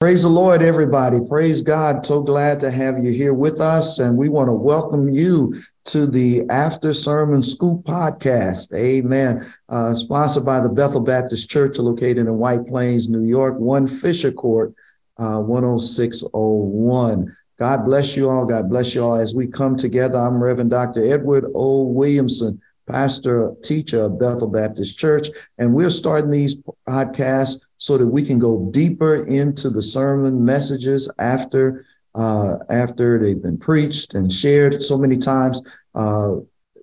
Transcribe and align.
Praise 0.00 0.22
the 0.22 0.30
Lord, 0.30 0.62
everybody. 0.62 1.18
Praise 1.28 1.60
God. 1.60 2.06
So 2.06 2.22
glad 2.22 2.58
to 2.60 2.70
have 2.70 2.98
you 3.00 3.12
here 3.12 3.34
with 3.34 3.60
us. 3.60 3.98
And 3.98 4.16
we 4.16 4.30
want 4.30 4.48
to 4.48 4.54
welcome 4.54 5.10
you 5.10 5.52
to 5.84 6.06
the 6.06 6.48
After 6.48 6.94
Sermon 6.94 7.42
Scoop 7.42 7.84
podcast. 7.84 8.72
Amen. 8.74 9.46
Uh, 9.68 9.94
sponsored 9.94 10.46
by 10.46 10.60
the 10.60 10.70
Bethel 10.70 11.02
Baptist 11.02 11.50
Church, 11.50 11.76
located 11.76 12.16
in 12.16 12.38
White 12.38 12.66
Plains, 12.66 13.10
New 13.10 13.24
York, 13.24 13.58
1 13.58 13.88
Fisher 13.88 14.32
Court, 14.32 14.72
uh, 15.18 15.42
10601. 15.42 17.36
God 17.58 17.84
bless 17.84 18.16
you 18.16 18.30
all. 18.30 18.46
God 18.46 18.70
bless 18.70 18.94
you 18.94 19.04
all 19.04 19.16
as 19.16 19.34
we 19.34 19.48
come 19.48 19.76
together. 19.76 20.16
I'm 20.16 20.42
Reverend 20.42 20.70
Dr. 20.70 21.12
Edward 21.12 21.44
O. 21.54 21.82
Williamson, 21.82 22.58
pastor, 22.90 23.54
teacher 23.62 24.02
of 24.02 24.18
Bethel 24.18 24.48
Baptist 24.48 24.98
Church. 24.98 25.28
And 25.58 25.74
we're 25.74 25.90
starting 25.90 26.30
these 26.30 26.60
podcasts 26.88 27.60
so 27.78 27.96
that 27.96 28.06
we 28.06 28.24
can 28.24 28.38
go 28.38 28.68
deeper 28.70 29.26
into 29.26 29.70
the 29.70 29.82
sermon 29.82 30.44
messages 30.44 31.12
after 31.18 31.84
uh, 32.16 32.56
after 32.70 33.20
they've 33.20 33.40
been 33.40 33.56
preached 33.56 34.14
and 34.14 34.32
shared 34.32 34.82
so 34.82 34.98
many 34.98 35.16
times. 35.16 35.62
Uh, 35.94 36.34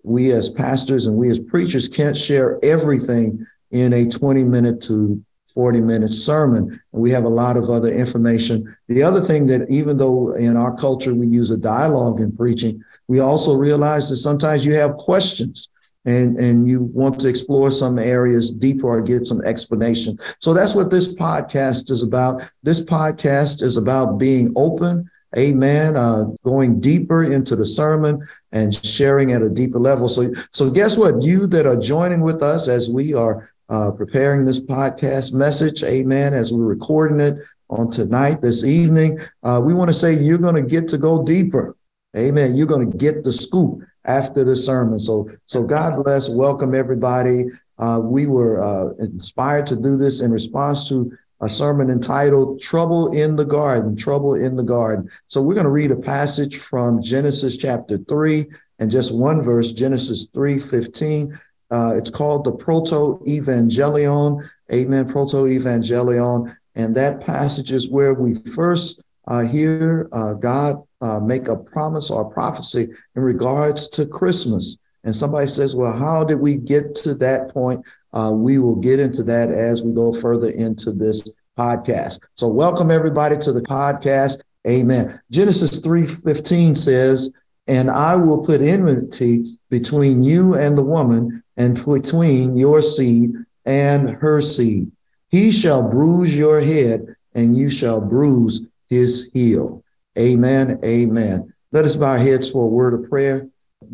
we 0.03 0.31
as 0.31 0.49
pastors 0.49 1.05
and 1.05 1.17
we 1.17 1.29
as 1.29 1.37
preachers 1.37 1.89
can't 1.89 2.17
share 2.17 2.57
everything 2.63 3.45
in 3.71 3.91
a 3.91 4.07
20 4.07 4.43
minute 4.45 4.81
to 4.81 5.21
40 5.53 5.81
minute 5.81 6.13
sermon. 6.13 6.79
And 6.93 7.01
we 7.01 7.09
have 7.11 7.25
a 7.25 7.29
lot 7.29 7.57
of 7.57 7.69
other 7.69 7.91
information. 7.91 8.73
The 8.87 9.03
other 9.03 9.19
thing 9.19 9.47
that 9.47 9.69
even 9.69 9.97
though 9.97 10.33
in 10.33 10.55
our 10.55 10.75
culture 10.77 11.13
we 11.13 11.27
use 11.27 11.51
a 11.51 11.57
dialogue 11.57 12.21
in 12.21 12.31
preaching, 12.31 12.81
we 13.07 13.19
also 13.19 13.55
realize 13.55 14.09
that 14.09 14.17
sometimes 14.17 14.63
you 14.63 14.75
have 14.75 14.95
questions 14.95 15.67
and 16.07 16.39
and 16.39 16.67
you 16.67 16.83
want 16.93 17.19
to 17.19 17.27
explore 17.27 17.69
some 17.69 17.99
areas 17.99 18.49
deeper 18.49 18.87
or 18.87 19.01
get 19.01 19.27
some 19.27 19.43
explanation. 19.45 20.17
So 20.39 20.53
that's 20.53 20.73
what 20.73 20.89
this 20.89 21.13
podcast 21.13 21.91
is 21.91 22.01
about. 22.01 22.49
This 22.63 22.83
podcast 22.83 23.61
is 23.61 23.77
about 23.77 24.17
being 24.17 24.53
open, 24.55 25.09
amen, 25.37 25.97
uh, 25.97 26.23
going 26.43 26.79
deeper 26.79 27.23
into 27.23 27.55
the 27.55 27.65
sermon 27.65 28.25
and 28.53 28.73
sharing 28.85 29.33
at 29.33 29.41
a 29.41 29.49
deeper 29.49 29.79
level. 29.79 30.07
So 30.07 30.31
so 30.53 30.71
guess 30.71 30.97
what? 30.97 31.21
You 31.21 31.45
that 31.47 31.65
are 31.67 31.77
joining 31.77 32.21
with 32.21 32.41
us 32.41 32.67
as 32.67 32.89
we 32.89 33.13
are 33.13 33.51
uh, 33.69 33.91
preparing 33.91 34.45
this 34.45 34.61
podcast 34.63 35.33
message, 35.33 35.83
amen, 35.83 36.33
as 36.33 36.53
we're 36.53 36.63
recording 36.63 37.19
it 37.19 37.39
on 37.69 37.91
tonight, 37.91 38.41
this 38.41 38.63
evening, 38.63 39.19
uh, 39.43 39.61
we 39.61 39.73
want 39.73 39.89
to 39.89 39.93
say 39.93 40.13
you're 40.13 40.37
going 40.37 40.55
to 40.55 40.61
get 40.61 40.87
to 40.87 40.97
go 40.97 41.21
deeper. 41.21 41.75
Amen. 42.15 42.55
You're 42.55 42.67
going 42.67 42.89
to 42.89 42.97
get 42.97 43.25
the 43.25 43.33
scoop 43.33 43.83
after 44.07 44.43
the 44.43 44.55
sermon. 44.55 44.97
So, 44.97 45.29
so 45.45 45.63
God 45.63 46.03
bless. 46.03 46.29
Welcome 46.29 46.73
everybody. 46.73 47.45
Uh, 47.77 47.99
we 48.03 48.25
were 48.25 48.59
uh, 48.59 48.93
inspired 49.03 49.67
to 49.67 49.75
do 49.75 49.97
this 49.97 50.21
in 50.21 50.31
response 50.31 50.89
to 50.89 51.11
a 51.41 51.49
sermon 51.49 51.91
entitled 51.91 52.59
"Trouble 52.59 53.11
in 53.11 53.35
the 53.35 53.45
Garden." 53.45 53.95
Trouble 53.95 54.33
in 54.33 54.55
the 54.55 54.63
Garden. 54.63 55.07
So, 55.27 55.41
we're 55.41 55.53
going 55.53 55.65
to 55.65 55.69
read 55.69 55.91
a 55.91 55.95
passage 55.95 56.57
from 56.57 57.03
Genesis 57.03 57.57
chapter 57.57 57.99
three 57.99 58.47
and 58.79 58.89
just 58.89 59.13
one 59.13 59.43
verse, 59.43 59.71
Genesis 59.73 60.25
three 60.33 60.57
fifteen. 60.57 61.37
Uh, 61.69 61.93
it's 61.95 62.09
called 62.09 62.45
the 62.45 62.51
Proto 62.51 63.21
Evangelion. 63.27 64.49
Amen. 64.71 65.07
Proto 65.07 65.45
Evangelion, 65.45 66.55
and 66.75 66.95
that 66.95 67.21
passage 67.21 67.71
is 67.71 67.89
where 67.89 68.13
we 68.13 68.33
first 68.55 69.01
uh, 69.27 69.41
hear 69.41 70.07
uh, 70.13 70.33
God 70.33 70.81
uh, 71.01 71.19
make 71.19 71.47
a 71.47 71.55
promise 71.55 72.09
or 72.09 72.21
a 72.21 72.29
prophecy 72.29 72.87
in 73.15 73.21
regards 73.21 73.87
to 73.89 74.05
Christmas. 74.05 74.77
And 75.03 75.15
somebody 75.15 75.47
says, 75.47 75.75
well, 75.75 75.97
how 75.97 76.23
did 76.23 76.39
we 76.39 76.55
get 76.55 76.95
to 76.95 77.13
that 77.15 77.53
point? 77.53 77.85
Uh, 78.13 78.31
we 78.33 78.57
will 78.57 78.75
get 78.75 78.99
into 78.99 79.23
that 79.23 79.49
as 79.49 79.83
we 79.83 79.93
go 79.93 80.11
further 80.11 80.49
into 80.49 80.91
this 80.91 81.31
podcast. 81.57 82.21
So 82.35 82.47
welcome 82.47 82.91
everybody 82.91 83.37
to 83.37 83.51
the 83.51 83.61
podcast. 83.61 84.41
Amen. 84.67 85.19
Genesis 85.31 85.79
3:15 85.79 86.75
says, 86.75 87.31
"And 87.67 87.89
I 87.89 88.15
will 88.15 88.39
put 88.39 88.61
enmity 88.61 89.59
between 89.69 90.21
you 90.21 90.55
and 90.55 90.77
the 90.77 90.83
woman, 90.83 91.41
and 91.55 91.83
between 91.85 92.55
your 92.55 92.81
seed 92.81 93.33
and 93.65 94.09
her 94.09 94.41
seed. 94.41 94.91
He 95.29 95.51
shall 95.51 95.83
bruise 95.83 96.35
your 96.35 96.59
head, 96.59 97.15
and 97.33 97.55
you 97.55 97.69
shall 97.69 98.01
bruise 98.01 98.65
his 98.87 99.29
heel." 99.33 99.83
Amen. 100.17 100.79
Amen. 100.83 101.53
Let 101.71 101.85
us 101.85 101.95
bow 101.95 102.11
our 102.11 102.17
heads 102.17 102.49
for 102.49 102.63
a 102.63 102.69
word 102.69 102.93
of 102.93 103.09
prayer. 103.09 103.47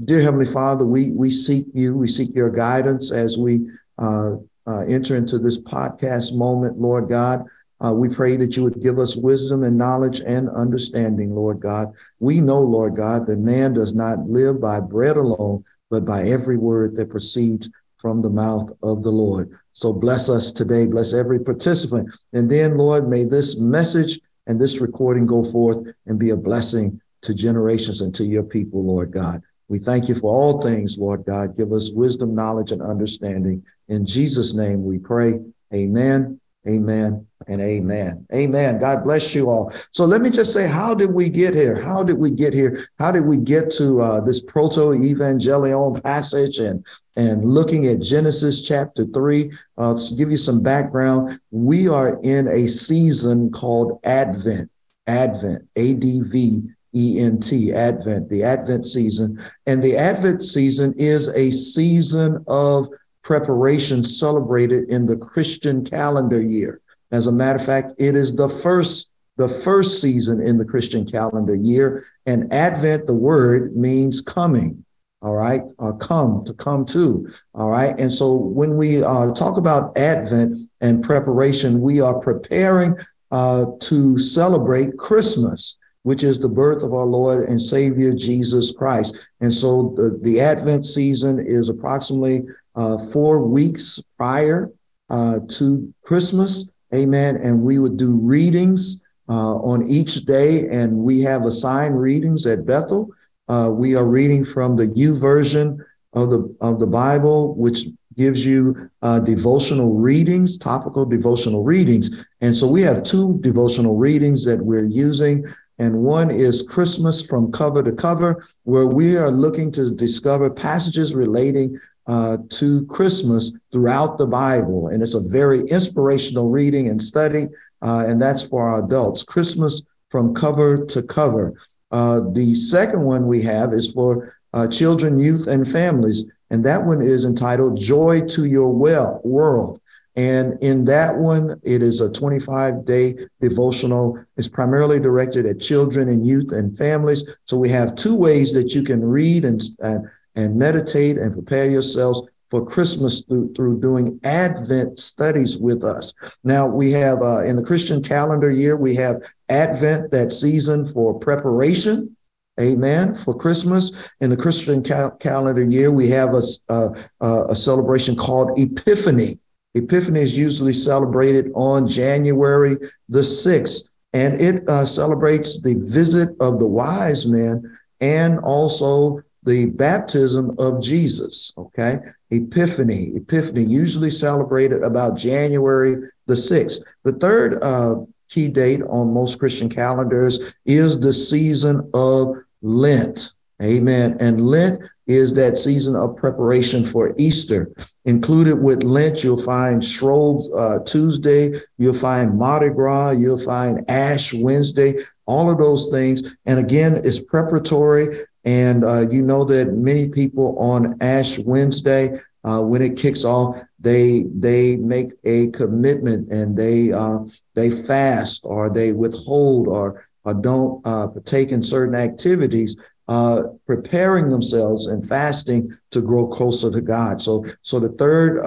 Dear 0.05 0.21
Heavenly 0.21 0.45
Father, 0.45 0.85
we, 0.85 1.11
we 1.11 1.29
seek 1.29 1.65
you. 1.73 1.95
We 1.95 2.07
seek 2.07 2.33
your 2.33 2.49
guidance 2.49 3.11
as 3.11 3.37
we 3.37 3.67
uh, 3.97 4.35
uh, 4.65 4.81
enter 4.87 5.17
into 5.17 5.37
this 5.37 5.61
podcast 5.61 6.35
moment, 6.35 6.79
Lord 6.79 7.09
God. 7.09 7.45
Uh, 7.83 7.93
we 7.93 8.07
pray 8.07 8.37
that 8.37 8.55
you 8.55 8.63
would 8.63 8.81
give 8.81 8.97
us 8.97 9.17
wisdom 9.17 9.63
and 9.63 9.77
knowledge 9.77 10.21
and 10.21 10.49
understanding, 10.49 11.35
Lord 11.35 11.59
God. 11.59 11.91
We 12.19 12.39
know, 12.39 12.59
Lord 12.59 12.95
God, 12.95 13.27
that 13.27 13.39
man 13.39 13.73
does 13.73 13.93
not 13.93 14.19
live 14.19 14.61
by 14.61 14.79
bread 14.79 15.17
alone, 15.17 15.65
but 15.89 16.05
by 16.05 16.23
every 16.23 16.55
word 16.55 16.95
that 16.95 17.09
proceeds 17.09 17.69
from 17.97 18.21
the 18.21 18.29
mouth 18.29 18.71
of 18.81 19.03
the 19.03 19.11
Lord. 19.11 19.57
So 19.73 19.91
bless 19.91 20.29
us 20.29 20.53
today. 20.53 20.85
Bless 20.85 21.13
every 21.13 21.39
participant. 21.39 22.15
And 22.31 22.49
then, 22.49 22.77
Lord, 22.77 23.09
may 23.09 23.25
this 23.25 23.59
message 23.59 24.19
and 24.47 24.59
this 24.59 24.79
recording 24.79 25.25
go 25.25 25.43
forth 25.43 25.87
and 26.05 26.19
be 26.19 26.31
a 26.31 26.35
blessing 26.35 26.99
to 27.21 27.33
generations 27.33 28.01
and 28.01 28.13
to 28.15 28.25
your 28.25 28.43
people, 28.43 28.85
Lord 28.85 29.11
God. 29.11 29.41
We 29.69 29.79
thank 29.79 30.09
you 30.09 30.15
for 30.15 30.31
all 30.31 30.61
things, 30.61 30.97
Lord 30.97 31.25
God. 31.25 31.55
Give 31.55 31.71
us 31.71 31.91
wisdom, 31.91 32.35
knowledge, 32.35 32.71
and 32.71 32.81
understanding. 32.81 33.63
In 33.87 34.05
Jesus' 34.05 34.53
name 34.53 34.83
we 34.83 34.99
pray. 34.99 35.39
Amen, 35.73 36.39
amen, 36.67 37.25
and 37.47 37.61
amen. 37.61 38.25
Amen. 38.33 38.79
God 38.79 39.03
bless 39.03 39.33
you 39.33 39.49
all. 39.49 39.73
So 39.91 40.05
let 40.05 40.21
me 40.21 40.29
just 40.29 40.53
say, 40.53 40.67
how 40.67 40.93
did 40.93 41.11
we 41.11 41.29
get 41.29 41.53
here? 41.53 41.81
How 41.81 42.03
did 42.03 42.17
we 42.17 42.31
get 42.31 42.53
here? 42.53 42.87
How 42.99 43.11
did 43.11 43.25
we 43.25 43.37
get 43.37 43.69
to 43.71 44.01
uh, 44.01 44.21
this 44.21 44.41
proto 44.41 44.91
evangelion 44.91 46.03
passage 46.03 46.59
and 46.59 46.85
and 47.15 47.45
looking 47.45 47.85
at 47.87 48.01
Genesis 48.01 48.61
chapter 48.61 49.05
3. 49.05 49.51
Uh, 49.77 49.93
to 49.93 50.15
give 50.15 50.31
you 50.31 50.37
some 50.37 50.61
background, 50.61 51.39
we 51.51 51.87
are 51.87 52.19
in 52.23 52.47
a 52.47 52.67
season 52.67 53.51
called 53.51 53.99
Advent, 54.03 54.71
Advent, 55.07 55.67
A 55.75 55.93
D 55.93 56.21
V 56.21 56.61
E 56.95 57.19
N 57.19 57.39
T, 57.39 57.73
Advent, 57.73 58.29
the 58.29 58.43
Advent 58.43 58.85
season. 58.85 59.39
And 59.65 59.83
the 59.83 59.97
Advent 59.97 60.43
season 60.43 60.93
is 60.97 61.27
a 61.29 61.51
season 61.51 62.43
of 62.47 62.87
preparation 63.23 64.03
celebrated 64.03 64.89
in 64.89 65.05
the 65.05 65.17
Christian 65.17 65.85
calendar 65.85 66.41
year. 66.41 66.81
As 67.13 67.27
a 67.27 67.31
matter 67.31 67.59
of 67.59 67.65
fact, 67.65 67.93
it 67.97 68.15
is 68.15 68.35
the 68.35 68.49
first 68.49 69.09
the 69.37 69.49
first 69.49 69.99
season 69.99 70.45
in 70.45 70.59
the 70.59 70.65
Christian 70.65 71.09
calendar 71.09 71.55
year. 71.55 72.03
And 72.27 72.53
Advent, 72.53 73.07
the 73.07 73.15
word 73.15 73.75
means 73.75 74.21
coming 74.21 74.83
all 75.23 75.35
right, 75.35 75.61
uh, 75.79 75.93
come 75.93 76.43
to 76.43 76.53
come 76.53 76.85
to, 76.87 77.29
all 77.55 77.69
right. 77.69 77.97
And 77.97 78.13
so 78.13 78.35
when 78.35 78.75
we 78.75 79.01
uh, 79.01 79.33
talk 79.33 79.55
about 79.57 79.97
Advent 79.97 80.69
and 80.81 81.01
preparation, 81.01 81.79
we 81.79 82.01
are 82.01 82.19
preparing 82.19 82.97
uh, 83.31 83.65
to 83.79 84.19
celebrate 84.19 84.97
Christmas, 84.97 85.77
which 86.03 86.25
is 86.25 86.39
the 86.39 86.49
birth 86.49 86.83
of 86.83 86.93
our 86.93 87.05
Lord 87.05 87.47
and 87.47 87.61
Savior 87.61 88.13
Jesus 88.13 88.71
Christ. 88.75 89.15
And 89.39 89.53
so 89.53 89.93
the, 89.95 90.19
the 90.21 90.41
Advent 90.41 90.85
season 90.85 91.39
is 91.39 91.69
approximately 91.69 92.43
uh, 92.75 92.97
four 93.13 93.39
weeks 93.47 94.03
prior 94.17 94.71
uh, 95.09 95.39
to 95.51 95.93
Christmas. 96.03 96.69
Amen. 96.93 97.37
And 97.37 97.61
we 97.61 97.79
would 97.79 97.97
do 97.97 98.15
readings 98.15 99.01
uh, 99.29 99.55
on 99.57 99.87
each 99.87 100.25
day, 100.25 100.67
and 100.67 100.93
we 100.97 101.21
have 101.21 101.43
assigned 101.43 101.99
readings 101.99 102.45
at 102.45 102.65
Bethel. 102.65 103.09
Uh, 103.47 103.69
we 103.71 103.95
are 103.95 104.05
reading 104.05 104.43
from 104.43 104.75
the 104.75 104.87
YouVersion 104.87 105.79
of 106.13 106.29
the 106.29 106.55
of 106.61 106.79
the 106.79 106.87
Bible, 106.87 107.55
which 107.55 107.87
gives 108.15 108.45
you 108.45 108.89
uh, 109.01 109.19
devotional 109.19 109.95
readings, 109.95 110.57
topical 110.57 111.05
devotional 111.05 111.63
readings. 111.63 112.25
And 112.41 112.55
so 112.55 112.67
we 112.67 112.81
have 112.83 113.03
two 113.03 113.39
devotional 113.41 113.97
readings 113.97 114.45
that 114.45 114.63
we're 114.63 114.85
using. 114.85 115.45
And 115.79 116.03
one 116.03 116.29
is 116.29 116.61
Christmas 116.61 117.25
from 117.25 117.51
cover 117.51 117.81
to 117.81 117.91
cover, 117.91 118.45
where 118.63 118.85
we 118.85 119.17
are 119.17 119.31
looking 119.31 119.71
to 119.71 119.89
discover 119.89 120.49
passages 120.49 121.15
relating 121.15 121.79
uh, 122.07 122.37
to 122.49 122.85
Christmas 122.87 123.53
throughout 123.71 124.17
the 124.17 124.27
Bible. 124.27 124.87
And 124.87 125.01
it's 125.01 125.15
a 125.15 125.21
very 125.21 125.61
inspirational 125.61 126.49
reading 126.49 126.87
and 126.87 127.01
study. 127.01 127.47
Uh, 127.81 128.05
and 128.07 128.21
that's 128.21 128.43
for 128.43 128.63
our 128.63 128.83
adults. 128.83 129.23
Christmas 129.23 129.83
from 130.09 130.33
cover 130.33 130.85
to 130.85 131.03
cover. 131.03 131.53
Uh, 131.91 132.21
the 132.31 132.55
second 132.55 133.03
one 133.03 133.27
we 133.27 133.41
have 133.41 133.73
is 133.73 133.91
for 133.91 134.35
uh, 134.53 134.67
children, 134.67 135.19
youth, 135.19 135.47
and 135.47 135.69
families. 135.69 136.25
And 136.49 136.63
that 136.65 136.85
one 136.85 137.01
is 137.01 137.25
entitled 137.25 137.77
Joy 137.77 138.21
to 138.27 138.45
Your 138.45 138.71
well 138.71 139.21
World. 139.23 139.81
And 140.15 140.61
in 140.61 140.85
that 140.85 141.17
one, 141.17 141.59
it 141.63 141.81
is 141.81 141.99
a 141.99 142.11
25 142.11 142.85
day 142.85 143.15
devotional. 143.41 144.23
It's 144.37 144.47
primarily 144.47 144.99
directed 144.99 145.45
at 145.47 145.59
children 145.59 146.07
and 146.07 146.25
youth 146.25 146.51
and 146.51 146.77
families. 146.77 147.35
So 147.45 147.57
we 147.57 147.69
have 147.69 147.95
two 147.95 148.15
ways 148.15 148.53
that 148.53 148.75
you 148.75 148.83
can 148.83 149.03
read 149.03 149.45
and, 149.45 149.61
uh, 149.81 149.99
and 150.35 150.55
meditate 150.55 151.17
and 151.17 151.33
prepare 151.33 151.69
yourselves 151.69 152.23
for 152.49 152.63
Christmas 152.63 153.23
through, 153.23 153.51
through 153.55 153.79
doing 153.79 154.19
Advent 154.23 154.99
studies 154.99 155.57
with 155.57 155.83
us. 155.83 156.13
Now, 156.43 156.67
we 156.67 156.91
have 156.91 157.19
uh, 157.21 157.43
in 157.43 157.55
the 157.55 157.63
Christian 157.63 158.03
calendar 158.03 158.51
year, 158.51 158.77
we 158.77 158.93
have 158.93 159.23
Advent, 159.49 160.11
that 160.11 160.31
season 160.31 160.85
for 160.85 161.17
preparation. 161.17 162.15
Amen. 162.59 163.15
For 163.15 163.35
Christmas 163.35 164.11
in 164.21 164.29
the 164.29 164.37
Christian 164.37 164.83
cal- 164.83 165.15
calendar 165.17 165.63
year, 165.63 165.89
we 165.89 166.09
have 166.09 166.35
a, 166.35 166.43
a, 166.69 167.45
a 167.49 167.55
celebration 167.55 168.15
called 168.15 168.59
Epiphany. 168.59 169.39
Epiphany 169.73 170.19
is 170.19 170.37
usually 170.37 170.73
celebrated 170.73 171.51
on 171.55 171.87
January 171.87 172.75
the 173.09 173.21
6th, 173.21 173.87
and 174.13 174.39
it 174.39 174.69
uh, 174.69 174.85
celebrates 174.85 175.59
the 175.59 175.73
visit 175.87 176.29
of 176.39 176.59
the 176.59 176.67
wise 176.67 177.25
men 177.25 177.75
and 177.99 178.37
also 178.39 179.23
the 179.45 179.65
baptism 179.65 180.55
of 180.57 180.81
Jesus. 180.81 181.53
Okay. 181.57 181.99
Epiphany, 182.31 183.13
Epiphany, 183.15 183.63
usually 183.63 184.09
celebrated 184.09 184.83
about 184.83 185.17
January 185.17 186.09
the 186.25 186.33
6th. 186.33 186.81
The 187.03 187.13
third 187.13 187.61
uh, 187.61 187.95
key 188.29 188.47
date 188.47 188.81
on 188.83 189.13
most 189.13 189.39
Christian 189.39 189.69
calendars 189.69 190.55
is 190.65 190.99
the 190.99 191.13
season 191.13 191.89
of 191.93 192.35
Lent. 192.61 193.33
Amen. 193.61 194.17
And 194.19 194.47
Lent 194.47 194.83
is 195.05 195.33
that 195.33 195.57
season 195.57 195.95
of 195.95 196.15
preparation 196.15 196.85
for 196.85 197.13
Easter. 197.17 197.71
Included 198.05 198.55
with 198.55 198.83
Lent, 198.83 199.23
you'll 199.23 199.41
find 199.41 199.83
Shrove 199.83 200.41
uh, 200.57 200.79
Tuesday, 200.79 201.53
you'll 201.77 201.93
find 201.93 202.37
Mardi 202.37 202.69
Gras, 202.69 203.11
you'll 203.11 203.37
find 203.37 203.89
Ash 203.89 204.33
Wednesday, 204.33 204.95
all 205.25 205.49
of 205.51 205.57
those 205.57 205.89
things. 205.91 206.35
And 206.45 206.59
again, 206.59 207.01
it's 207.03 207.19
preparatory. 207.19 208.07
And 208.45 208.83
uh, 208.83 209.09
you 209.09 209.21
know 209.21 209.45
that 209.45 209.73
many 209.73 210.09
people 210.09 210.57
on 210.59 210.97
Ash 211.01 211.39
Wednesday, 211.39 212.19
uh, 212.43 212.61
when 212.61 212.81
it 212.81 212.97
kicks 212.97 213.23
off, 213.23 213.57
they 213.79 214.25
they 214.37 214.75
make 214.75 215.11
a 215.23 215.47
commitment 215.51 216.29
and 216.31 216.57
they 216.57 216.91
uh, 216.91 217.19
they 217.53 217.69
fast 217.69 218.41
or 218.43 218.69
they 218.69 218.91
withhold 218.91 219.67
or, 219.67 220.05
or 220.25 220.33
don't 220.33 220.85
uh, 220.85 221.07
partake 221.07 221.51
in 221.51 221.63
certain 221.63 221.95
activities 221.95 222.75
uh, 223.07 223.43
preparing 223.65 224.29
themselves 224.29 224.87
and 224.87 225.07
fasting 225.07 225.77
to 225.91 226.01
grow 226.01 226.27
closer 226.27 226.71
to 226.71 226.81
God. 226.81 227.21
So, 227.21 227.45
so 227.61 227.79
the 227.79 227.89
third 227.89 228.39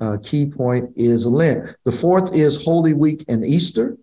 uh, 0.00 0.16
key 0.22 0.46
point 0.46 0.90
is 0.96 1.26
Lent. 1.26 1.76
The 1.84 1.92
fourth 1.92 2.34
is 2.34 2.64
Holy 2.64 2.94
Week 2.94 3.24
and 3.28 3.44
Easter. 3.44 3.96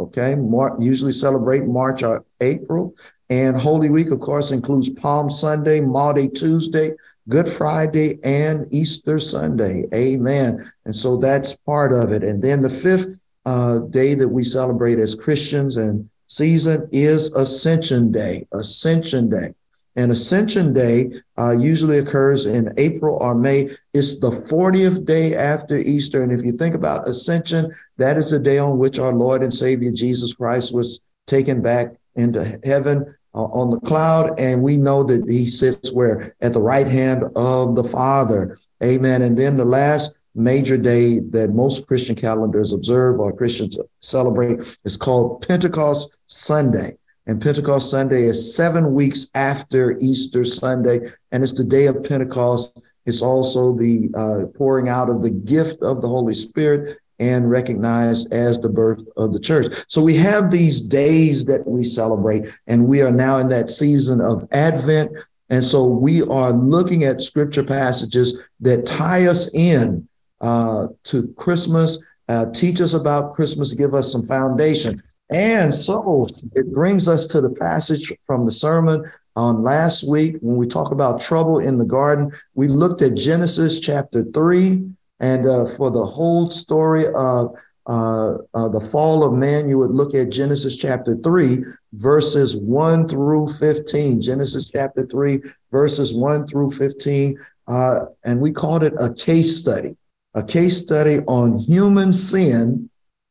Okay, 0.00 0.34
Mar- 0.34 0.76
usually 0.80 1.12
celebrate 1.12 1.64
March 1.64 2.02
or 2.02 2.24
April. 2.40 2.94
And 3.32 3.56
Holy 3.56 3.88
Week, 3.88 4.10
of 4.10 4.20
course, 4.20 4.50
includes 4.50 4.90
Palm 4.90 5.30
Sunday, 5.30 5.80
Maundy 5.80 6.28
Tuesday, 6.28 6.92
Good 7.30 7.48
Friday, 7.48 8.18
and 8.22 8.66
Easter 8.70 9.18
Sunday. 9.18 9.86
Amen. 9.94 10.70
And 10.84 10.94
so 10.94 11.16
that's 11.16 11.56
part 11.56 11.94
of 11.94 12.12
it. 12.12 12.22
And 12.22 12.42
then 12.42 12.60
the 12.60 12.68
fifth 12.68 13.08
uh, 13.46 13.78
day 13.88 14.12
that 14.12 14.28
we 14.28 14.44
celebrate 14.44 14.98
as 14.98 15.14
Christians 15.14 15.78
and 15.78 16.10
season 16.26 16.86
is 16.92 17.32
Ascension 17.32 18.12
Day. 18.12 18.46
Ascension 18.52 19.30
Day. 19.30 19.54
And 19.96 20.12
Ascension 20.12 20.74
Day 20.74 21.14
uh, 21.38 21.52
usually 21.52 22.00
occurs 22.00 22.44
in 22.44 22.74
April 22.76 23.16
or 23.22 23.34
May. 23.34 23.70
It's 23.94 24.20
the 24.20 24.30
40th 24.30 25.06
day 25.06 25.36
after 25.36 25.78
Easter. 25.78 26.22
And 26.22 26.32
if 26.32 26.44
you 26.44 26.52
think 26.52 26.74
about 26.74 27.08
Ascension, 27.08 27.74
that 27.96 28.18
is 28.18 28.32
the 28.32 28.38
day 28.38 28.58
on 28.58 28.76
which 28.76 28.98
our 28.98 29.14
Lord 29.14 29.42
and 29.42 29.54
Savior 29.54 29.90
Jesus 29.90 30.34
Christ 30.34 30.74
was 30.74 31.00
taken 31.26 31.62
back 31.62 31.94
into 32.14 32.60
heaven 32.62 33.14
uh, 33.34 33.44
on 33.44 33.70
the 33.70 33.80
cloud. 33.80 34.38
And 34.38 34.62
we 34.62 34.76
know 34.76 35.02
that 35.04 35.28
he 35.28 35.46
sits 35.46 35.92
where? 35.92 36.34
At 36.40 36.52
the 36.52 36.60
right 36.60 36.86
hand 36.86 37.24
of 37.36 37.74
the 37.74 37.84
Father. 37.84 38.58
Amen. 38.82 39.22
And 39.22 39.36
then 39.36 39.56
the 39.56 39.64
last 39.64 40.16
major 40.34 40.76
day 40.76 41.18
that 41.18 41.50
most 41.50 41.86
Christian 41.86 42.16
calendars 42.16 42.72
observe 42.72 43.20
or 43.20 43.32
Christians 43.32 43.78
celebrate 44.00 44.78
is 44.84 44.96
called 44.96 45.46
Pentecost 45.46 46.16
Sunday. 46.26 46.96
And 47.26 47.40
Pentecost 47.40 47.90
Sunday 47.90 48.24
is 48.24 48.56
seven 48.56 48.94
weeks 48.94 49.30
after 49.34 49.96
Easter 50.00 50.42
Sunday, 50.44 51.12
and 51.30 51.44
it's 51.44 51.52
the 51.52 51.64
day 51.64 51.86
of 51.86 52.02
Pentecost. 52.02 52.80
It's 53.06 53.22
also 53.22 53.76
the 53.76 54.10
uh, 54.16 54.46
pouring 54.56 54.88
out 54.88 55.08
of 55.08 55.22
the 55.22 55.30
gift 55.30 55.82
of 55.82 56.02
the 56.02 56.08
Holy 56.08 56.34
Spirit 56.34 56.98
and 57.22 57.48
recognized 57.48 58.32
as 58.32 58.58
the 58.58 58.68
birth 58.68 59.00
of 59.16 59.32
the 59.32 59.38
church. 59.38 59.72
So 59.86 60.02
we 60.02 60.16
have 60.16 60.50
these 60.50 60.80
days 60.80 61.44
that 61.44 61.64
we 61.64 61.84
celebrate, 61.84 62.52
and 62.66 62.88
we 62.88 63.00
are 63.00 63.12
now 63.12 63.38
in 63.38 63.48
that 63.50 63.70
season 63.70 64.20
of 64.20 64.48
Advent. 64.50 65.16
And 65.48 65.64
so 65.64 65.84
we 65.84 66.22
are 66.22 66.52
looking 66.52 67.04
at 67.04 67.22
scripture 67.22 67.62
passages 67.62 68.36
that 68.58 68.86
tie 68.86 69.26
us 69.26 69.54
in 69.54 70.08
uh, 70.40 70.88
to 71.04 71.28
Christmas, 71.34 72.02
uh, 72.28 72.46
teach 72.50 72.80
us 72.80 72.92
about 72.92 73.36
Christmas, 73.36 73.72
give 73.72 73.94
us 73.94 74.10
some 74.10 74.26
foundation. 74.26 75.00
And 75.30 75.72
so 75.72 76.26
it 76.56 76.72
brings 76.72 77.06
us 77.06 77.28
to 77.28 77.40
the 77.40 77.50
passage 77.50 78.12
from 78.26 78.46
the 78.46 78.50
sermon 78.50 79.08
on 79.36 79.62
last 79.62 80.02
week 80.02 80.38
when 80.40 80.56
we 80.56 80.66
talk 80.66 80.90
about 80.90 81.20
trouble 81.20 81.60
in 81.60 81.78
the 81.78 81.84
garden. 81.84 82.32
We 82.54 82.66
looked 82.66 83.00
at 83.00 83.14
Genesis 83.14 83.78
chapter 83.78 84.24
3, 84.24 84.90
and 85.22 85.46
uh, 85.46 85.64
for 85.76 85.90
the 85.90 86.04
whole 86.04 86.50
story 86.50 87.06
of 87.14 87.56
uh, 87.86 88.34
uh, 88.54 88.68
the 88.68 88.88
fall 88.92 89.24
of 89.24 89.32
man, 89.32 89.68
you 89.68 89.78
would 89.78 89.90
look 89.90 90.14
at 90.14 90.30
Genesis 90.30 90.76
chapter 90.76 91.16
3, 91.16 91.64
verses 91.94 92.56
1 92.56 93.08
through 93.08 93.48
15. 93.54 94.20
Genesis 94.20 94.68
chapter 94.68 95.06
3, 95.06 95.40
verses 95.70 96.14
1 96.14 96.46
through 96.46 96.70
15. 96.70 97.38
Uh, 97.66 98.00
and 98.24 98.40
we 98.40 98.52
called 98.52 98.82
it 98.82 98.92
a 98.98 99.12
case 99.14 99.58
study 99.58 99.96
a 100.34 100.42
case 100.42 100.80
study 100.80 101.18
on 101.26 101.58
human 101.58 102.12
sin 102.12 102.88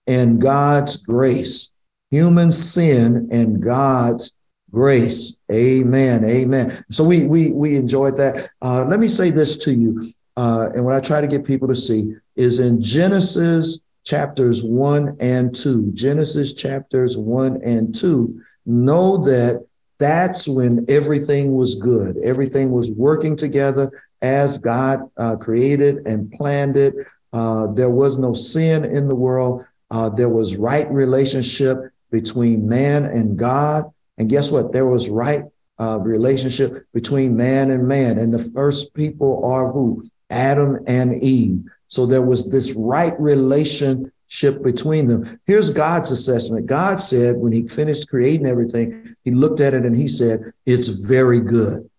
and 0.07 0.41
God's 0.41 0.97
grace. 0.97 1.71
Human 2.11 2.51
sin 2.51 3.29
and 3.31 3.61
God's 3.61 4.33
grace. 4.71 5.37
Amen. 5.51 6.25
Amen. 6.25 6.83
So 6.91 7.03
we 7.03 7.25
we 7.25 7.51
we 7.51 7.75
enjoyed 7.75 8.17
that. 8.17 8.49
Uh, 8.61 8.85
let 8.85 8.99
me 8.99 9.07
say 9.07 9.31
this 9.31 9.57
to 9.59 9.73
you, 9.73 10.11
uh, 10.37 10.69
and 10.73 10.85
what 10.85 10.95
I 10.95 10.99
try 10.99 11.21
to 11.21 11.27
get 11.27 11.45
people 11.45 11.67
to 11.67 11.75
see 11.75 12.13
is 12.35 12.59
in 12.59 12.81
Genesis 12.81 13.79
chapters 14.03 14.63
one 14.63 15.15
and 15.19 15.53
two. 15.53 15.91
Genesis 15.93 16.53
chapters 16.53 17.17
one 17.17 17.61
and 17.63 17.93
two. 17.93 18.41
Know 18.65 19.17
that 19.25 19.65
that's 19.99 20.47
when 20.47 20.85
everything 20.89 21.55
was 21.55 21.75
good. 21.75 22.17
Everything 22.23 22.71
was 22.71 22.89
working 22.89 23.35
together 23.35 23.91
as 24.21 24.57
God 24.57 25.01
uh, 25.17 25.35
created 25.35 26.07
and 26.07 26.31
planned 26.31 26.77
it. 26.77 26.95
Uh, 27.33 27.67
there 27.67 27.89
was 27.89 28.17
no 28.17 28.33
sin 28.33 28.83
in 28.83 29.07
the 29.07 29.15
world. 29.15 29.65
Uh, 29.89 30.09
there 30.09 30.29
was 30.29 30.57
right 30.57 30.89
relationship 30.91 31.77
between 32.11 32.67
man 32.67 33.05
and 33.05 33.37
God. 33.37 33.85
And 34.17 34.29
guess 34.29 34.51
what? 34.51 34.73
There 34.73 34.85
was 34.87 35.09
right 35.09 35.43
uh, 35.79 35.99
relationship 35.99 36.85
between 36.93 37.35
man 37.35 37.71
and 37.71 37.87
man. 37.87 38.17
And 38.17 38.33
the 38.33 38.43
first 38.51 38.93
people 38.93 39.45
are 39.45 39.71
who? 39.71 40.09
Adam 40.31 40.79
and 40.87 41.21
Eve. 41.23 41.63
So 41.87 42.05
there 42.05 42.21
was 42.21 42.49
this 42.49 42.73
right 42.73 43.19
relationship 43.19 44.63
between 44.63 45.07
them. 45.07 45.39
Here's 45.45 45.69
God's 45.69 46.09
assessment. 46.09 46.65
God 46.65 47.01
said 47.01 47.37
when 47.37 47.51
he 47.51 47.67
finished 47.67 48.09
creating 48.09 48.47
everything, 48.47 49.15
he 49.23 49.31
looked 49.31 49.59
at 49.59 49.73
it 49.73 49.85
and 49.85 49.95
he 49.95 50.07
said, 50.07 50.53
it's 50.65 50.87
very 50.87 51.41
good. 51.41 51.89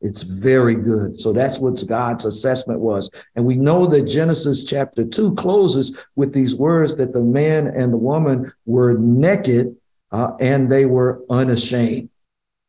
It's 0.00 0.22
very 0.22 0.74
good. 0.74 1.20
So 1.20 1.32
that's 1.32 1.60
what 1.60 1.86
God's 1.86 2.24
assessment 2.24 2.80
was. 2.80 3.08
And 3.36 3.44
we 3.44 3.56
know 3.56 3.86
that 3.86 4.02
Genesis 4.02 4.64
chapter 4.64 5.04
2 5.04 5.36
closes 5.36 5.96
with 6.16 6.32
these 6.32 6.56
words 6.56 6.96
that 6.96 7.12
the 7.12 7.20
man 7.20 7.68
and 7.68 7.92
the 7.92 7.98
woman 7.98 8.52
were 8.66 8.98
naked 8.98 9.76
uh, 10.10 10.32
and 10.40 10.68
they 10.68 10.86
were 10.86 11.22
unashamed. 11.30 12.10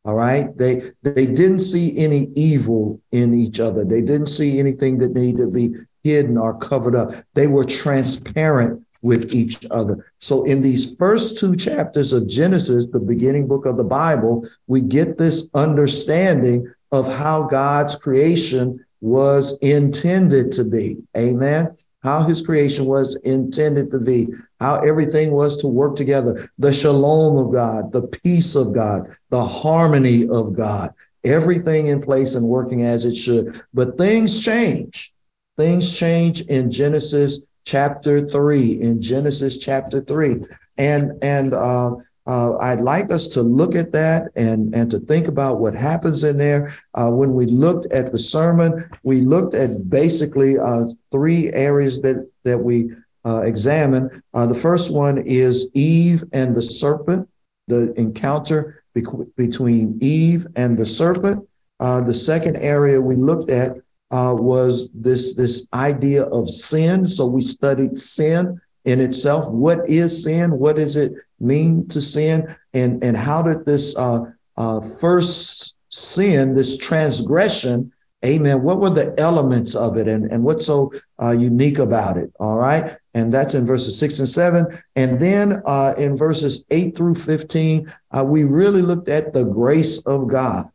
All 0.04 0.14
right. 0.14 0.56
They 0.56 0.92
they 1.02 1.26
didn't 1.26 1.60
see 1.60 1.96
any 1.96 2.30
evil 2.34 3.00
in 3.10 3.32
each 3.32 3.58
other. 3.58 3.84
They 3.84 4.02
didn't 4.02 4.26
see 4.26 4.58
anything 4.58 4.98
that 4.98 5.14
needed 5.14 5.50
to 5.50 5.54
be 5.54 5.74
hidden 6.02 6.36
or 6.36 6.58
covered 6.58 6.94
up. 6.94 7.12
They 7.34 7.46
were 7.46 7.64
transparent 7.64 8.84
with 9.04 9.34
each 9.34 9.66
other. 9.70 10.10
So 10.18 10.44
in 10.44 10.62
these 10.62 10.94
first 10.96 11.38
two 11.38 11.56
chapters 11.56 12.12
of 12.12 12.26
Genesis, 12.26 12.86
the 12.86 13.00
beginning 13.00 13.46
book 13.46 13.66
of 13.66 13.76
the 13.76 13.84
Bible, 13.84 14.48
we 14.66 14.80
get 14.80 15.18
this 15.18 15.48
understanding 15.54 16.72
of 16.90 17.06
how 17.06 17.42
God's 17.42 17.96
creation 17.96 18.84
was 19.00 19.58
intended 19.58 20.52
to 20.52 20.64
be. 20.64 21.02
Amen. 21.16 21.76
How 22.02 22.22
his 22.22 22.40
creation 22.40 22.86
was 22.86 23.16
intended 23.16 23.90
to 23.90 23.98
be, 23.98 24.28
how 24.64 24.76
everything 24.76 25.30
was 25.30 25.58
to 25.58 25.66
work 25.66 25.94
together, 25.94 26.48
the 26.58 26.72
shalom 26.72 27.36
of 27.36 27.52
God, 27.52 27.92
the 27.92 28.06
peace 28.24 28.54
of 28.54 28.72
God, 28.72 29.14
the 29.28 29.44
harmony 29.44 30.26
of 30.28 30.56
God, 30.56 30.88
everything 31.22 31.88
in 31.88 32.00
place 32.00 32.34
and 32.34 32.46
working 32.46 32.80
as 32.82 33.04
it 33.04 33.14
should. 33.14 33.60
But 33.74 33.98
things 33.98 34.42
change. 34.42 35.12
Things 35.58 35.94
change 35.94 36.36
in 36.56 36.70
Genesis 36.70 37.42
chapter 37.66 38.26
three. 38.26 38.80
In 38.80 39.02
Genesis 39.02 39.58
chapter 39.58 40.00
three, 40.00 40.34
and 40.78 41.22
and 41.22 41.52
uh, 41.52 41.90
uh, 42.26 42.56
I'd 42.56 42.80
like 42.80 43.10
us 43.10 43.28
to 43.28 43.42
look 43.42 43.74
at 43.74 43.92
that 43.92 44.30
and, 44.34 44.74
and 44.74 44.90
to 44.90 44.98
think 44.98 45.28
about 45.28 45.60
what 45.60 45.74
happens 45.74 46.24
in 46.24 46.38
there. 46.38 46.72
Uh, 46.94 47.10
when 47.10 47.34
we 47.34 47.44
looked 47.44 47.92
at 47.92 48.12
the 48.12 48.18
sermon, 48.18 48.88
we 49.02 49.20
looked 49.20 49.54
at 49.54 49.70
basically 49.90 50.58
uh, 50.58 50.84
three 51.12 51.52
areas 51.52 52.00
that, 52.00 52.26
that 52.44 52.58
we 52.58 52.90
uh, 53.24 53.42
examined. 53.42 54.22
Uh, 54.32 54.46
the 54.46 54.54
first 54.54 54.92
one 54.92 55.18
is 55.18 55.70
Eve 55.74 56.24
and 56.32 56.54
the 56.54 56.62
serpent, 56.62 57.28
the 57.68 57.92
encounter 57.98 58.84
be- 58.94 59.04
between 59.36 59.98
Eve 60.00 60.46
and 60.56 60.78
the 60.78 60.86
serpent. 60.86 61.48
Uh, 61.80 62.00
the 62.00 62.14
second 62.14 62.56
area 62.56 63.00
we 63.00 63.16
looked 63.16 63.50
at 63.50 63.76
was 64.10 64.90
this, 64.94 65.34
this 65.34 65.66
idea 65.72 66.22
of 66.24 66.48
sin. 66.48 67.04
So 67.04 67.26
we 67.26 67.40
studied 67.40 67.98
sin 67.98 68.60
in 68.84 69.00
itself. 69.00 69.50
What 69.50 69.88
is 69.88 70.22
sin? 70.22 70.58
What 70.58 70.76
does 70.76 70.96
it 70.96 71.12
mean 71.40 71.88
to 71.88 72.00
sin? 72.00 72.54
And, 72.74 73.02
and 73.02 73.16
how 73.16 73.42
did 73.42 73.64
this 73.64 73.96
uh, 73.96 74.20
uh, 74.56 74.80
first 75.00 75.76
sin, 75.88 76.54
this 76.54 76.76
transgression, 76.78 77.92
amen, 78.24 78.62
what 78.62 78.80
were 78.80 78.90
the 78.90 79.14
elements 79.18 79.74
of 79.74 79.96
it 79.96 80.08
and, 80.08 80.30
and 80.30 80.42
what's 80.42 80.66
so 80.66 80.92
uh, 81.22 81.30
unique 81.30 81.78
about 81.78 82.16
it? 82.16 82.32
All 82.40 82.58
right. 82.58 82.96
And 83.14 83.32
that's 83.32 83.54
in 83.54 83.66
verses 83.66 83.98
six 83.98 84.18
and 84.18 84.28
seven. 84.28 84.66
And 84.96 85.20
then 85.20 85.62
uh, 85.66 85.94
in 85.96 86.16
verses 86.16 86.64
eight 86.70 86.96
through 86.96 87.16
15, 87.16 87.92
uh, 88.10 88.24
we 88.24 88.44
really 88.44 88.82
looked 88.82 89.08
at 89.08 89.32
the 89.32 89.44
grace 89.44 90.04
of 90.06 90.28
God. 90.28 90.66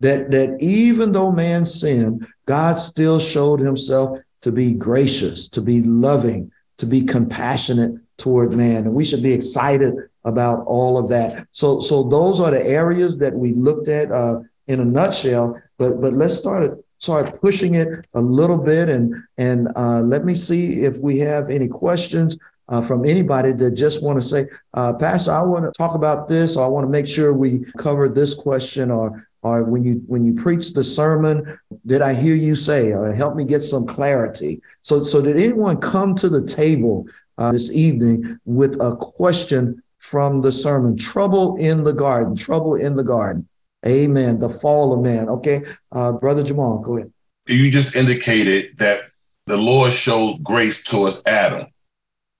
That, 0.00 0.30
that 0.30 0.56
even 0.60 1.12
though 1.12 1.30
man 1.30 1.66
sinned, 1.66 2.26
God 2.46 2.76
still 2.76 3.20
showed 3.20 3.60
himself 3.60 4.18
to 4.42 4.50
be 4.50 4.72
gracious, 4.72 5.48
to 5.50 5.60
be 5.60 5.82
loving, 5.82 6.50
to 6.78 6.86
be 6.86 7.02
compassionate 7.02 8.00
toward 8.16 8.54
man. 8.54 8.86
And 8.86 8.94
we 8.94 9.04
should 9.04 9.22
be 9.22 9.32
excited 9.32 9.94
about 10.24 10.64
all 10.66 10.96
of 10.96 11.10
that. 11.10 11.46
So, 11.52 11.80
so 11.80 12.02
those 12.04 12.40
are 12.40 12.50
the 12.50 12.64
areas 12.64 13.18
that 13.18 13.34
we 13.34 13.52
looked 13.52 13.88
at 13.88 14.10
uh, 14.10 14.40
in 14.68 14.80
a 14.80 14.84
nutshell. 14.84 15.60
But 15.78 16.00
but 16.00 16.12
let's 16.12 16.34
start 16.34 16.78
start 17.00 17.40
pushing 17.40 17.74
it 17.74 18.06
a 18.14 18.20
little 18.20 18.58
bit 18.58 18.88
and 18.88 19.14
and 19.36 19.68
uh, 19.74 20.00
let 20.00 20.24
me 20.24 20.34
see 20.34 20.80
if 20.82 20.98
we 20.98 21.18
have 21.18 21.50
any 21.50 21.68
questions. 21.68 22.38
Uh, 22.68 22.80
from 22.80 23.04
anybody 23.04 23.50
that 23.50 23.72
just 23.72 24.00
want 24.00 24.16
to 24.16 24.24
say, 24.24 24.46
uh, 24.74 24.92
Pastor, 24.92 25.32
I 25.32 25.42
want 25.42 25.64
to 25.64 25.76
talk 25.76 25.96
about 25.96 26.28
this, 26.28 26.56
or 26.56 26.64
I 26.64 26.68
want 26.68 26.84
to 26.84 26.88
make 26.88 27.04
sure 27.08 27.32
we 27.32 27.64
cover 27.76 28.08
this 28.08 28.32
question, 28.32 28.92
or 28.92 29.26
or 29.42 29.64
when 29.64 29.82
you 29.82 30.02
when 30.06 30.24
you 30.24 30.34
preach 30.34 30.72
the 30.72 30.84
sermon 30.84 31.58
did 31.86 32.02
i 32.02 32.14
hear 32.14 32.34
you 32.34 32.54
say 32.54 32.92
or 32.92 33.12
help 33.12 33.36
me 33.36 33.44
get 33.44 33.64
some 33.64 33.86
clarity 33.86 34.60
so 34.82 35.02
so 35.02 35.22
did 35.22 35.38
anyone 35.38 35.78
come 35.78 36.14
to 36.14 36.28
the 36.28 36.46
table 36.46 37.06
uh, 37.38 37.52
this 37.52 37.72
evening 37.72 38.38
with 38.44 38.80
a 38.82 38.94
question 38.96 39.82
from 39.98 40.42
the 40.42 40.52
sermon 40.52 40.96
trouble 40.96 41.56
in 41.56 41.84
the 41.84 41.92
garden 41.92 42.36
trouble 42.36 42.74
in 42.74 42.96
the 42.96 43.04
garden 43.04 43.48
amen 43.86 44.38
the 44.38 44.48
fall 44.48 44.92
of 44.92 45.00
man 45.00 45.28
okay 45.28 45.62
uh, 45.92 46.12
brother 46.12 46.42
jamal 46.42 46.78
go 46.78 46.96
ahead 46.96 47.12
you 47.46 47.70
just 47.70 47.96
indicated 47.96 48.76
that 48.78 49.00
the 49.46 49.56
lord 49.56 49.92
shows 49.92 50.40
grace 50.42 50.82
towards 50.82 51.22
adam 51.26 51.66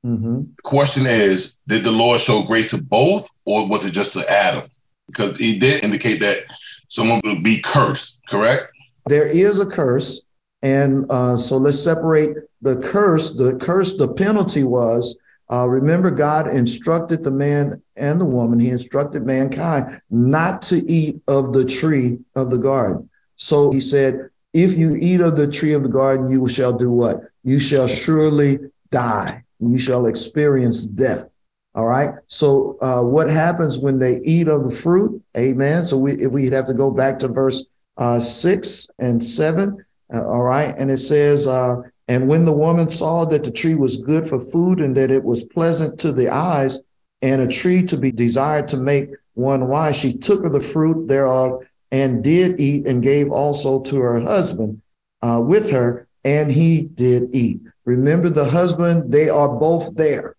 mm-hmm. 0.05 0.43
the 0.57 0.63
question 0.63 1.05
is 1.07 1.57
did 1.67 1.83
the 1.83 1.91
lord 1.91 2.21
show 2.21 2.43
grace 2.43 2.71
to 2.71 2.83
both 2.85 3.29
or 3.47 3.69
was 3.69 3.87
it 3.87 3.93
just 3.93 4.13
to 4.13 4.31
adam 4.31 4.63
because 5.07 5.39
he 5.39 5.59
did 5.59 5.83
indicate 5.83 6.21
that 6.21 6.45
someone 6.91 7.21
would 7.25 7.43
be 7.43 7.59
cursed, 7.59 8.21
correct? 8.29 8.73
There 9.07 9.27
is 9.27 9.59
a 9.59 9.67
curse. 9.67 10.25
And 10.63 11.07
uh, 11.11 11.39
so 11.39 11.57
let's 11.57 11.83
separate 11.83 12.37
the 12.61 12.77
curse. 12.77 13.35
The 13.35 13.57
curse, 13.57 13.97
the 13.97 14.09
penalty 14.09 14.63
was 14.63 15.17
uh, 15.51 15.69
remember, 15.69 16.11
God 16.11 16.47
instructed 16.47 17.25
the 17.25 17.31
man 17.31 17.83
and 17.97 18.21
the 18.21 18.25
woman, 18.25 18.61
He 18.61 18.71
instructed 18.71 19.27
mankind 19.27 20.01
not 20.11 20.63
to 20.63 20.77
eat 20.91 21.21
of 21.27 21.53
the 21.53 21.65
tree 21.65 22.19
of 22.37 22.51
the 22.51 22.59
garden. 22.59 23.11
So 23.37 23.73
He 23.73 23.81
said, 23.81 24.31
If 24.53 24.79
you 24.79 24.97
eat 24.97 25.21
of 25.21 25.37
the 25.37 25.51
tree 25.51 25.73
of 25.73 25.83
the 25.83 25.89
garden, 25.89 26.31
you 26.31 26.47
shall 26.49 26.73
do 26.73 26.91
what? 26.91 27.21
You 27.43 27.59
shall 27.59 27.89
surely 27.89 28.59
die. 28.91 29.45
You 29.59 29.79
shall 29.79 30.07
experience 30.07 30.87
death. 30.87 31.27
All 31.75 31.87
right. 31.87 32.11
So 32.27 32.79
uh, 32.81 33.03
what 33.03 33.29
happens 33.29 33.79
when 33.79 33.99
they 33.99 34.21
eat 34.25 34.49
of 34.49 34.69
the 34.69 34.75
fruit? 34.75 35.23
Amen. 35.37 35.85
So 35.85 35.97
we 35.99 36.27
we'd 36.27 36.53
have 36.53 36.67
to 36.67 36.75
go 36.75 36.91
back 36.91 37.19
to 37.21 37.29
verse 37.29 37.67
uh, 37.97 38.19
six 38.19 38.91
and 38.99 39.25
seven. 39.25 39.85
Uh, 40.13 40.27
all 40.27 40.43
right. 40.43 40.75
And 40.77 40.91
it 40.91 40.99
says, 40.99 41.47
uh, 41.47 41.77
and 42.11 42.27
when 42.27 42.45
the 42.45 42.53
woman 42.53 42.91
saw 42.91 43.25
that 43.27 43.45
the 43.45 43.53
tree 43.53 43.77
was 43.77 44.03
good 44.03 44.29
for 44.29 44.41
food 44.41 44.81
and 44.81 44.97
that 44.97 45.13
it 45.13 45.23
was 45.23 45.45
pleasant 45.45 46.01
to 46.01 46.11
the 46.11 46.29
eyes 46.29 46.81
and 47.23 47.41
a 47.41 47.47
tree 47.47 47.85
to 47.85 47.97
be 47.97 48.11
desired 48.11 48.67
to 48.69 48.79
make 48.79 49.11
one 49.35 49.69
wise, 49.69 49.97
she 49.97 50.19
took 50.19 50.45
of 50.45 50.53
the 50.53 50.59
fruit 50.59 51.07
thereof 51.07 51.63
and 51.93 52.25
did 52.25 52.59
eat 52.59 52.89
and 52.89 53.01
gave 53.01 53.31
also 53.31 53.81
to 53.83 54.01
her 54.01 54.21
husband 54.23 54.83
uh, 55.23 55.41
with 55.41 55.71
her, 55.71 56.09
and 56.25 56.51
he 56.51 56.83
did 56.83 57.29
eat. 57.33 57.61
Remember 57.85 58.29
the 58.29 58.51
husband, 58.51 59.13
they 59.13 59.29
are 59.29 59.57
both 59.57 59.95
there. 59.95 60.35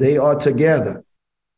They 0.00 0.18
are 0.18 0.36
together. 0.36 1.04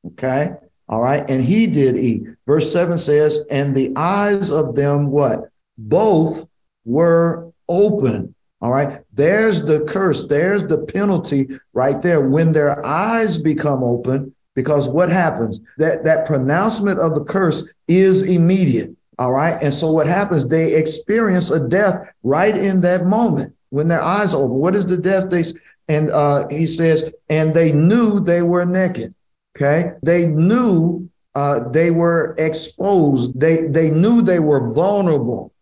Okay. 0.08 0.50
All 0.90 1.00
right. 1.00 1.24
And 1.30 1.42
he 1.42 1.66
did 1.66 1.96
eat. 1.96 2.24
Verse 2.46 2.70
7 2.70 2.98
says, 2.98 3.46
and 3.50 3.74
the 3.74 3.94
eyes 3.96 4.50
of 4.50 4.74
them, 4.74 5.10
what? 5.10 5.48
Both 5.78 6.50
were 6.84 7.50
open. 7.66 8.34
All 8.60 8.70
right. 8.70 9.00
There's 9.12 9.64
the 9.64 9.80
curse. 9.84 10.26
There's 10.26 10.64
the 10.64 10.78
penalty 10.78 11.48
right 11.72 12.00
there. 12.02 12.20
When 12.28 12.52
their 12.52 12.84
eyes 12.84 13.40
become 13.40 13.84
open, 13.84 14.34
because 14.54 14.88
what 14.88 15.10
happens? 15.10 15.60
That 15.76 16.04
that 16.04 16.26
pronouncement 16.26 16.98
of 16.98 17.14
the 17.14 17.24
curse 17.24 17.72
is 17.86 18.26
immediate. 18.28 18.94
All 19.18 19.32
right. 19.32 19.60
And 19.62 19.72
so 19.72 19.92
what 19.92 20.06
happens? 20.06 20.48
They 20.48 20.74
experience 20.74 21.50
a 21.50 21.68
death 21.68 22.08
right 22.22 22.56
in 22.56 22.80
that 22.82 23.06
moment 23.06 23.54
when 23.70 23.88
their 23.88 24.02
eyes 24.02 24.34
open. 24.34 24.56
What 24.56 24.74
is 24.74 24.86
the 24.86 24.96
death 24.96 25.30
they 25.30 25.44
and 25.88 26.10
uh, 26.10 26.46
he 26.48 26.66
says, 26.66 27.10
and 27.30 27.54
they 27.54 27.72
knew 27.72 28.20
they 28.20 28.42
were 28.42 28.66
naked. 28.66 29.14
Okay. 29.56 29.92
They 30.02 30.26
knew 30.26 31.10
uh, 31.34 31.68
they 31.70 31.90
were 31.90 32.34
exposed. 32.38 33.38
They, 33.40 33.66
they 33.66 33.90
knew 33.90 34.22
they 34.22 34.38
were 34.38 34.72
vulnerable. 34.72 35.52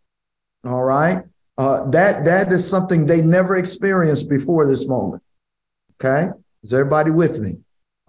All 0.65 0.83
right. 0.83 1.23
Uh, 1.59 1.89
that, 1.91 2.25
that 2.25 2.53
is 2.53 2.69
something 2.69 3.07
they 3.07 3.23
never 3.23 3.57
experienced 3.57 4.29
before 4.29 4.67
this 4.67 4.87
moment. 4.87 5.23
Okay. 5.95 6.31
Is 6.63 6.73
everybody 6.73 7.11
with 7.11 7.39
me? 7.39 7.57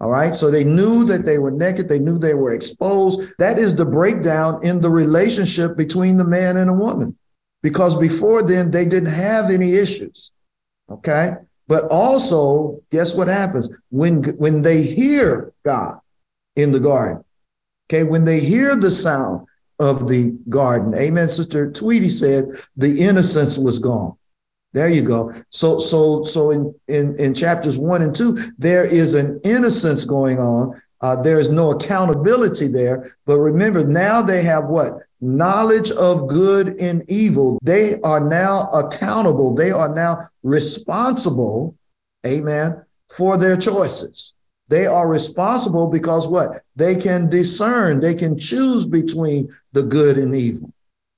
All 0.00 0.10
right. 0.10 0.36
So 0.36 0.50
they 0.50 0.64
knew 0.64 1.04
that 1.06 1.24
they 1.24 1.38
were 1.38 1.50
naked. 1.50 1.88
They 1.88 1.98
knew 1.98 2.18
they 2.18 2.34
were 2.34 2.52
exposed. 2.52 3.32
That 3.38 3.58
is 3.58 3.74
the 3.74 3.86
breakdown 3.86 4.60
in 4.62 4.80
the 4.80 4.90
relationship 4.90 5.76
between 5.76 6.18
the 6.18 6.24
man 6.24 6.56
and 6.56 6.70
a 6.70 6.74
woman. 6.74 7.16
Because 7.62 7.96
before 7.96 8.42
then, 8.42 8.70
they 8.70 8.84
didn't 8.84 9.12
have 9.12 9.50
any 9.50 9.74
issues. 9.74 10.32
Okay. 10.90 11.34
But 11.68 11.84
also, 11.90 12.80
guess 12.90 13.14
what 13.14 13.28
happens 13.28 13.68
when 13.90 14.24
when 14.38 14.62
they 14.62 14.82
hear 14.82 15.52
God 15.64 16.00
in 16.56 16.72
the 16.72 16.80
garden? 16.80 17.24
Okay, 17.86 18.04
when 18.04 18.24
they 18.24 18.40
hear 18.40 18.74
the 18.74 18.90
sound 18.90 19.46
of 19.78 20.08
the 20.08 20.36
garden, 20.48 20.94
Amen. 20.94 21.28
Sister 21.28 21.70
Tweety 21.70 22.10
said 22.10 22.46
the 22.76 23.00
innocence 23.00 23.58
was 23.58 23.78
gone. 23.78 24.16
There 24.72 24.88
you 24.88 25.02
go. 25.02 25.32
So 25.50 25.78
so 25.78 26.24
so 26.24 26.50
in 26.50 26.74
in 26.88 27.16
in 27.18 27.34
chapters 27.34 27.78
one 27.78 28.02
and 28.02 28.14
two, 28.14 28.52
there 28.58 28.84
is 28.84 29.14
an 29.14 29.40
innocence 29.44 30.04
going 30.04 30.38
on. 30.38 30.80
Uh, 31.00 31.20
there 31.22 31.38
is 31.38 31.48
no 31.48 31.70
accountability 31.70 32.66
there. 32.66 33.16
But 33.24 33.38
remember, 33.38 33.84
now 33.84 34.20
they 34.20 34.42
have 34.42 34.64
what 34.64 34.98
knowledge 35.20 35.90
of 35.92 36.28
good 36.28 36.80
and 36.80 37.04
evil. 37.08 37.58
They 37.62 38.00
are 38.00 38.20
now 38.20 38.68
accountable. 38.68 39.54
They 39.54 39.70
are 39.70 39.94
now 39.94 40.28
responsible, 40.42 41.76
amen, 42.26 42.84
for 43.08 43.36
their 43.36 43.56
choices. 43.56 44.34
They 44.68 44.86
are 44.86 45.08
responsible 45.08 45.86
because 45.86 46.28
what? 46.28 46.62
They 46.76 46.94
can 46.96 47.28
discern, 47.28 48.00
they 48.00 48.14
can 48.14 48.38
choose 48.38 48.86
between 48.86 49.48
the 49.72 49.82
good 49.82 50.18
and 50.18 50.34
evil. 50.34 50.72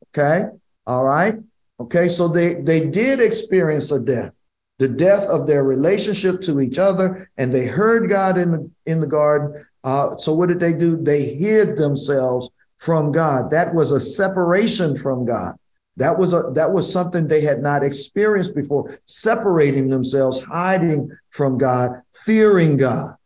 Okay? 0.09 0.45
All 0.87 1.04
right? 1.04 1.37
Okay, 1.80 2.09
so 2.09 2.28
they 2.28 2.54
they 2.54 2.88
did 2.88 3.21
experience 3.21 3.90
a 3.90 3.99
death. 3.99 4.33
The 4.78 4.88
death 4.88 5.26
of 5.26 5.47
their 5.47 5.64
relationship 5.64 6.40
to 6.42 6.61
each 6.61 6.78
other, 6.78 7.30
and 7.38 7.54
they 7.54 7.66
heard 7.66 8.11
God 8.11 8.37
in 8.37 8.50
the 8.50 8.71
in 8.87 9.00
the 9.00 9.07
garden. 9.07 9.64
Uh, 9.83 10.16
so 10.19 10.35
what 10.35 10.49
did 10.49 10.61
they 10.61 10.75
do? 10.75 10.97
They 10.97 11.35
hid 11.35 11.76
themselves 11.76 12.50
from 12.76 13.12
God. 13.12 13.50
That 13.50 13.75
was 13.75 13.92
a 13.92 14.00
separation 14.00 14.95
from 14.95 15.25
God. 15.25 15.54
That 15.97 16.19
was 16.19 16.35
a 16.35 16.50
that 16.54 16.73
was 16.73 16.90
something 16.90 17.26
they 17.28 17.40
had 17.40 17.62
not 17.62 17.83
experienced 17.83 18.54
before, 18.54 18.99
separating 19.07 19.88
themselves, 19.88 20.42
hiding 20.42 21.11
from 21.30 21.57
God, 21.57 22.02
fearing 22.25 22.76
God. 22.76 23.16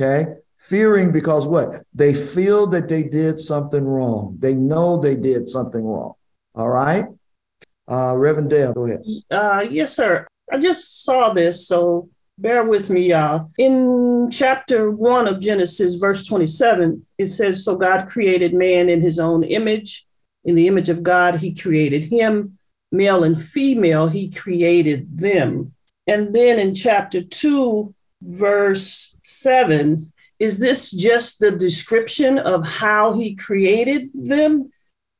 Okay? 0.00 0.34
Fearing 0.58 1.12
because 1.12 1.46
what? 1.46 1.84
They 1.94 2.14
feel 2.14 2.66
that 2.68 2.88
they 2.88 3.04
did 3.04 3.38
something 3.38 3.84
wrong. 3.84 4.36
They 4.38 4.54
know 4.54 4.96
they 4.96 5.14
did 5.14 5.48
something 5.48 5.84
wrong. 5.84 6.14
All 6.54 6.70
right? 6.70 7.06
Uh, 7.90 8.16
Reverend 8.16 8.50
Dale, 8.50 8.72
go 8.72 8.86
ahead. 8.86 9.02
Uh, 9.30 9.66
yes, 9.70 9.94
sir. 9.94 10.26
I 10.50 10.58
just 10.58 11.04
saw 11.04 11.32
this, 11.32 11.66
so 11.68 12.08
bear 12.38 12.64
with 12.64 12.90
me, 12.90 13.10
y'all. 13.10 13.50
In 13.58 14.30
chapter 14.30 14.90
one 14.90 15.28
of 15.28 15.40
Genesis, 15.40 15.96
verse 15.96 16.26
27, 16.26 17.04
it 17.18 17.26
says, 17.26 17.64
So 17.64 17.76
God 17.76 18.08
created 18.08 18.54
man 18.54 18.88
in 18.88 19.02
his 19.02 19.18
own 19.18 19.42
image. 19.42 20.06
In 20.44 20.54
the 20.54 20.66
image 20.68 20.88
of 20.88 21.02
God, 21.02 21.36
he 21.36 21.54
created 21.54 22.04
him. 22.04 22.58
Male 22.92 23.24
and 23.24 23.40
female, 23.40 24.08
he 24.08 24.30
created 24.30 25.18
them. 25.18 25.74
And 26.06 26.34
then 26.34 26.58
in 26.58 26.74
chapter 26.74 27.22
two, 27.22 27.94
verse 28.24 29.16
seven, 29.22 30.12
is 30.38 30.58
this 30.58 30.90
just 30.90 31.38
the 31.38 31.52
description 31.52 32.38
of 32.38 32.66
how 32.66 33.16
he 33.18 33.34
created 33.34 34.10
them? 34.14 34.70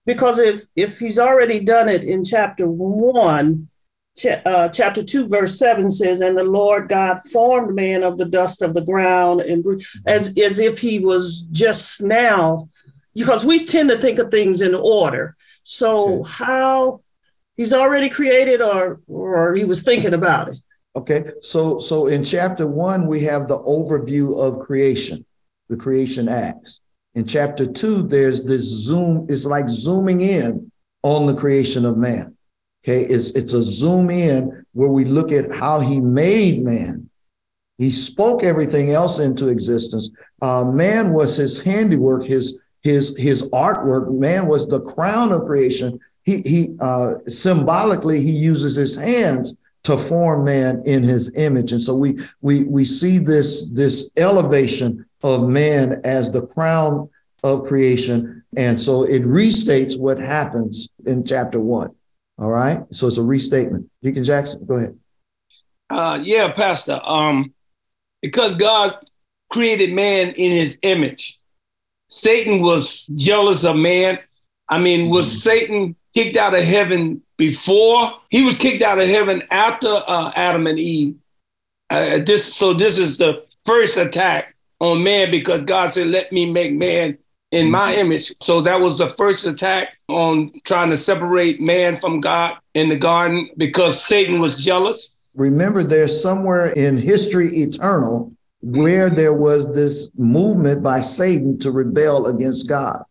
Because 0.07 0.39
if, 0.39 0.65
if 0.77 0.99
he's 0.99 1.19
already 1.19 1.61
done 1.61 1.89
it 1.89 2.05
in 2.05 2.25
chapter 2.25 2.69
one, 2.69 3.69
ch- 4.17 4.41
uh, 4.45 4.69
chapter 4.69 5.03
2, 5.03 5.29
verse 5.29 5.59
7 5.59 5.91
says, 5.91 6.21
And 6.21 6.37
the 6.37 6.45
Lord 6.45 6.89
God 6.89 7.21
formed 7.31 7.75
man 7.75 8.03
of 8.03 8.19
the 8.19 8.25
dust 8.25 8.63
of 8.63 8.75
the 8.75 8.85
ground, 8.85 9.41
and 9.41 9.65
as, 10.07 10.37
as 10.39 10.59
if 10.59 10.81
he 10.81 10.99
was 10.99 11.43
just 11.51 12.03
now, 12.03 12.69
because 13.15 13.45
we 13.45 13.65
tend 13.65 13.91
to 13.91 13.99
think 14.01 14.19
of 14.19 14.31
things 14.31 14.61
in 14.61 14.75
order. 14.75 15.37
So, 15.63 16.25
how 16.25 17.01
he's 17.57 17.73
already 17.73 18.11
created, 18.11 18.61
or, 18.61 19.01
or 19.07 19.55
he 19.55 19.65
was 19.65 19.83
thinking 19.83 20.13
about 20.13 20.49
it? 20.49 20.59
Okay, 20.97 21.25
so 21.41 21.81
so 21.81 22.07
in 22.07 22.23
chapter 22.23 22.67
one, 22.67 23.07
we 23.09 23.21
have 23.25 23.49
the 23.49 23.59
overview 23.59 24.39
of 24.39 24.61
creation, 24.61 25.25
the 25.69 25.77
creation 25.77 26.29
acts. 26.29 26.81
In 27.15 27.27
chapter 27.27 27.67
two, 27.67 28.03
there's 28.03 28.45
this 28.45 28.63
zoom, 28.63 29.27
it's 29.29 29.45
like 29.45 29.69
zooming 29.69 30.21
in 30.21 30.71
on 31.03 31.27
the 31.27 31.35
creation 31.35 31.85
of 31.85 31.97
man. 31.97 32.37
Okay, 32.85 33.03
it's, 33.03 33.31
it's 33.31 33.53
a 33.55 33.63
zoom 33.63 34.11
in 34.11 34.65
where 34.73 34.89
we 34.89 35.05
look 35.05 35.33
at 35.33 35.53
how 35.53 35.81
he 35.81 36.01
made 36.01 36.63
man. 36.63 37.09
He 37.79 37.91
spoke 37.91 38.45
everything 38.45 38.91
else 38.91 39.19
into 39.19 39.49
existence. 39.49 40.11
Uh, 40.43 40.65
man 40.65 41.13
was 41.13 41.37
his 41.37 41.61
handiwork, 41.61 42.25
his 42.25 42.59
his 42.83 43.17
his 43.17 43.49
artwork. 43.51 44.13
Man 44.13 44.47
was 44.47 44.69
the 44.69 44.81
crown 44.81 45.33
of 45.33 45.47
creation. 45.47 45.99
He 46.23 46.41
he 46.43 46.77
uh, 46.81 47.15
symbolically 47.27 48.21
he 48.21 48.31
uses 48.31 48.77
his 48.77 48.97
hands 48.97 49.59
to 49.85 49.97
form 49.97 50.45
man 50.45 50.83
in 50.85 51.03
his 51.03 51.33
image, 51.35 51.73
and 51.73 51.81
so 51.81 51.95
we 51.95 52.19
we 52.41 52.65
we 52.65 52.85
see 52.85 53.19
this 53.19 53.69
this 53.71 54.11
elevation 54.17 55.07
of 55.23 55.49
man 55.49 56.01
as 56.05 56.31
the 56.31 56.47
crown 56.47 57.09
of 57.43 57.65
creation, 57.65 58.43
and 58.57 58.81
so 58.81 59.05
it 59.05 59.23
restates 59.23 59.99
what 59.99 60.19
happens 60.19 60.89
in 61.07 61.25
chapter 61.25 61.61
one. 61.61 61.91
All 62.39 62.51
right. 62.51 62.83
So 62.91 63.07
it's 63.07 63.19
a 63.19 63.23
restatement. 63.23 63.91
Deacon 64.03 64.25
Jackson, 64.25 64.65
go 64.67 64.75
ahead. 64.77 64.99
Uh, 65.89 66.19
yeah, 66.23 66.51
Pastor. 66.51 67.01
Um, 67.05 67.55
because 68.21 68.57
God 68.57 68.97
created 69.51 69.93
man 69.93 70.31
in 70.31 70.53
his 70.53 70.79
image, 70.83 71.39
Satan 72.09 72.61
was 72.61 73.07
jealous 73.15 73.65
of 73.65 73.77
man. 73.77 74.19
I 74.69 74.79
mean, 74.79 75.11
was 75.11 75.27
mm-hmm. 75.27 75.37
Satan 75.37 75.97
kicked 76.15 76.37
out 76.37 76.55
of 76.55 76.65
heaven 76.65 77.23
before? 77.37 78.13
He 78.31 78.45
was 78.45 78.57
kicked 78.57 78.83
out 78.83 78.99
of 78.99 79.09
heaven 79.09 79.43
after 79.51 79.89
uh, 79.89 80.33
Adam 80.35 80.67
and 80.67 80.79
Eve. 80.79 81.17
Uh, 81.91 82.19
this, 82.19 82.55
so 82.55 82.73
this 82.73 82.99
is 82.99 83.17
the 83.17 83.45
first 83.65 83.97
attack 83.97 84.55
on 84.81 85.03
man 85.03 85.31
because 85.31 85.65
God 85.65 85.91
said, 85.91 86.09
"Let 86.09 86.33
me 86.33 86.51
make 86.51 86.73
man 86.73 87.19
in 87.55 87.71
my 87.71 87.93
mm-hmm. 87.93 88.01
image. 88.01 88.35
So 88.41 88.61
that 88.63 88.81
was 88.81 88.99
the 88.99 89.09
first 89.11 89.47
attack 89.47 89.97
on 90.09 90.53
trying 90.65 90.91
to 90.91 90.97
separate 90.97 91.61
man 91.61 92.01
from 92.01 92.21
God 92.21 92.57
in 92.75 92.89
the 92.89 92.97
garden 92.97 93.49
because 93.57 94.05
Satan 94.05 94.41
was 94.41 94.59
jealous. 94.59 95.15
Remember, 95.35 95.83
there's 95.83 96.21
somewhere 96.21 96.69
in 96.73 96.99
history 96.99 97.49
eternal 97.49 98.33
where 98.61 99.11
there 99.11 99.35
was 99.35 99.73
this 99.73 100.11
movement 100.17 100.83
by 100.83 101.01
Satan 101.01 101.59
to 101.61 101.71
rebel 101.71 102.27
against 102.27 102.69
God. 102.69 103.05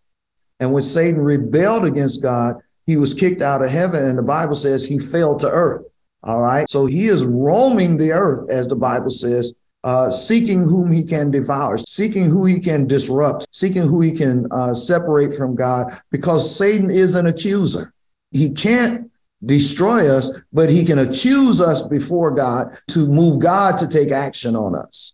And 0.59 0.73
when 0.73 0.83
Satan 0.83 1.21
rebelled 1.21 1.85
against 1.85 2.21
God, 2.21 2.55
he 2.85 2.97
was 2.97 3.13
kicked 3.13 3.41
out 3.41 3.63
of 3.63 3.69
heaven, 3.69 4.05
and 4.05 4.17
the 4.17 4.23
Bible 4.23 4.55
says 4.55 4.85
he 4.85 4.99
fell 4.99 5.37
to 5.37 5.49
earth. 5.49 5.85
All 6.23 6.41
right. 6.41 6.69
So 6.69 6.85
he 6.85 7.07
is 7.07 7.25
roaming 7.25 7.97
the 7.97 8.11
earth, 8.11 8.49
as 8.49 8.67
the 8.67 8.75
Bible 8.75 9.09
says, 9.09 9.53
uh, 9.83 10.09
seeking 10.09 10.63
whom 10.63 10.91
he 10.91 11.03
can 11.03 11.29
devour, 11.31 11.77
seeking 11.77 12.29
who 12.29 12.45
he 12.45 12.59
can 12.59 12.87
disrupt, 12.87 13.47
seeking 13.51 13.83
who 13.83 13.99
he 13.99 14.13
can 14.13 14.47
uh, 14.51 14.73
separate 14.73 15.35
from 15.35 15.55
God, 15.55 15.93
because 16.11 16.55
Satan 16.55 16.89
is 16.89 17.15
an 17.15 17.27
accuser. 17.27 17.93
He 18.31 18.51
can't 18.51 19.11
destroy 19.45 20.09
us, 20.09 20.31
but 20.53 20.69
he 20.69 20.85
can 20.85 20.99
accuse 20.99 21.59
us 21.59 21.85
before 21.85 22.31
God 22.31 22.77
to 22.89 23.07
move 23.07 23.39
God 23.39 23.77
to 23.79 23.87
take 23.87 24.11
action 24.11 24.55
on 24.55 24.75
us. 24.75 25.13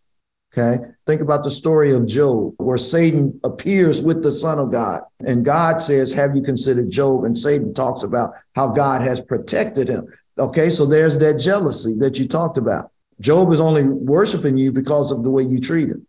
Okay. 0.52 0.84
Think 1.06 1.22
about 1.22 1.44
the 1.44 1.52
story 1.52 1.92
of 1.92 2.08
Job, 2.08 2.56
where 2.58 2.78
Satan 2.78 3.40
appears 3.44 4.02
with 4.02 4.24
the 4.24 4.32
Son 4.32 4.58
of 4.58 4.72
God. 4.72 5.02
And 5.26 5.46
God 5.46 5.80
says, 5.80 6.14
Have 6.14 6.36
you 6.36 6.42
considered 6.42 6.90
Job? 6.90 7.24
And 7.24 7.38
Satan 7.38 7.74
talks 7.74 8.04
about 8.04 8.34
how 8.56 8.70
God 8.70 9.02
has 9.02 9.22
protected 9.22 9.88
him. 9.88 10.12
Okay. 10.38 10.70
So 10.70 10.86
there's 10.86 11.18
that 11.20 11.40
jealousy 11.40 11.96
that 12.00 12.18
you 12.18 12.28
talked 12.28 12.58
about. 12.58 12.92
Job 13.20 13.52
is 13.52 13.60
only 13.60 13.84
worshiping 13.84 14.58
you 14.58 14.72
because 14.72 15.12
of 15.12 15.24
the 15.24 15.30
way 15.30 15.44
you 15.44 15.60
treat 15.60 15.90
him. 15.90 16.08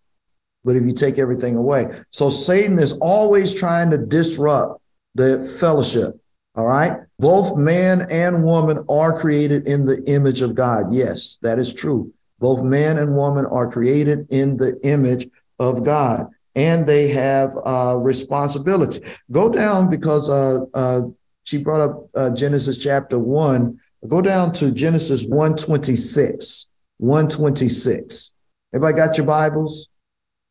But 0.65 0.77
if 0.77 0.85
you 0.85 0.93
take 0.93 1.19
everything 1.19 1.57
away, 1.57 1.87
so 2.11 2.31
Satan 2.31 2.79
is 2.79 2.93
always 2.99 3.55
trying 3.55 3.91
to 3.91 3.99
disrupt 3.99 4.81
the 5.15 5.57
fellowship. 5.59 6.21
All 6.55 6.67
right. 6.67 6.99
Both 7.19 7.57
man 7.57 8.07
and 8.11 8.45
woman 8.45 8.85
are 8.89 9.19
created 9.19 9.67
in 9.67 9.85
the 9.85 10.03
image 10.05 10.43
of 10.43 10.55
God. 10.55 10.93
Yes, 10.93 11.39
that 11.43 11.59
is 11.59 11.73
true. 11.73 12.13
Both 12.41 12.63
man 12.63 12.99
and 12.99 13.15
woman 13.15 13.47
are 13.47 13.71
created 13.71 14.27
in 14.31 14.57
the 14.57 14.81
image 14.83 15.29
of 15.59 15.85
God 15.85 16.27
and 16.57 16.87
they 16.87 17.09
have 17.09 17.57
uh, 17.65 17.97
responsibility. 17.99 19.03
Go 19.31 19.51
down 19.51 19.89
because 19.89 20.29
uh, 20.29 20.65
uh, 20.75 21.03
she 21.45 21.59
brought 21.59 21.81
up 21.81 22.09
uh, 22.15 22.31
Genesis 22.31 22.79
chapter 22.79 23.19
one. 23.19 23.79
Go 24.09 24.21
down 24.21 24.53
to 24.55 24.71
Genesis 24.71 25.25
126. 25.27 26.69
126. 26.99 28.33
Everybody 28.75 28.97
got 28.97 29.17
your 29.17 29.27
Bibles? 29.27 29.89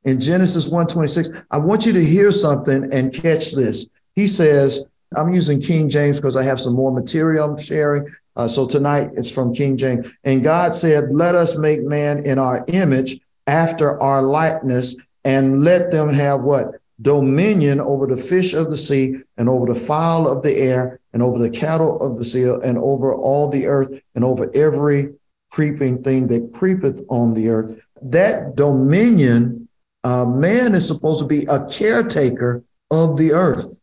In 0.06 0.20
Genesis 0.20 0.66
126, 0.66 1.44
I 1.52 1.58
want 1.58 1.86
you 1.86 1.94
to 1.94 2.04
hear 2.04 2.32
something 2.32 2.92
and 2.94 3.14
catch 3.14 3.54
this. 3.54 3.88
He 4.16 4.28
says, 4.28 4.86
I'm 5.16 5.34
using 5.34 5.62
King 5.62 5.90
James 5.90 6.18
because 6.18 6.38
I 6.38 6.44
have 6.44 6.60
some 6.60 6.74
more 6.74 6.92
material 6.92 7.50
I'm 7.50 7.62
sharing. 7.62 8.08
Uh, 8.40 8.48
so 8.48 8.66
tonight 8.66 9.10
it's 9.18 9.30
from 9.30 9.54
King 9.54 9.76
James. 9.76 10.16
And 10.24 10.42
God 10.42 10.74
said, 10.74 11.12
Let 11.12 11.36
us 11.36 11.58
make 11.58 11.82
man 11.82 12.26
in 12.26 12.40
our 12.40 12.64
image 12.70 13.20
after 13.48 14.02
our 14.02 14.22
likeness 14.22 14.96
and 15.26 15.62
let 15.62 15.92
them 15.92 16.08
have 16.14 16.44
what? 16.44 16.76
Dominion 17.02 17.82
over 17.82 18.08
the 18.08 18.16
fish 18.16 18.54
of 18.54 18.72
the 18.72 18.78
sea 18.78 19.18
and 19.38 19.50
over 19.50 19.66
the 19.66 19.78
fowl 19.78 20.26
of 20.26 20.42
the 20.42 20.56
air 20.56 21.02
and 21.12 21.22
over 21.22 21.38
the 21.38 21.50
cattle 21.50 22.00
of 22.00 22.16
the 22.16 22.24
sea 22.24 22.44
and 22.64 22.78
over 22.78 23.14
all 23.14 23.50
the 23.50 23.66
earth 23.66 24.02
and 24.16 24.24
over 24.24 24.50
every 24.56 25.14
creeping 25.52 26.02
thing 26.02 26.28
that 26.28 26.54
creepeth 26.54 27.04
on 27.10 27.34
the 27.34 27.50
earth. 27.50 27.82
That 28.02 28.56
dominion, 28.56 29.68
uh, 30.06 30.24
man 30.24 30.76
is 30.76 30.88
supposed 30.88 31.20
to 31.20 31.26
be 31.26 31.44
a 31.48 31.66
caretaker 31.66 32.64
of 32.90 33.18
the 33.18 33.34
earth. 33.34 33.82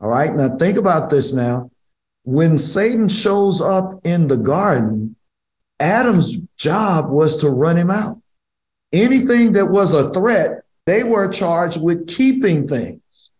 All 0.00 0.08
right. 0.08 0.34
Now 0.34 0.56
think 0.56 0.78
about 0.78 1.10
this 1.10 1.32
now. 1.32 1.70
When 2.24 2.58
Satan 2.58 3.08
shows 3.08 3.60
up 3.60 4.00
in 4.04 4.28
the 4.28 4.36
garden, 4.36 5.16
Adam's 5.78 6.38
job 6.56 7.10
was 7.10 7.36
to 7.38 7.50
run 7.50 7.76
him 7.76 7.90
out. 7.90 8.20
Anything 8.92 9.52
that 9.52 9.66
was 9.66 9.92
a 9.92 10.10
threat, 10.12 10.64
they 10.86 11.02
were 11.04 11.28
charged 11.28 11.82
with 11.82 12.08
keeping 12.08 12.66
things 12.66 13.30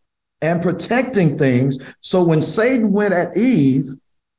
and 0.42 0.62
protecting 0.62 1.38
things. 1.38 1.78
So 2.00 2.22
when 2.24 2.42
Satan 2.42 2.92
went 2.92 3.14
at 3.14 3.36
Eve, 3.36 3.86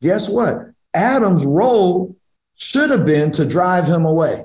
guess 0.01 0.29
what? 0.29 0.57
Adam's 0.93 1.45
role 1.45 2.15
should 2.55 2.89
have 2.89 3.05
been 3.05 3.31
to 3.33 3.45
drive 3.45 3.85
him 3.85 4.05
away. 4.05 4.43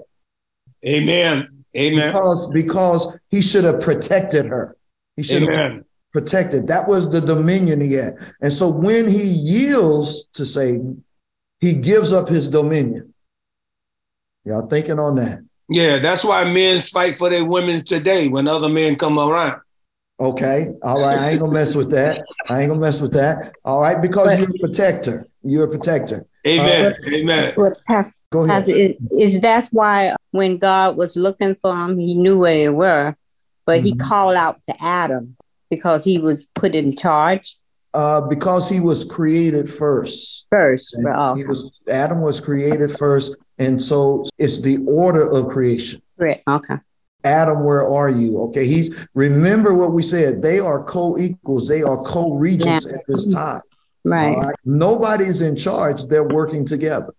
Amen. 0.86 1.64
Amen. 1.76 2.08
Because 2.08 2.50
because 2.50 3.18
he 3.30 3.42
should 3.42 3.64
have 3.64 3.80
protected 3.80 4.46
her. 4.46 4.76
He 5.16 5.22
should 5.22 5.42
Amen. 5.44 5.58
have 5.58 5.84
protected. 6.12 6.66
That 6.66 6.88
was 6.88 7.10
the 7.10 7.20
dominion 7.20 7.80
he 7.80 7.94
had. 7.94 8.16
And 8.40 8.52
so 8.52 8.68
when 8.68 9.08
he 9.08 9.22
yields 9.22 10.26
to 10.34 10.44
Satan, 10.44 11.04
he 11.60 11.74
gives 11.74 12.12
up 12.12 12.28
his 12.28 12.48
dominion. 12.48 13.14
Y'all 14.44 14.66
thinking 14.66 14.98
on 14.98 15.16
that? 15.16 15.40
Yeah, 15.68 15.98
that's 15.98 16.24
why 16.24 16.44
men 16.44 16.82
fight 16.82 17.16
for 17.16 17.30
their 17.30 17.44
women 17.44 17.84
today 17.84 18.28
when 18.28 18.48
other 18.48 18.68
men 18.68 18.96
come 18.96 19.18
around. 19.18 19.60
Okay. 20.18 20.72
All 20.82 21.00
right. 21.00 21.18
I 21.18 21.30
ain't 21.30 21.40
gonna 21.40 21.52
mess 21.52 21.74
with 21.74 21.90
that. 21.90 22.24
I 22.48 22.60
ain't 22.60 22.68
gonna 22.68 22.80
mess 22.80 23.00
with 23.00 23.12
that. 23.12 23.52
All 23.64 23.80
right, 23.80 24.02
because 24.02 24.26
but, 24.26 24.40
you're 24.40 24.50
a 24.50 24.58
protector. 24.58 25.28
You're 25.42 25.64
a 25.64 25.70
protector. 25.70 26.26
Amen. 26.46 26.92
Uh, 26.92 27.08
Amen. 27.08 27.54
But, 27.56 27.80
Go 28.30 28.44
ahead. 28.44 28.68
Is, 28.68 28.96
is 29.12 29.40
that 29.40 29.68
why 29.72 30.14
when 30.30 30.58
God 30.58 30.96
was 30.96 31.16
looking 31.16 31.56
for 31.60 31.72
them, 31.72 31.98
he 31.98 32.14
knew 32.14 32.38
where 32.38 32.54
they 32.54 32.68
were, 32.68 33.16
but 33.66 33.78
mm-hmm. 33.78 33.86
he 33.86 33.94
called 33.96 34.36
out 34.36 34.62
to 34.64 34.74
Adam 34.80 35.36
because 35.70 36.04
he 36.04 36.18
was 36.18 36.46
put 36.54 36.74
in 36.74 36.96
charge? 36.96 37.56
Uh, 37.92 38.20
because 38.20 38.68
he 38.68 38.78
was 38.78 39.04
created 39.04 39.72
first. 39.72 40.46
First. 40.50 40.94
he 40.96 41.44
was 41.44 41.80
Adam 41.88 42.20
was 42.20 42.40
created 42.40 42.90
first, 42.90 43.36
And 43.58 43.82
so 43.82 44.24
it's 44.38 44.62
the 44.62 44.78
order 44.86 45.28
of 45.28 45.48
creation. 45.48 46.00
Right. 46.16 46.42
Okay. 46.48 46.76
Adam, 47.24 47.64
where 47.64 47.86
are 47.86 48.08
you? 48.08 48.40
Okay, 48.44 48.66
he's 48.66 49.06
remember 49.14 49.74
what 49.74 49.92
we 49.92 50.02
said. 50.02 50.40
They 50.40 50.58
are 50.58 50.82
co-equals, 50.84 51.68
they 51.68 51.82
are 51.82 52.02
co-regents 52.02 52.86
yeah. 52.88 52.94
at 52.94 53.00
this 53.06 53.26
time. 53.26 53.60
Right. 54.04 54.36
right. 54.36 54.54
Nobody's 54.64 55.42
in 55.42 55.56
charge, 55.56 56.06
they're 56.06 56.24
working 56.24 56.64
together. 56.64 57.12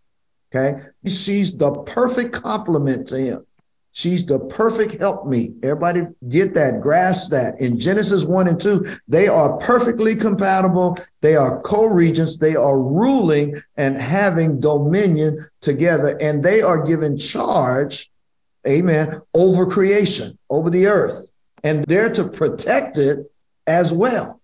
Okay. 0.54 0.82
She's 1.06 1.56
the 1.56 1.72
perfect 1.72 2.34
complement 2.34 3.08
to 3.10 3.18
him. 3.18 3.46
She's 3.94 4.26
the 4.26 4.40
perfect 4.40 5.02
helpmeet. 5.02 5.56
Everybody 5.64 6.04
get 6.30 6.54
that, 6.54 6.80
grasp 6.82 7.32
that. 7.32 7.60
In 7.60 7.78
Genesis 7.78 8.24
1 8.24 8.48
and 8.48 8.60
2, 8.60 8.86
they 9.08 9.28
are 9.28 9.58
perfectly 9.58 10.16
compatible. 10.16 10.98
They 11.20 11.36
are 11.36 11.62
co 11.62 11.86
regents. 11.86 12.38
They 12.38 12.56
are 12.56 12.80
ruling 12.80 13.62
and 13.76 13.98
having 13.98 14.62
dominion 14.62 15.46
together, 15.60 16.18
and 16.22 16.42
they 16.42 16.62
are 16.62 16.82
given 16.82 17.18
charge, 17.18 18.10
amen, 18.66 19.22
over 19.34 19.66
creation, 19.66 20.38
over 20.50 20.70
the 20.70 20.88
earth. 20.88 21.30
And 21.64 21.84
they're 21.86 22.14
to 22.14 22.30
protect 22.30 22.98
it 22.98 23.30
as 23.68 23.94
well. 23.94 24.42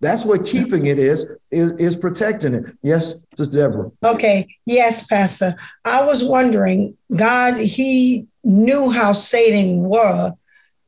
That's 0.00 0.24
what 0.24 0.44
keeping 0.44 0.86
it 0.86 0.98
is, 0.98 1.24
is, 1.50 1.74
is 1.74 1.96
protecting 1.96 2.54
it. 2.54 2.64
Yes, 2.82 3.14
Sister 3.36 3.56
Deborah. 3.56 3.92
Okay. 4.04 4.48
Yes, 4.66 5.06
Pastor. 5.06 5.54
I 5.84 6.04
was 6.04 6.24
wondering, 6.24 6.96
God, 7.14 7.58
He 7.58 8.26
knew 8.44 8.90
how 8.90 9.12
Satan 9.12 9.82
were 9.82 10.32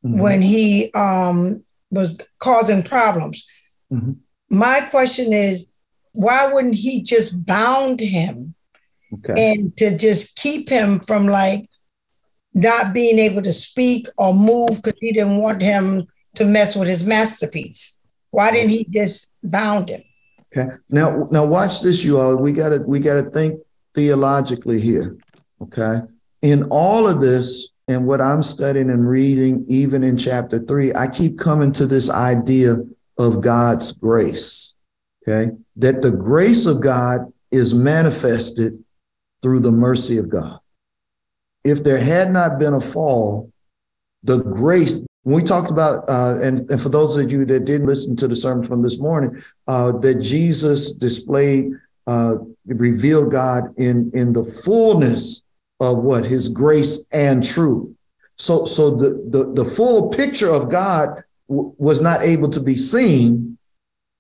mm-hmm. 0.04 0.18
when 0.18 0.42
he 0.42 0.90
um, 0.92 1.62
was 1.90 2.18
causing 2.38 2.82
problems. 2.82 3.46
Mm-hmm. 3.92 4.12
My 4.50 4.80
question 4.90 5.32
is, 5.32 5.70
why 6.12 6.50
wouldn't 6.52 6.74
he 6.74 7.02
just 7.02 7.44
bound 7.44 8.00
him 8.00 8.54
okay. 9.14 9.52
and 9.52 9.76
to 9.78 9.96
just 9.96 10.36
keep 10.36 10.68
him 10.68 11.00
from 11.00 11.26
like 11.26 11.68
not 12.54 12.94
being 12.94 13.18
able 13.18 13.42
to 13.42 13.52
speak 13.52 14.06
or 14.16 14.32
move 14.32 14.70
because 14.76 14.98
he 15.00 15.12
didn't 15.12 15.38
want 15.38 15.60
him 15.60 16.04
to 16.36 16.44
mess 16.44 16.76
with 16.76 16.88
his 16.88 17.04
masterpiece? 17.04 18.00
Why 18.30 18.52
didn't 18.52 18.70
he 18.70 18.86
just 18.90 19.32
bound 19.42 19.88
him? 19.88 20.02
Okay. 20.56 20.70
Now, 20.88 21.26
now 21.32 21.44
watch 21.44 21.82
this, 21.82 22.04
you 22.04 22.20
all. 22.20 22.36
We 22.36 22.52
gotta 22.52 22.78
we 22.78 23.00
gotta 23.00 23.28
think 23.28 23.60
theologically 23.92 24.80
here. 24.80 25.16
Okay 25.60 26.00
in 26.44 26.64
all 26.64 27.09
of 27.09 27.22
this 27.22 27.70
and 27.88 28.07
what 28.07 28.20
I'm 28.20 28.42
studying 28.42 28.90
and 28.90 29.09
reading, 29.09 29.64
even 29.66 30.04
in 30.04 30.18
chapter 30.18 30.59
three, 30.59 30.94
I 30.94 31.09
keep 31.09 31.38
coming 31.38 31.72
to 31.72 31.87
this 31.87 32.11
idea 32.11 32.76
of 33.18 33.40
God's 33.40 33.92
grace. 33.92 34.74
Okay. 35.26 35.52
That 35.76 36.02
the 36.02 36.11
grace 36.11 36.66
of 36.66 36.83
God 36.83 37.33
is 37.50 37.72
manifested 37.74 38.85
through 39.42 39.61
the 39.61 39.72
mercy 39.72 40.18
of 40.18 40.28
God. 40.28 40.61
If 41.64 41.83
there 41.83 41.98
had 41.98 42.30
not 42.30 42.59
been 42.59 42.74
a 42.74 42.80
fall, 42.80 43.50
the 44.22 44.42
grace, 44.42 45.02
when 45.22 45.37
we 45.37 45.42
talked 45.42 45.70
about, 45.70 46.04
uh, 46.11 46.40
and, 46.42 46.70
and 46.70 46.80
for 46.80 46.90
those 46.90 47.16
of 47.16 47.33
you 47.33 47.46
that 47.46 47.64
didn't 47.64 47.87
listen 47.87 48.16
to 48.16 48.28
the 48.28 48.37
sermon 48.37 48.64
from 48.64 48.83
this 48.83 49.00
morning, 49.00 49.42
uh, 49.66 49.92
that 49.92 50.16
Jesus 50.16 50.92
displayed, 50.92 51.70
uh, 52.07 52.35
revealed 52.66 53.33
God 53.33 53.74
in, 53.78 54.11
in 54.12 54.35
the 54.35 54.44
fullness 54.44 55.43
of 55.84 55.98
what 55.98 56.24
his 56.24 56.48
grace 56.48 57.06
and 57.12 57.44
truth. 57.44 57.94
So, 58.36 58.64
so 58.64 58.90
the, 58.90 59.10
the, 59.30 59.52
the 59.52 59.64
full 59.64 60.08
picture 60.08 60.50
of 60.50 60.70
God 60.70 61.22
w- 61.48 61.74
was 61.78 62.00
not 62.00 62.22
able 62.22 62.50
to 62.50 62.60
be 62.60 62.76
seen 62.76 63.58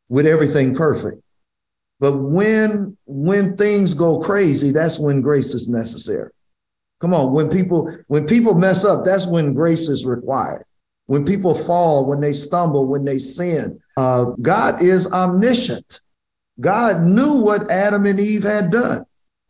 with 0.08 0.26
everything 0.26 0.74
perfect. 0.74 1.20
But 2.00 2.18
when 2.18 2.96
when 3.06 3.56
things 3.56 3.94
go 3.94 4.20
crazy, 4.20 4.70
that's 4.70 4.98
when 4.98 5.20
grace 5.20 5.54
is 5.54 5.68
necessary. 5.68 6.30
Come 7.00 7.14
on, 7.14 7.32
when 7.32 7.48
people 7.48 7.96
when 8.08 8.26
people 8.26 8.54
mess 8.54 8.84
up, 8.84 9.04
that's 9.04 9.26
when 9.26 9.54
grace 9.54 9.88
is 9.88 10.04
required. 10.04 10.64
When 11.06 11.24
people 11.24 11.54
fall, 11.54 12.08
when 12.08 12.20
they 12.20 12.32
stumble, 12.32 12.86
when 12.86 13.04
they 13.04 13.18
sin, 13.18 13.80
uh, 13.96 14.24
God 14.40 14.82
is 14.82 15.10
omniscient. 15.12 16.00
God 16.60 17.02
knew 17.02 17.34
what 17.40 17.70
Adam 17.70 18.06
and 18.06 18.20
Eve 18.20 18.44
had 18.44 18.70
done. 18.70 19.04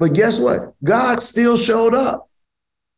But 0.05 0.13
guess 0.13 0.39
what? 0.39 0.75
God 0.85 1.23
still 1.23 1.57
showed 1.57 1.95
up. 1.95 2.29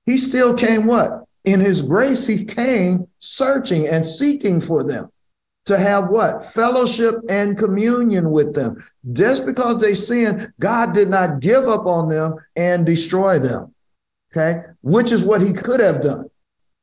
He 0.07 0.19
still 0.19 0.55
came 0.55 0.87
what? 0.87 1.23
In 1.45 1.61
his 1.61 1.81
grace, 1.81 2.27
he 2.27 2.45
came 2.45 3.07
searching 3.21 3.87
and 3.87 4.05
seeking 4.05 4.61
for 4.61 4.83
them 4.83 5.13
to 5.67 5.79
have 5.79 6.09
what? 6.09 6.53
Fellowship 6.53 7.15
and 7.29 7.57
communion 7.57 8.33
with 8.33 8.57
them. 8.57 8.85
Just 9.13 9.47
because 9.47 9.81
they 9.81 9.95
sinned, 9.95 10.53
God 10.59 10.95
did 10.95 11.09
not 11.09 11.39
give 11.39 11.69
up 11.69 11.87
on 11.87 12.09
them 12.09 12.35
and 12.57 12.85
destroy 12.85 13.39
them. 13.39 13.73
Okay. 14.33 14.63
Which 14.83 15.13
is 15.13 15.25
what 15.25 15.43
he 15.43 15.53
could 15.53 15.79
have 15.79 16.03
done. 16.03 16.29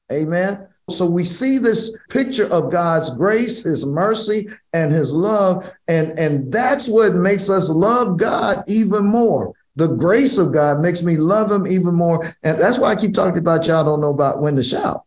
Amen. 0.09 0.69
So 0.89 1.05
we 1.05 1.25
see 1.25 1.57
this 1.57 1.97
picture 2.09 2.47
of 2.49 2.71
God's 2.71 3.09
grace, 3.09 3.63
his 3.63 3.86
mercy, 3.86 4.47
and 4.71 4.93
his 4.93 5.12
love. 5.12 5.69
And, 5.89 6.17
and 6.17 6.49
that's 6.49 6.88
what 6.88 7.13
makes 7.13 7.49
us 7.49 7.67
love 7.67 8.15
God 8.15 8.63
even 8.67 9.03
more 9.03 9.53
the 9.75 9.88
grace 9.88 10.38
of 10.38 10.53
God 10.53 10.81
makes 10.81 11.03
me 11.03 11.17
love 11.17 11.51
him 11.51 11.65
even 11.67 11.95
more. 11.95 12.23
And 12.43 12.59
that's 12.59 12.77
why 12.77 12.91
I 12.91 12.95
keep 12.95 13.13
talking 13.13 13.39
about 13.39 13.67
y'all 13.67 13.83
don't 13.83 14.01
know 14.01 14.12
about 14.12 14.41
when 14.41 14.55
to 14.55 14.63
shout. 14.63 15.03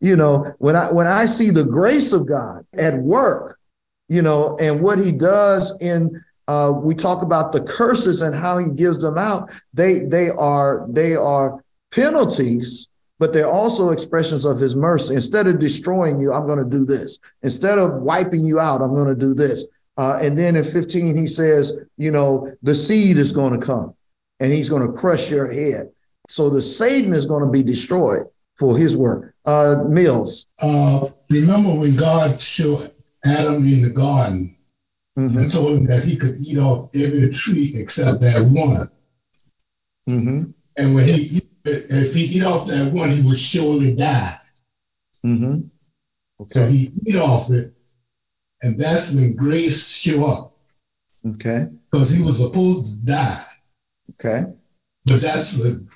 You 0.00 0.16
know, 0.16 0.54
when 0.58 0.76
I 0.76 0.92
when 0.92 1.06
I 1.06 1.26
see 1.26 1.50
the 1.50 1.64
grace 1.64 2.12
of 2.12 2.26
God 2.26 2.66
at 2.74 2.98
work, 2.98 3.58
you 4.08 4.22
know, 4.22 4.56
and 4.60 4.82
what 4.82 4.98
he 4.98 5.12
does 5.12 5.76
in 5.80 6.22
uh, 6.48 6.72
we 6.76 6.94
talk 6.94 7.22
about 7.22 7.52
the 7.52 7.60
curses 7.60 8.22
and 8.22 8.34
how 8.34 8.58
he 8.58 8.70
gives 8.70 9.00
them 9.00 9.18
out. 9.18 9.50
They 9.74 10.00
they 10.00 10.30
are 10.30 10.86
they 10.88 11.16
are 11.16 11.64
penalties, 11.90 12.88
but 13.18 13.32
they're 13.32 13.48
also 13.48 13.90
expressions 13.90 14.44
of 14.44 14.60
his 14.60 14.76
mercy. 14.76 15.14
Instead 15.14 15.46
of 15.46 15.58
destroying 15.58 16.20
you, 16.20 16.32
I'm 16.32 16.46
going 16.46 16.62
to 16.62 16.70
do 16.70 16.84
this. 16.84 17.18
Instead 17.42 17.78
of 17.78 17.94
wiping 17.94 18.44
you 18.44 18.60
out, 18.60 18.82
I'm 18.82 18.94
going 18.94 19.08
to 19.08 19.16
do 19.16 19.34
this. 19.34 19.66
Uh, 19.96 20.18
and 20.20 20.36
then 20.36 20.56
in 20.56 20.64
15, 20.64 21.16
he 21.16 21.26
says, 21.26 21.78
you 21.96 22.10
know, 22.10 22.54
the 22.62 22.74
seed 22.74 23.16
is 23.16 23.32
going 23.32 23.58
to 23.58 23.66
come 23.66 23.95
and 24.40 24.52
he's 24.52 24.68
going 24.68 24.86
to 24.86 24.92
crush 24.92 25.30
your 25.30 25.50
head. 25.50 25.90
So 26.28 26.50
the 26.50 26.62
Satan 26.62 27.12
is 27.12 27.26
going 27.26 27.44
to 27.44 27.50
be 27.50 27.62
destroyed 27.62 28.26
for 28.58 28.76
his 28.76 28.96
work. 28.96 29.34
Uh, 29.44 29.84
Mills. 29.88 30.46
Uh, 30.60 31.08
remember 31.30 31.74
when 31.74 31.96
God 31.96 32.40
showed 32.40 32.90
Adam 33.24 33.62
in 33.62 33.82
the 33.82 33.92
garden 33.94 34.56
mm-hmm. 35.18 35.38
and 35.38 35.52
told 35.52 35.78
him 35.78 35.86
that 35.86 36.04
he 36.04 36.16
could 36.16 36.36
eat 36.40 36.58
off 36.58 36.90
every 36.94 37.30
tree 37.30 37.70
except 37.76 38.20
that 38.20 38.48
one. 38.50 38.88
Mm-hmm. 40.08 40.50
And 40.78 40.94
when 40.94 41.04
he 41.04 41.40
if 41.64 42.14
he 42.14 42.38
eat 42.38 42.44
off 42.44 42.66
that 42.68 42.92
one, 42.92 43.10
he 43.10 43.22
would 43.22 43.36
surely 43.36 43.94
die. 43.94 44.36
Mm-hmm. 45.24 45.60
Okay. 46.40 46.48
So 46.48 46.68
he 46.68 46.88
eat 47.06 47.16
off 47.16 47.50
it, 47.50 47.72
and 48.62 48.78
that's 48.78 49.14
when 49.14 49.34
grace 49.34 49.96
show 49.96 50.32
up. 50.32 50.52
Okay. 51.34 51.66
Because 51.90 52.16
he 52.16 52.22
was 52.22 52.46
supposed 52.46 53.00
to 53.00 53.06
die. 53.06 53.45
Okay. 54.12 54.42
But 55.04 55.20
that's 55.20 55.58
when 55.58 55.86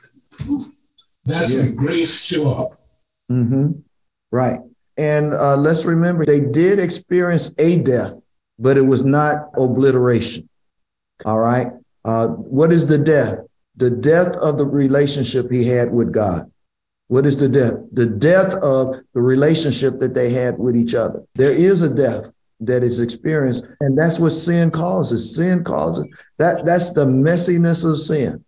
that's 1.24 1.54
yeah. 1.54 1.62
when 1.62 1.76
grace 1.76 2.26
show 2.26 2.66
up. 2.70 2.80
Mm-hmm. 3.30 3.80
Right. 4.30 4.60
And 4.96 5.32
uh, 5.32 5.56
let's 5.56 5.84
remember 5.84 6.24
they 6.24 6.40
did 6.40 6.78
experience 6.78 7.54
a 7.58 7.78
death, 7.78 8.14
but 8.58 8.76
it 8.76 8.82
was 8.82 9.04
not 9.04 9.50
obliteration. 9.56 10.48
All 11.24 11.38
right. 11.38 11.68
Uh, 12.04 12.28
what 12.28 12.72
is 12.72 12.86
the 12.86 12.98
death? 12.98 13.38
The 13.76 13.90
death 13.90 14.36
of 14.36 14.58
the 14.58 14.66
relationship 14.66 15.50
he 15.50 15.66
had 15.66 15.92
with 15.92 16.12
God. 16.12 16.50
What 17.08 17.26
is 17.26 17.38
the 17.38 17.48
death? 17.48 17.74
The 17.92 18.06
death 18.06 18.54
of 18.62 18.96
the 19.14 19.20
relationship 19.20 19.98
that 20.00 20.14
they 20.14 20.30
had 20.30 20.58
with 20.58 20.76
each 20.76 20.94
other. 20.94 21.24
There 21.34 21.52
is 21.52 21.82
a 21.82 21.92
death 21.92 22.30
that 22.60 22.82
is 22.82 23.00
experienced. 23.00 23.64
And 23.80 23.96
that's 23.98 24.18
what 24.18 24.30
sin 24.30 24.70
causes. 24.70 25.34
Sin 25.34 25.64
causes 25.64 26.06
that 26.38 26.64
that's 26.64 26.92
the 26.92 27.06
messiness 27.06 27.88
of 27.88 27.98
sin. 27.98 28.44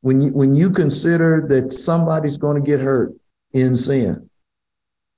When 0.00 0.20
you 0.20 0.30
when 0.32 0.54
you 0.54 0.70
consider 0.70 1.44
that 1.48 1.72
somebody's 1.72 2.38
going 2.38 2.62
to 2.62 2.66
get 2.66 2.80
hurt 2.80 3.14
in 3.52 3.74
sin 3.74 4.28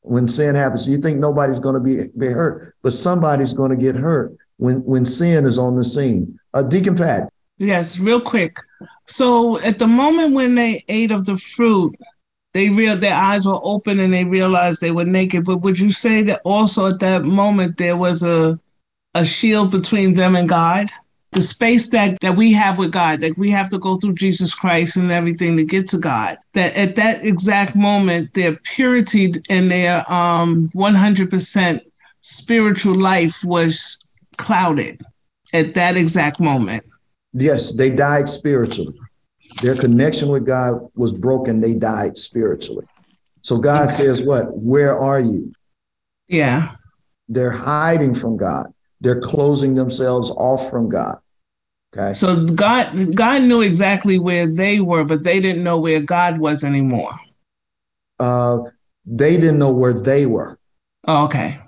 when 0.02 0.26
sin 0.28 0.54
happens 0.54 0.88
you 0.88 0.98
think 0.98 1.18
nobody's 1.18 1.60
going 1.60 1.74
to 1.74 1.80
be, 1.80 2.08
be 2.16 2.28
hurt 2.28 2.74
but 2.82 2.92
somebody's 2.92 3.52
going 3.52 3.70
to 3.70 3.76
get 3.76 3.94
hurt 3.94 4.34
when 4.56 4.76
when 4.84 5.06
sin 5.06 5.44
is 5.44 5.58
on 5.58 5.76
the 5.76 5.84
scene. 5.84 6.38
Uh, 6.52 6.62
deacon 6.62 6.96
pat. 6.96 7.32
Yes 7.58 7.98
real 7.98 8.20
quick. 8.20 8.58
So 9.06 9.58
at 9.64 9.78
the 9.78 9.86
moment 9.86 10.34
when 10.34 10.54
they 10.54 10.84
ate 10.88 11.10
of 11.10 11.24
the 11.24 11.36
fruit 11.36 11.96
they 12.52 12.70
real 12.70 12.96
their 12.96 13.14
eyes 13.14 13.46
were 13.46 13.58
open 13.62 14.00
and 14.00 14.12
they 14.12 14.24
realized 14.24 14.80
they 14.80 14.90
were 14.90 15.04
naked. 15.04 15.44
But 15.44 15.58
would 15.58 15.78
you 15.78 15.92
say 15.92 16.22
that 16.24 16.40
also 16.44 16.88
at 16.88 17.00
that 17.00 17.24
moment 17.24 17.76
there 17.76 17.96
was 17.96 18.22
a 18.22 18.58
a 19.14 19.24
shield 19.24 19.70
between 19.70 20.14
them 20.14 20.36
and 20.36 20.48
God? 20.48 20.88
The 21.32 21.40
space 21.40 21.90
that 21.90 22.18
that 22.20 22.36
we 22.36 22.52
have 22.54 22.78
with 22.78 22.90
God, 22.90 23.20
that 23.20 23.38
we 23.38 23.50
have 23.50 23.68
to 23.70 23.78
go 23.78 23.96
through 23.96 24.14
Jesus 24.14 24.54
Christ 24.54 24.96
and 24.96 25.12
everything 25.12 25.56
to 25.56 25.64
get 25.64 25.86
to 25.88 25.98
God. 25.98 26.38
That 26.54 26.76
at 26.76 26.96
that 26.96 27.24
exact 27.24 27.76
moment, 27.76 28.34
their 28.34 28.56
purity 28.56 29.32
and 29.48 29.70
their 29.70 29.98
um 30.12 30.68
100% 30.74 31.80
spiritual 32.22 32.94
life 32.96 33.44
was 33.44 34.08
clouded 34.36 35.00
at 35.52 35.74
that 35.74 35.96
exact 35.96 36.40
moment. 36.40 36.84
Yes, 37.32 37.72
they 37.74 37.90
died 37.90 38.28
spiritually. 38.28 38.98
Their 39.62 39.74
connection 39.74 40.28
with 40.28 40.46
God 40.46 40.88
was 40.94 41.12
broken. 41.12 41.60
They 41.60 41.74
died 41.74 42.16
spiritually. 42.16 42.86
So 43.42 43.58
God 43.58 43.86
okay. 43.86 43.96
says, 43.96 44.22
What? 44.22 44.56
Where 44.56 44.96
are 44.96 45.20
you? 45.20 45.52
Yeah. 46.28 46.72
They're 47.28 47.50
hiding 47.50 48.14
from 48.14 48.36
God. 48.36 48.72
They're 49.00 49.20
closing 49.20 49.74
themselves 49.74 50.30
off 50.32 50.70
from 50.70 50.88
God. 50.88 51.18
Okay. 51.96 52.12
So 52.12 52.44
God 52.44 52.96
God 53.14 53.42
knew 53.42 53.62
exactly 53.62 54.18
where 54.18 54.46
they 54.46 54.80
were, 54.80 55.04
but 55.04 55.24
they 55.24 55.40
didn't 55.40 55.64
know 55.64 55.80
where 55.80 56.00
God 56.00 56.38
was 56.38 56.62
anymore. 56.64 57.12
Uh 58.18 58.58
they 59.04 59.36
didn't 59.36 59.58
know 59.58 59.72
where 59.72 59.94
they 59.94 60.26
were. 60.26 60.58
Oh, 61.08 61.24
okay. 61.24 61.58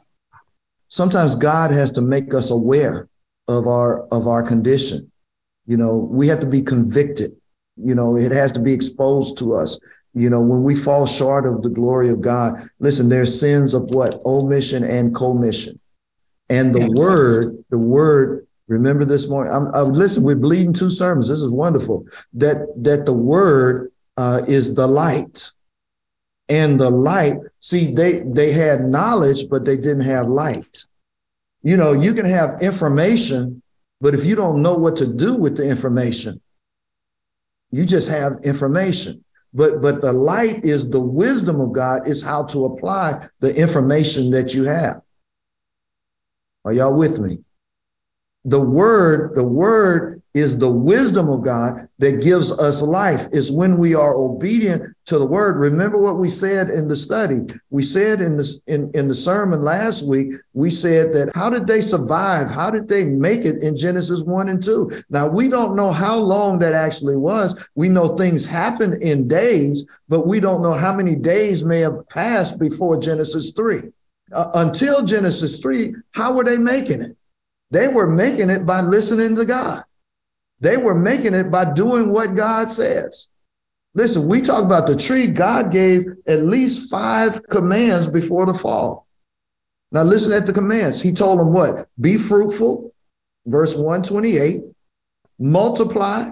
Sometimes 0.88 1.34
God 1.34 1.70
has 1.70 1.90
to 1.92 2.02
make 2.02 2.34
us 2.34 2.50
aware 2.50 3.08
of 3.48 3.66
our 3.66 4.06
of 4.08 4.26
our 4.26 4.42
condition. 4.42 5.10
You 5.66 5.76
know, 5.76 5.96
we 5.96 6.28
have 6.28 6.40
to 6.40 6.46
be 6.46 6.62
convicted. 6.62 7.32
You 7.76 7.94
know, 7.94 8.16
it 8.16 8.32
has 8.32 8.52
to 8.52 8.60
be 8.60 8.72
exposed 8.72 9.38
to 9.38 9.54
us. 9.54 9.78
You 10.14 10.28
know, 10.28 10.40
when 10.40 10.62
we 10.62 10.74
fall 10.74 11.06
short 11.06 11.46
of 11.46 11.62
the 11.62 11.70
glory 11.70 12.10
of 12.10 12.20
God, 12.20 12.54
listen, 12.78 13.08
there's 13.08 13.38
sins 13.38 13.72
of 13.72 13.94
what? 13.94 14.14
Omission 14.26 14.84
and 14.84 15.14
commission. 15.14 15.80
And 16.50 16.74
the 16.74 16.92
word, 16.96 17.64
the 17.70 17.78
word, 17.78 18.46
remember 18.68 19.06
this 19.06 19.26
morning, 19.28 19.54
I'm, 19.54 19.74
I'm, 19.74 19.92
listen, 19.92 20.22
we're 20.22 20.36
bleeding 20.36 20.74
two 20.74 20.90
sermons. 20.90 21.28
This 21.28 21.40
is 21.40 21.50
wonderful. 21.50 22.06
That 22.34 22.66
that 22.76 23.06
the 23.06 23.14
word 23.14 23.90
uh, 24.18 24.42
is 24.46 24.74
the 24.74 24.86
light. 24.86 25.50
And 26.48 26.78
the 26.78 26.90
light, 26.90 27.38
see, 27.60 27.94
they 27.94 28.20
they 28.20 28.52
had 28.52 28.84
knowledge, 28.84 29.48
but 29.48 29.64
they 29.64 29.76
didn't 29.76 30.02
have 30.02 30.26
light. 30.28 30.84
You 31.62 31.78
know, 31.78 31.92
you 31.92 32.12
can 32.12 32.26
have 32.26 32.60
information, 32.60 33.62
but 34.00 34.12
if 34.12 34.26
you 34.26 34.36
don't 34.36 34.60
know 34.60 34.76
what 34.76 34.96
to 34.96 35.06
do 35.06 35.36
with 35.36 35.56
the 35.56 35.66
information, 35.66 36.42
you 37.72 37.84
just 37.84 38.08
have 38.08 38.38
information. 38.44 39.24
But 39.54 39.82
but 39.82 40.00
the 40.00 40.12
light 40.12 40.64
is 40.64 40.88
the 40.88 41.00
wisdom 41.00 41.60
of 41.60 41.72
God 41.72 42.06
is 42.06 42.22
how 42.22 42.44
to 42.44 42.66
apply 42.66 43.26
the 43.40 43.54
information 43.54 44.30
that 44.30 44.54
you 44.54 44.64
have. 44.64 45.02
Are 46.64 46.72
y'all 46.72 46.96
with 46.96 47.18
me? 47.18 47.40
The 48.44 48.60
word, 48.60 49.36
the 49.36 49.46
word 49.46 50.21
is 50.34 50.58
the 50.58 50.70
wisdom 50.70 51.28
of 51.28 51.44
God 51.44 51.88
that 51.98 52.22
gives 52.22 52.50
us 52.58 52.80
life. 52.82 53.28
Is 53.32 53.52
when 53.52 53.76
we 53.76 53.94
are 53.94 54.14
obedient 54.14 54.94
to 55.06 55.18
the 55.18 55.26
word. 55.26 55.56
Remember 55.56 56.00
what 56.00 56.18
we 56.18 56.28
said 56.28 56.70
in 56.70 56.88
the 56.88 56.96
study. 56.96 57.40
We 57.70 57.82
said 57.82 58.20
in 58.20 58.36
this 58.36 58.60
in, 58.66 58.90
in 58.94 59.08
the 59.08 59.14
sermon 59.14 59.60
last 59.60 60.08
week, 60.08 60.34
we 60.54 60.70
said 60.70 61.12
that 61.12 61.32
how 61.34 61.50
did 61.50 61.66
they 61.66 61.80
survive? 61.80 62.50
How 62.50 62.70
did 62.70 62.88
they 62.88 63.04
make 63.04 63.44
it 63.44 63.62
in 63.62 63.76
Genesis 63.76 64.22
1 64.22 64.48
and 64.48 64.62
2? 64.62 65.02
Now 65.10 65.28
we 65.28 65.48
don't 65.48 65.76
know 65.76 65.92
how 65.92 66.16
long 66.16 66.58
that 66.60 66.72
actually 66.72 67.16
was. 67.16 67.68
We 67.74 67.88
know 67.88 68.16
things 68.16 68.46
happened 68.46 69.02
in 69.02 69.28
days, 69.28 69.86
but 70.08 70.26
we 70.26 70.40
don't 70.40 70.62
know 70.62 70.74
how 70.74 70.94
many 70.94 71.14
days 71.14 71.64
may 71.64 71.80
have 71.80 72.08
passed 72.08 72.58
before 72.58 72.98
Genesis 72.98 73.52
3. 73.52 73.82
Uh, 74.32 74.50
until 74.54 75.04
Genesis 75.04 75.60
3, 75.60 75.94
how 76.12 76.32
were 76.32 76.44
they 76.44 76.56
making 76.56 77.02
it? 77.02 77.16
They 77.70 77.88
were 77.88 78.08
making 78.08 78.50
it 78.50 78.64
by 78.64 78.80
listening 78.80 79.34
to 79.34 79.44
God. 79.44 79.82
They 80.62 80.76
were 80.76 80.94
making 80.94 81.34
it 81.34 81.50
by 81.50 81.72
doing 81.72 82.12
what 82.12 82.36
God 82.36 82.70
says. 82.70 83.26
Listen, 83.94 84.28
we 84.28 84.40
talk 84.40 84.62
about 84.62 84.86
the 84.86 84.96
tree. 84.96 85.26
God 85.26 85.72
gave 85.72 86.04
at 86.28 86.44
least 86.44 86.88
five 86.88 87.42
commands 87.48 88.06
before 88.06 88.46
the 88.46 88.54
fall. 88.54 89.08
Now, 89.90 90.04
listen 90.04 90.32
at 90.32 90.46
the 90.46 90.52
commands. 90.52 91.02
He 91.02 91.12
told 91.12 91.40
them 91.40 91.52
what? 91.52 91.88
Be 92.00 92.16
fruitful, 92.16 92.94
verse 93.44 93.74
128, 93.74 94.62
multiply, 95.40 96.30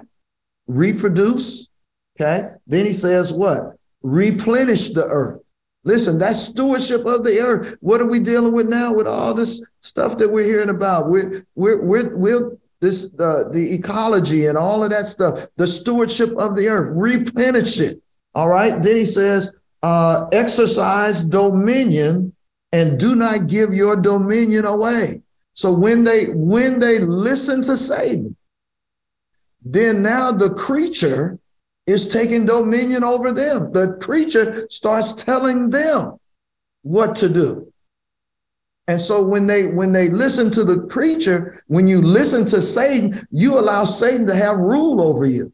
reproduce. 0.65 1.69
Okay. 2.15 2.51
Then 2.65 2.85
he 2.85 2.93
says 2.93 3.33
what? 3.33 3.75
Replenish 4.01 4.89
the 4.89 5.03
earth. 5.03 5.41
Listen, 5.83 6.17
that's 6.17 6.39
stewardship 6.39 7.05
of 7.05 7.25
the 7.25 7.41
earth. 7.41 7.75
What 7.81 7.99
are 7.99 8.07
we 8.07 8.19
dealing 8.19 8.53
with 8.53 8.69
now 8.69 8.93
with 8.93 9.07
all 9.07 9.33
this 9.33 9.63
stuff 9.81 10.17
that 10.19 10.31
we're 10.31 10.45
hearing 10.45 10.69
about? 10.69 11.09
We're, 11.09 11.45
we're, 11.55 11.81
we're, 11.81 12.15
we're 12.15 12.57
this 12.81 13.11
uh, 13.19 13.45
the 13.51 13.73
ecology 13.73 14.47
and 14.47 14.57
all 14.57 14.83
of 14.83 14.89
that 14.89 15.07
stuff, 15.07 15.47
the 15.55 15.67
stewardship 15.67 16.35
of 16.37 16.55
the 16.55 16.67
earth, 16.67 16.91
replenish 16.93 17.79
it. 17.79 18.01
All 18.33 18.49
right. 18.49 18.81
Then 18.81 18.95
he 18.95 19.05
says, 19.05 19.53
uh, 19.83 20.27
exercise 20.31 21.23
dominion 21.23 22.35
and 22.71 22.99
do 22.99 23.15
not 23.15 23.47
give 23.47 23.73
your 23.73 23.95
dominion 23.95 24.65
away. 24.65 25.21
So 25.53 25.73
when 25.73 26.03
they 26.03 26.25
when 26.27 26.79
they 26.79 26.99
listen 26.99 27.63
to 27.63 27.77
Satan, 27.77 28.35
then 29.63 30.01
now 30.01 30.31
the 30.31 30.49
creature 30.53 31.39
is 31.85 32.07
taking 32.07 32.45
dominion 32.45 33.03
over 33.03 33.31
them. 33.31 33.71
The 33.73 33.97
creature 34.01 34.67
starts 34.69 35.13
telling 35.13 35.69
them 35.69 36.17
what 36.81 37.15
to 37.17 37.29
do. 37.29 37.71
And 38.91 38.99
so 38.99 39.23
when 39.23 39.47
they 39.47 39.67
when 39.67 39.93
they 39.93 40.09
listen 40.09 40.51
to 40.51 40.65
the 40.65 40.79
preacher, 40.81 41.63
when 41.67 41.87
you 41.87 42.01
listen 42.01 42.45
to 42.47 42.61
Satan, 42.61 43.25
you 43.31 43.57
allow 43.57 43.85
Satan 43.85 44.27
to 44.27 44.35
have 44.35 44.57
rule 44.57 45.01
over 45.01 45.23
you. 45.23 45.53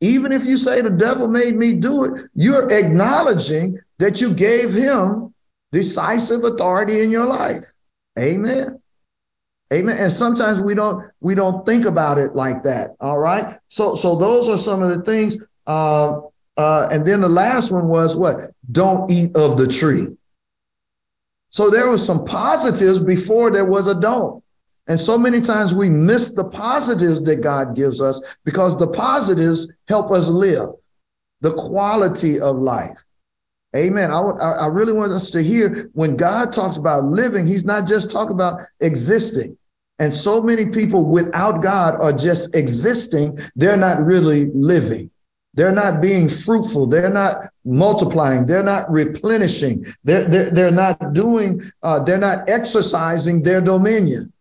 Even 0.00 0.32
if 0.32 0.44
you 0.44 0.56
say 0.56 0.80
the 0.80 0.90
devil 0.90 1.28
made 1.28 1.54
me 1.54 1.74
do 1.74 2.02
it, 2.06 2.22
you're 2.34 2.68
acknowledging 2.72 3.78
that 3.98 4.20
you 4.20 4.34
gave 4.34 4.74
him 4.74 5.32
decisive 5.70 6.42
authority 6.42 7.02
in 7.02 7.10
your 7.12 7.26
life. 7.26 7.64
Amen. 8.18 8.82
Amen. 9.72 9.96
And 9.96 10.12
sometimes 10.12 10.60
we 10.60 10.74
don't 10.74 11.08
we 11.20 11.36
don't 11.36 11.64
think 11.64 11.84
about 11.84 12.18
it 12.18 12.34
like 12.34 12.64
that. 12.64 12.96
All 13.00 13.20
right. 13.20 13.60
So 13.68 13.94
so 13.94 14.16
those 14.16 14.48
are 14.48 14.58
some 14.58 14.82
of 14.82 14.88
the 14.88 15.02
things. 15.02 15.36
Uh, 15.68 16.20
uh, 16.56 16.88
and 16.90 17.06
then 17.06 17.20
the 17.20 17.28
last 17.28 17.70
one 17.70 17.86
was 17.86 18.16
what? 18.16 18.50
Don't 18.72 19.08
eat 19.08 19.36
of 19.36 19.56
the 19.56 19.68
tree. 19.68 20.17
So 21.50 21.70
there 21.70 21.88
was 21.88 22.04
some 22.04 22.24
positives 22.24 23.02
before 23.02 23.50
there 23.50 23.64
was 23.64 23.86
a 23.86 23.98
don't. 23.98 24.42
And 24.86 25.00
so 25.00 25.18
many 25.18 25.40
times 25.40 25.74
we 25.74 25.90
miss 25.90 26.34
the 26.34 26.44
positives 26.44 27.20
that 27.22 27.42
God 27.42 27.76
gives 27.76 28.00
us 28.00 28.36
because 28.44 28.78
the 28.78 28.88
positives 28.88 29.70
help 29.86 30.10
us 30.10 30.28
live 30.28 30.70
the 31.40 31.52
quality 31.54 32.40
of 32.40 32.56
life. 32.56 33.04
Amen. 33.76 34.10
I, 34.10 34.20
I 34.20 34.66
really 34.66 34.94
want 34.94 35.12
us 35.12 35.30
to 35.32 35.42
hear 35.42 35.90
when 35.92 36.16
God 36.16 36.52
talks 36.52 36.78
about 36.78 37.04
living, 37.04 37.46
he's 37.46 37.66
not 37.66 37.86
just 37.86 38.10
talking 38.10 38.32
about 38.32 38.62
existing. 38.80 39.58
And 39.98 40.16
so 40.16 40.42
many 40.42 40.66
people 40.66 41.04
without 41.04 41.62
God 41.62 42.00
are 42.00 42.12
just 42.12 42.54
existing. 42.54 43.38
They're 43.56 43.76
not 43.76 44.02
really 44.02 44.46
living. 44.54 45.10
They're 45.58 45.72
not 45.72 46.00
being 46.00 46.28
fruitful. 46.28 46.86
They're 46.86 47.10
not 47.10 47.50
multiplying. 47.64 48.46
They're 48.46 48.62
not 48.62 48.88
replenishing. 48.88 49.84
They're, 50.04 50.22
they're, 50.22 50.50
they're 50.50 50.70
not 50.70 51.14
doing, 51.14 51.60
uh, 51.82 52.04
they're 52.04 52.16
not 52.16 52.48
exercising 52.48 53.42
their 53.42 53.60
dominion. 53.60 54.32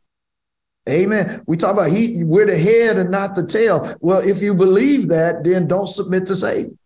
Amen. 0.87 1.41
We 1.47 1.57
talk 1.57 1.73
about 1.73 1.89
he, 1.89 2.23
we're 2.23 2.45
the 2.45 2.55
head 2.55 2.99
and 2.99 3.09
not 3.09 3.33
the 3.33 3.47
tail. 3.47 3.95
Well, 3.99 4.19
if 4.19 4.43
you 4.43 4.53
believe 4.53 5.07
that, 5.07 5.43
then 5.43 5.67
don't 5.67 5.87
submit 5.87 6.27
to 6.27 6.35
Satan. 6.35 6.77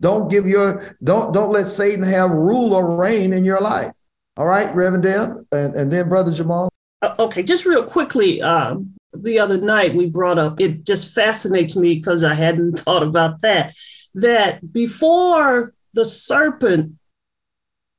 Don't 0.00 0.28
give 0.28 0.48
your, 0.48 0.96
don't, 1.00 1.32
don't 1.32 1.52
let 1.52 1.68
Satan 1.68 2.02
have 2.02 2.32
rule 2.32 2.74
or 2.74 2.96
reign 2.96 3.32
in 3.32 3.44
your 3.44 3.60
life. 3.60 3.92
All 4.36 4.46
right, 4.46 4.74
Reverend 4.74 5.04
Deb, 5.04 5.46
and, 5.52 5.76
and 5.76 5.92
then 5.92 6.08
Brother 6.08 6.32
Jamal. 6.32 6.68
Uh, 7.00 7.14
okay, 7.20 7.44
just 7.44 7.64
real 7.64 7.84
quickly, 7.84 8.42
um, 8.42 8.92
the 9.14 9.38
other 9.38 9.58
night 9.58 9.94
we 9.94 10.08
brought 10.08 10.38
up, 10.38 10.60
it 10.60 10.84
just 10.84 11.14
fascinates 11.14 11.76
me 11.76 11.94
because 11.94 12.24
I 12.24 12.34
hadn't 12.34 12.78
thought 12.78 13.02
about 13.02 13.42
that, 13.42 13.76
that 14.14 14.72
before 14.72 15.72
the 15.94 16.04
serpent 16.04 16.94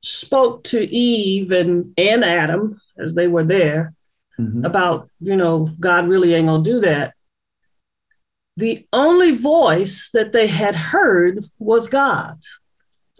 spoke 0.02 0.64
to 0.64 0.80
Eve 0.80 1.52
and, 1.52 1.92
and 1.98 2.24
Adam 2.24 2.80
as 2.98 3.14
they 3.14 3.28
were 3.28 3.44
there 3.44 3.94
mm-hmm. 4.38 4.64
about, 4.64 5.10
you 5.20 5.36
know, 5.36 5.70
God 5.80 6.08
really 6.08 6.34
ain't 6.34 6.48
gonna 6.48 6.62
do 6.62 6.80
that. 6.80 7.14
The 8.56 8.86
only 8.92 9.32
voice 9.32 10.10
that 10.14 10.32
they 10.32 10.46
had 10.46 10.74
heard 10.74 11.44
was 11.58 11.88
God's. 11.88 12.60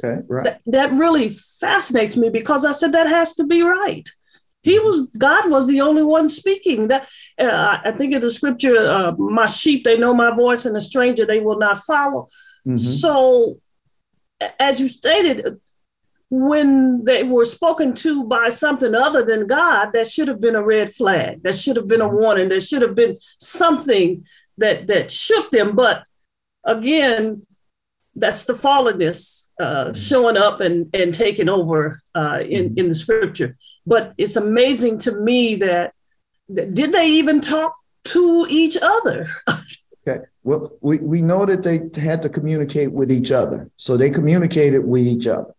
Okay, 0.02 0.22
right. 0.28 0.44
That, 0.44 0.60
that 0.66 0.90
really 0.92 1.30
fascinates 1.30 2.16
me 2.16 2.30
because 2.30 2.64
I 2.64 2.72
said 2.72 2.92
that 2.92 3.06
has 3.06 3.34
to 3.36 3.46
be 3.46 3.62
right. 3.62 4.08
He 4.66 4.80
was 4.80 5.08
God 5.16 5.48
was 5.48 5.68
the 5.68 5.80
only 5.80 6.02
one 6.02 6.28
speaking. 6.28 6.88
That 6.88 7.08
uh, 7.38 7.78
I 7.84 7.92
think 7.92 8.12
in 8.12 8.20
the 8.20 8.30
scripture, 8.30 8.76
uh, 8.76 9.12
"My 9.16 9.46
sheep 9.46 9.84
they 9.84 9.96
know 9.96 10.12
my 10.12 10.34
voice, 10.34 10.66
and 10.66 10.76
a 10.76 10.80
stranger 10.80 11.24
they 11.24 11.38
will 11.38 11.56
not 11.56 11.78
follow." 11.78 12.26
Mm-hmm. 12.66 12.76
So, 12.76 13.60
as 14.58 14.80
you 14.80 14.88
stated, 14.88 15.60
when 16.30 17.04
they 17.04 17.22
were 17.22 17.44
spoken 17.44 17.94
to 17.94 18.24
by 18.24 18.48
something 18.48 18.92
other 18.92 19.22
than 19.22 19.46
God, 19.46 19.92
that 19.92 20.08
should 20.08 20.26
have 20.26 20.40
been 20.40 20.56
a 20.56 20.64
red 20.64 20.92
flag. 20.92 21.44
That 21.44 21.54
should 21.54 21.76
have 21.76 21.86
been 21.86 22.00
a 22.00 22.08
mm-hmm. 22.08 22.22
warning. 22.22 22.48
There 22.48 22.60
should 22.60 22.82
have 22.82 22.96
been 22.96 23.16
something 23.38 24.26
that 24.58 24.88
that 24.88 25.12
shook 25.12 25.52
them. 25.52 25.76
But 25.76 26.02
again, 26.64 27.46
that's 28.16 28.44
the 28.44 28.54
fallenness 28.54 29.45
uh, 29.58 29.92
showing 29.92 30.36
up 30.36 30.60
and, 30.60 30.94
and 30.94 31.14
taking 31.14 31.48
over 31.48 32.02
uh, 32.14 32.42
in, 32.48 32.70
mm-hmm. 32.70 32.78
in 32.78 32.88
the 32.88 32.94
scripture. 32.94 33.56
But 33.86 34.14
it's 34.18 34.36
amazing 34.36 34.98
to 35.00 35.20
me 35.20 35.56
that, 35.56 35.94
that 36.50 36.74
did 36.74 36.92
they 36.92 37.08
even 37.08 37.40
talk 37.40 37.74
to 38.04 38.46
each 38.48 38.76
other. 38.82 39.26
okay. 40.08 40.24
Well, 40.44 40.72
we, 40.80 40.98
we 40.98 41.22
know 41.22 41.44
that 41.46 41.62
they 41.62 41.88
had 42.00 42.22
to 42.22 42.28
communicate 42.28 42.92
with 42.92 43.10
each 43.10 43.32
other. 43.32 43.70
So 43.76 43.96
they 43.96 44.10
communicated 44.10 44.80
with 44.80 45.06
each 45.06 45.26
other. 45.26 45.52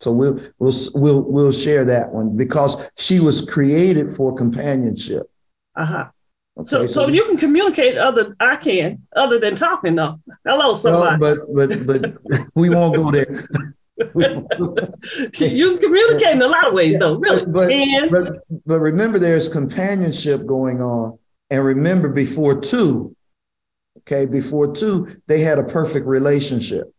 So 0.00 0.10
we'll 0.10 0.40
we'll 0.58 0.74
we'll 0.94 1.20
we'll 1.20 1.52
share 1.52 1.84
that 1.84 2.12
one 2.12 2.36
because 2.36 2.90
she 2.96 3.20
was 3.20 3.48
created 3.48 4.10
for 4.10 4.34
companionship. 4.34 5.30
Uh-huh. 5.76 6.08
Okay, 6.58 6.68
so, 6.68 6.86
so, 6.86 6.86
so 6.86 7.08
you 7.08 7.24
can 7.24 7.38
communicate 7.38 7.96
other 7.96 8.36
I 8.38 8.56
can 8.56 9.06
other 9.16 9.38
than 9.38 9.54
talking 9.54 9.96
though. 9.96 10.20
Hello, 10.46 10.74
somebody. 10.74 11.18
No, 11.18 11.46
but 11.54 11.86
but 11.86 11.86
but 11.86 12.46
we 12.54 12.68
won't 12.68 12.94
go 12.94 13.10
there. 13.10 13.26
you 14.14 15.72
can 15.72 15.78
communicate 15.78 16.32
in 16.32 16.42
a 16.42 16.46
lot 16.46 16.66
of 16.66 16.74
ways 16.74 16.98
though, 16.98 17.16
really. 17.16 17.46
But, 17.46 18.10
but, 18.10 18.60
but 18.66 18.80
remember 18.80 19.18
there's 19.18 19.48
companionship 19.48 20.44
going 20.46 20.82
on. 20.82 21.18
And 21.50 21.64
remember 21.64 22.08
before 22.08 22.60
two, 22.60 23.14
okay, 23.98 24.26
before 24.26 24.74
two, 24.74 25.20
they 25.26 25.40
had 25.40 25.58
a 25.58 25.64
perfect 25.64 26.06
relationship. 26.06 26.91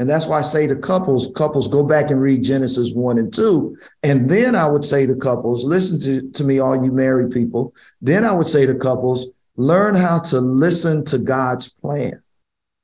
And 0.00 0.08
that's 0.08 0.26
why 0.26 0.38
I 0.38 0.42
say 0.42 0.66
to 0.66 0.76
couples, 0.76 1.30
couples 1.36 1.68
go 1.68 1.84
back 1.84 2.10
and 2.10 2.22
read 2.22 2.42
Genesis 2.42 2.94
1 2.94 3.18
and 3.18 3.30
2. 3.30 3.76
And 4.02 4.30
then 4.30 4.56
I 4.56 4.66
would 4.66 4.82
say 4.82 5.04
to 5.04 5.14
couples, 5.14 5.62
listen 5.62 6.00
to, 6.00 6.30
to 6.32 6.42
me, 6.42 6.58
all 6.58 6.82
you 6.82 6.90
married 6.90 7.32
people. 7.32 7.74
Then 8.00 8.24
I 8.24 8.32
would 8.32 8.46
say 8.48 8.64
to 8.64 8.74
couples, 8.74 9.28
learn 9.56 9.94
how 9.94 10.20
to 10.20 10.40
listen 10.40 11.04
to 11.04 11.18
God's 11.18 11.68
plan 11.68 12.22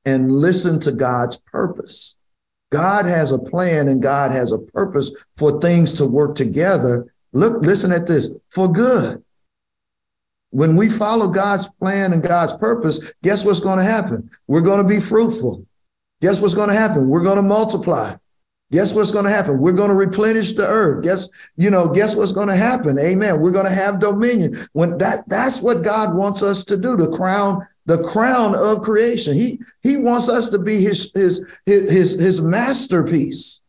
and 0.05 0.31
listen 0.31 0.79
to 0.81 0.91
God's 0.91 1.37
purpose. 1.37 2.17
God 2.71 3.05
has 3.05 3.31
a 3.31 3.39
plan 3.39 3.87
and 3.87 3.99
God 3.99 4.31
has 4.31 4.51
a 4.51 4.59
purpose 4.59 5.11
for 5.37 5.59
things 5.59 5.93
to 5.93 6.05
work 6.05 6.35
together. 6.35 7.11
Look, 7.33 7.63
listen 7.63 7.91
at 7.91 8.05
this 8.05 8.31
for 8.49 8.71
good. 8.71 9.23
When 10.51 10.75
we 10.75 10.87
follow 10.87 11.29
God's 11.29 11.67
plan 11.67 12.13
and 12.13 12.21
God's 12.21 12.53
purpose, 12.53 13.11
guess 13.23 13.43
what's 13.43 13.59
going 13.59 13.79
to 13.79 13.83
happen? 13.83 14.29
We're 14.45 14.61
going 14.61 14.83
to 14.83 14.87
be 14.87 14.99
fruitful. 14.99 15.65
Guess 16.21 16.41
what's 16.41 16.53
going 16.53 16.69
to 16.69 16.75
happen? 16.75 17.09
We're 17.09 17.23
going 17.23 17.37
to 17.37 17.43
multiply. 17.43 18.15
Guess 18.71 18.93
what's 18.93 19.11
going 19.11 19.23
to 19.23 19.31
happen? 19.31 19.59
We're 19.59 19.71
going 19.71 19.89
to 19.89 19.95
replenish 19.95 20.53
the 20.53 20.67
earth. 20.67 21.03
Guess, 21.03 21.29
you 21.55 21.69
know, 21.69 21.93
guess 21.93 22.15
what's 22.15 22.33
going 22.33 22.49
to 22.49 22.55
happen? 22.55 22.99
Amen. 22.99 23.39
We're 23.39 23.51
going 23.51 23.65
to 23.65 23.71
have 23.71 23.99
dominion. 23.99 24.57
When 24.73 24.97
that 24.97 25.27
that's 25.29 25.61
what 25.61 25.83
God 25.83 26.15
wants 26.15 26.43
us 26.43 26.65
to 26.65 26.75
do, 26.75 26.97
the 26.97 27.09
crown, 27.09 27.65
the 27.85 28.03
crown 28.03 28.55
of 28.55 28.81
creation. 28.81 29.37
He 29.37 29.61
he 29.83 29.95
wants 29.95 30.27
us 30.27 30.49
to 30.49 30.59
be 30.59 30.81
his 30.81 31.11
his 31.13 31.45
his 31.65 32.19
his, 32.19 32.41
masterpiece. 32.41 33.61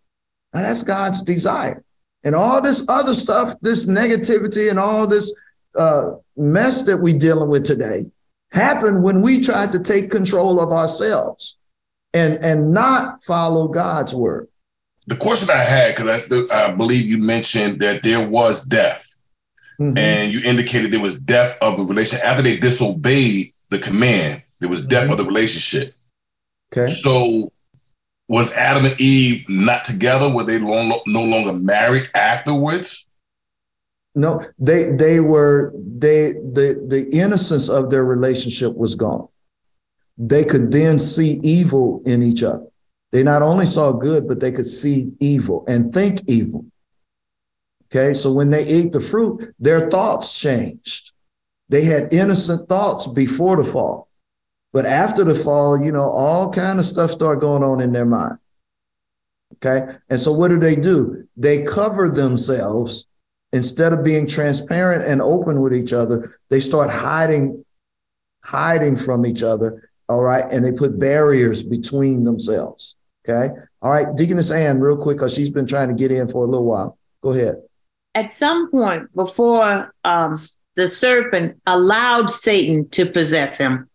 And 0.52 0.64
that's 0.64 0.82
God's 0.82 1.22
desire. 1.22 1.84
And 2.24 2.34
all 2.34 2.60
this 2.60 2.84
other 2.88 3.14
stuff, 3.14 3.54
this 3.60 3.86
negativity 3.86 4.68
and 4.68 4.80
all 4.80 5.06
this 5.06 5.32
uh, 5.76 6.14
mess 6.36 6.84
that 6.86 6.96
we're 6.96 7.18
dealing 7.18 7.48
with 7.48 7.64
today 7.64 8.06
happened 8.50 9.04
when 9.04 9.22
we 9.22 9.40
tried 9.40 9.70
to 9.72 9.78
take 9.78 10.10
control 10.10 10.58
of 10.58 10.72
ourselves 10.72 11.56
and 12.14 12.34
and 12.42 12.72
not 12.72 13.22
follow 13.22 13.68
God's 13.68 14.14
word. 14.14 14.48
The 15.06 15.16
question 15.16 15.48
I 15.50 15.62
had, 15.62 15.94
because 15.94 16.50
I, 16.50 16.66
I, 16.66 16.70
believe 16.72 17.06
you 17.06 17.18
mentioned 17.18 17.80
that 17.80 18.02
there 18.02 18.26
was 18.26 18.66
death, 18.66 19.16
mm-hmm. 19.80 19.96
and 19.96 20.32
you 20.32 20.40
indicated 20.44 20.92
there 20.92 21.00
was 21.00 21.18
death 21.18 21.56
of 21.62 21.76
the 21.78 21.84
relation 21.84 22.18
after 22.22 22.42
they 22.42 22.56
disobeyed 22.56 23.54
the 23.70 23.78
command. 23.78 24.42
There 24.60 24.68
was 24.68 24.84
death 24.84 25.04
mm-hmm. 25.04 25.12
of 25.12 25.18
the 25.18 25.24
relationship. 25.24 25.94
Okay. 26.72 26.90
So 26.90 27.52
was 28.28 28.52
Adam 28.52 28.84
and 28.84 29.00
Eve 29.00 29.48
not 29.48 29.84
together? 29.84 30.32
Were 30.32 30.44
they 30.44 30.58
long, 30.58 31.00
no 31.06 31.24
longer 31.24 31.54
married 31.54 32.10
afterwards? 32.14 33.10
No, 34.14 34.42
they 34.58 34.90
they 34.90 35.20
were 35.20 35.72
they 35.74 36.32
the 36.32 36.84
the 36.86 37.08
innocence 37.12 37.68
of 37.68 37.90
their 37.90 38.04
relationship 38.04 38.74
was 38.74 38.94
gone 38.94 39.28
they 40.18 40.44
could 40.44 40.72
then 40.72 40.98
see 40.98 41.38
evil 41.42 42.02
in 42.04 42.22
each 42.22 42.42
other. 42.42 42.66
They 43.12 43.22
not 43.22 43.40
only 43.40 43.66
saw 43.66 43.92
good, 43.92 44.26
but 44.26 44.40
they 44.40 44.52
could 44.52 44.66
see 44.66 45.12
evil 45.20 45.64
and 45.68 45.94
think 45.94 46.22
evil. 46.26 46.66
Okay, 47.86 48.12
so 48.12 48.32
when 48.32 48.50
they 48.50 48.66
ate 48.66 48.92
the 48.92 49.00
fruit, 49.00 49.54
their 49.58 49.88
thoughts 49.88 50.38
changed. 50.38 51.12
They 51.70 51.84
had 51.84 52.12
innocent 52.12 52.68
thoughts 52.68 53.06
before 53.06 53.56
the 53.56 53.64
fall. 53.64 54.08
But 54.72 54.84
after 54.84 55.24
the 55.24 55.34
fall, 55.34 55.82
you 55.82 55.92
know, 55.92 56.02
all 56.02 56.52
kind 56.52 56.78
of 56.78 56.84
stuff 56.84 57.10
start 57.10 57.40
going 57.40 57.62
on 57.62 57.80
in 57.80 57.92
their 57.92 58.04
mind. 58.04 58.38
Okay. 59.54 59.94
And 60.10 60.20
so 60.20 60.32
what 60.32 60.48
do 60.48 60.58
they 60.58 60.76
do? 60.76 61.26
They 61.36 61.64
cover 61.64 62.10
themselves 62.10 63.06
instead 63.52 63.94
of 63.94 64.04
being 64.04 64.26
transparent 64.26 65.04
and 65.04 65.22
open 65.22 65.62
with 65.62 65.72
each 65.72 65.94
other. 65.94 66.38
They 66.50 66.60
start 66.60 66.90
hiding, 66.90 67.64
hiding 68.44 68.96
from 68.96 69.24
each 69.24 69.42
other 69.42 69.87
all 70.08 70.22
right. 70.22 70.44
And 70.50 70.64
they 70.64 70.72
put 70.72 70.98
barriers 70.98 71.62
between 71.62 72.24
themselves. 72.24 72.96
Okay. 73.28 73.54
All 73.82 73.90
right. 73.90 74.06
Deaconess 74.16 74.50
Ann, 74.50 74.80
real 74.80 74.96
quick, 74.96 75.18
because 75.18 75.34
she's 75.34 75.50
been 75.50 75.66
trying 75.66 75.88
to 75.88 75.94
get 75.94 76.10
in 76.10 76.28
for 76.28 76.44
a 76.44 76.48
little 76.48 76.64
while. 76.64 76.98
Go 77.22 77.32
ahead. 77.32 77.56
At 78.14 78.30
some 78.30 78.70
point 78.70 79.14
before 79.14 79.92
um, 80.04 80.34
the 80.76 80.88
serpent 80.88 81.60
allowed 81.66 82.30
Satan 82.30 82.88
to 82.90 83.06
possess 83.06 83.58
him, 83.58 83.88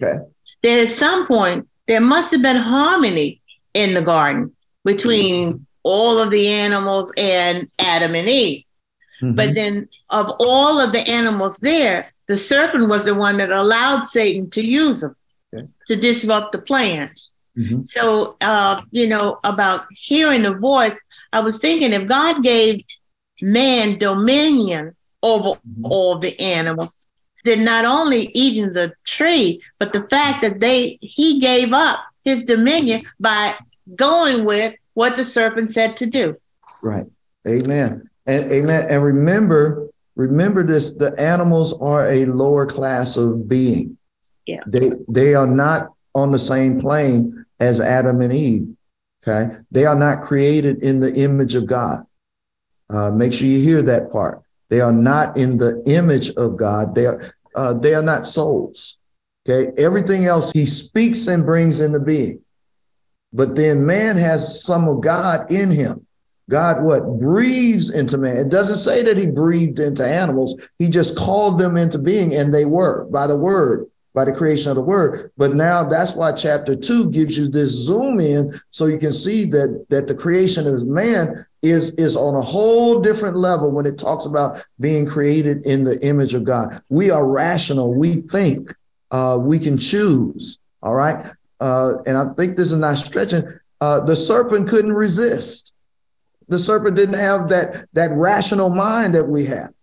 okay. 0.00 0.18
There 0.62 0.84
at 0.84 0.92
some 0.92 1.26
point 1.26 1.68
there 1.86 2.00
must 2.00 2.30
have 2.32 2.42
been 2.42 2.56
harmony 2.56 3.40
in 3.74 3.94
the 3.94 4.02
garden 4.02 4.54
between 4.84 5.52
mm-hmm. 5.52 5.62
all 5.82 6.18
of 6.18 6.30
the 6.30 6.48
animals 6.48 7.12
and 7.16 7.68
Adam 7.78 8.14
and 8.14 8.28
Eve. 8.28 8.64
Mm-hmm. 9.22 9.34
But 9.34 9.54
then 9.54 9.88
of 10.10 10.30
all 10.38 10.80
of 10.80 10.92
the 10.92 11.00
animals 11.00 11.58
there, 11.58 12.12
the 12.28 12.36
serpent 12.36 12.88
was 12.88 13.04
the 13.04 13.14
one 13.14 13.36
that 13.38 13.50
allowed 13.50 14.06
Satan 14.06 14.48
to 14.50 14.64
use 14.64 15.00
them 15.00 15.16
okay. 15.54 15.66
to 15.86 15.96
disrupt 15.96 16.52
the 16.52 16.58
plans. 16.60 17.30
Mm-hmm. 17.56 17.82
So, 17.82 18.36
uh, 18.40 18.82
you 18.90 19.06
know, 19.06 19.38
about 19.44 19.86
hearing 19.90 20.42
the 20.42 20.52
voice, 20.52 21.00
I 21.32 21.40
was 21.40 21.58
thinking 21.58 21.92
if 21.92 22.06
God 22.06 22.42
gave 22.42 22.84
man 23.40 23.98
dominion 23.98 24.94
over 25.22 25.50
mm-hmm. 25.50 25.86
all 25.86 26.18
the 26.18 26.38
animals, 26.38 27.06
then 27.44 27.64
not 27.64 27.84
only 27.84 28.30
eating 28.34 28.72
the 28.72 28.92
tree, 29.04 29.62
but 29.78 29.92
the 29.92 30.06
fact 30.08 30.42
that 30.42 30.60
they 30.60 30.98
he 31.00 31.40
gave 31.40 31.72
up 31.72 32.00
his 32.24 32.44
dominion 32.44 33.02
by 33.20 33.54
going 33.96 34.44
with 34.44 34.74
what 34.94 35.16
the 35.16 35.24
serpent 35.24 35.70
said 35.70 35.96
to 35.96 36.06
do. 36.06 36.36
Right. 36.82 37.06
Amen. 37.48 38.10
And 38.26 38.50
amen. 38.50 38.86
And 38.90 39.02
remember, 39.02 39.88
remember 40.16 40.64
this: 40.64 40.92
the 40.92 41.18
animals 41.20 41.78
are 41.80 42.10
a 42.10 42.24
lower 42.26 42.66
class 42.66 43.16
of 43.16 43.48
being. 43.48 43.96
Yeah. 44.46 44.62
They 44.66 44.92
they 45.08 45.34
are 45.34 45.46
not 45.46 45.92
on 46.14 46.32
the 46.32 46.38
same 46.38 46.80
plane 46.80 47.44
as 47.60 47.80
Adam 47.80 48.20
and 48.20 48.32
Eve. 48.32 48.68
Okay. 49.26 49.56
They 49.70 49.84
are 49.84 49.96
not 49.96 50.24
created 50.24 50.82
in 50.82 51.00
the 51.00 51.12
image 51.14 51.54
of 51.54 51.66
God. 51.66 52.06
Uh, 52.88 53.10
make 53.10 53.32
sure 53.32 53.48
you 53.48 53.60
hear 53.60 53.82
that 53.82 54.12
part. 54.12 54.42
They 54.70 54.80
are 54.80 54.92
not 54.92 55.36
in 55.36 55.58
the 55.58 55.82
image 55.86 56.30
of 56.30 56.56
God. 56.56 56.94
They 56.94 57.06
are 57.06 57.32
uh, 57.54 57.74
they 57.74 57.94
are 57.94 58.02
not 58.02 58.26
souls. 58.26 58.98
Okay. 59.48 59.72
Everything 59.76 60.26
else 60.26 60.52
he 60.52 60.66
speaks 60.66 61.26
and 61.26 61.44
brings 61.44 61.80
into 61.80 62.00
being. 62.00 62.40
But 63.32 63.56
then 63.56 63.84
man 63.84 64.16
has 64.16 64.62
some 64.62 64.88
of 64.88 65.00
God 65.00 65.50
in 65.50 65.70
him. 65.70 66.06
God 66.48 66.84
what 66.84 67.18
breathes 67.18 67.92
into 67.92 68.18
man. 68.18 68.36
It 68.36 68.48
doesn't 68.48 68.76
say 68.76 69.02
that 69.02 69.18
he 69.18 69.26
breathed 69.26 69.80
into 69.80 70.06
animals. 70.06 70.54
He 70.78 70.88
just 70.88 71.16
called 71.16 71.58
them 71.58 71.76
into 71.76 71.98
being 71.98 72.32
and 72.34 72.54
they 72.54 72.64
were 72.64 73.04
by 73.06 73.26
the 73.26 73.36
word 73.36 73.86
by 74.16 74.24
the 74.24 74.32
creation 74.32 74.70
of 74.70 74.76
the 74.76 74.82
word. 74.82 75.30
But 75.36 75.54
now 75.54 75.84
that's 75.84 76.16
why 76.16 76.32
chapter 76.32 76.74
two 76.74 77.10
gives 77.10 77.36
you 77.36 77.48
this 77.48 77.68
zoom 77.70 78.18
in 78.18 78.58
so 78.70 78.86
you 78.86 78.96
can 78.98 79.12
see 79.12 79.44
that 79.50 79.86
that 79.90 80.08
the 80.08 80.14
creation 80.14 80.66
of 80.66 80.86
man 80.86 81.44
is 81.62 81.92
is 81.92 82.16
on 82.16 82.34
a 82.34 82.40
whole 82.40 83.00
different 83.00 83.36
level 83.36 83.70
when 83.70 83.84
it 83.84 83.98
talks 83.98 84.24
about 84.24 84.64
being 84.80 85.06
created 85.06 85.66
in 85.66 85.84
the 85.84 86.02
image 86.04 86.32
of 86.32 86.44
God. 86.44 86.82
We 86.88 87.10
are 87.10 87.30
rational, 87.30 87.92
we 87.92 88.22
think, 88.22 88.74
uh, 89.10 89.38
we 89.38 89.58
can 89.58 89.76
choose. 89.76 90.58
All 90.82 90.94
right. 90.94 91.26
Uh, 91.60 91.98
and 92.06 92.16
I 92.16 92.32
think 92.34 92.56
this 92.56 92.72
is 92.72 92.78
not 92.78 92.96
stretching. 92.96 93.46
Uh, 93.82 94.00
the 94.00 94.16
serpent 94.16 94.66
couldn't 94.68 94.94
resist. 94.94 95.74
The 96.48 96.58
serpent 96.58 96.96
didn't 96.96 97.20
have 97.20 97.50
that 97.50 97.86
that 97.92 98.12
rational 98.12 98.70
mind 98.70 99.14
that 99.14 99.28
we 99.28 99.44
have 99.44 99.74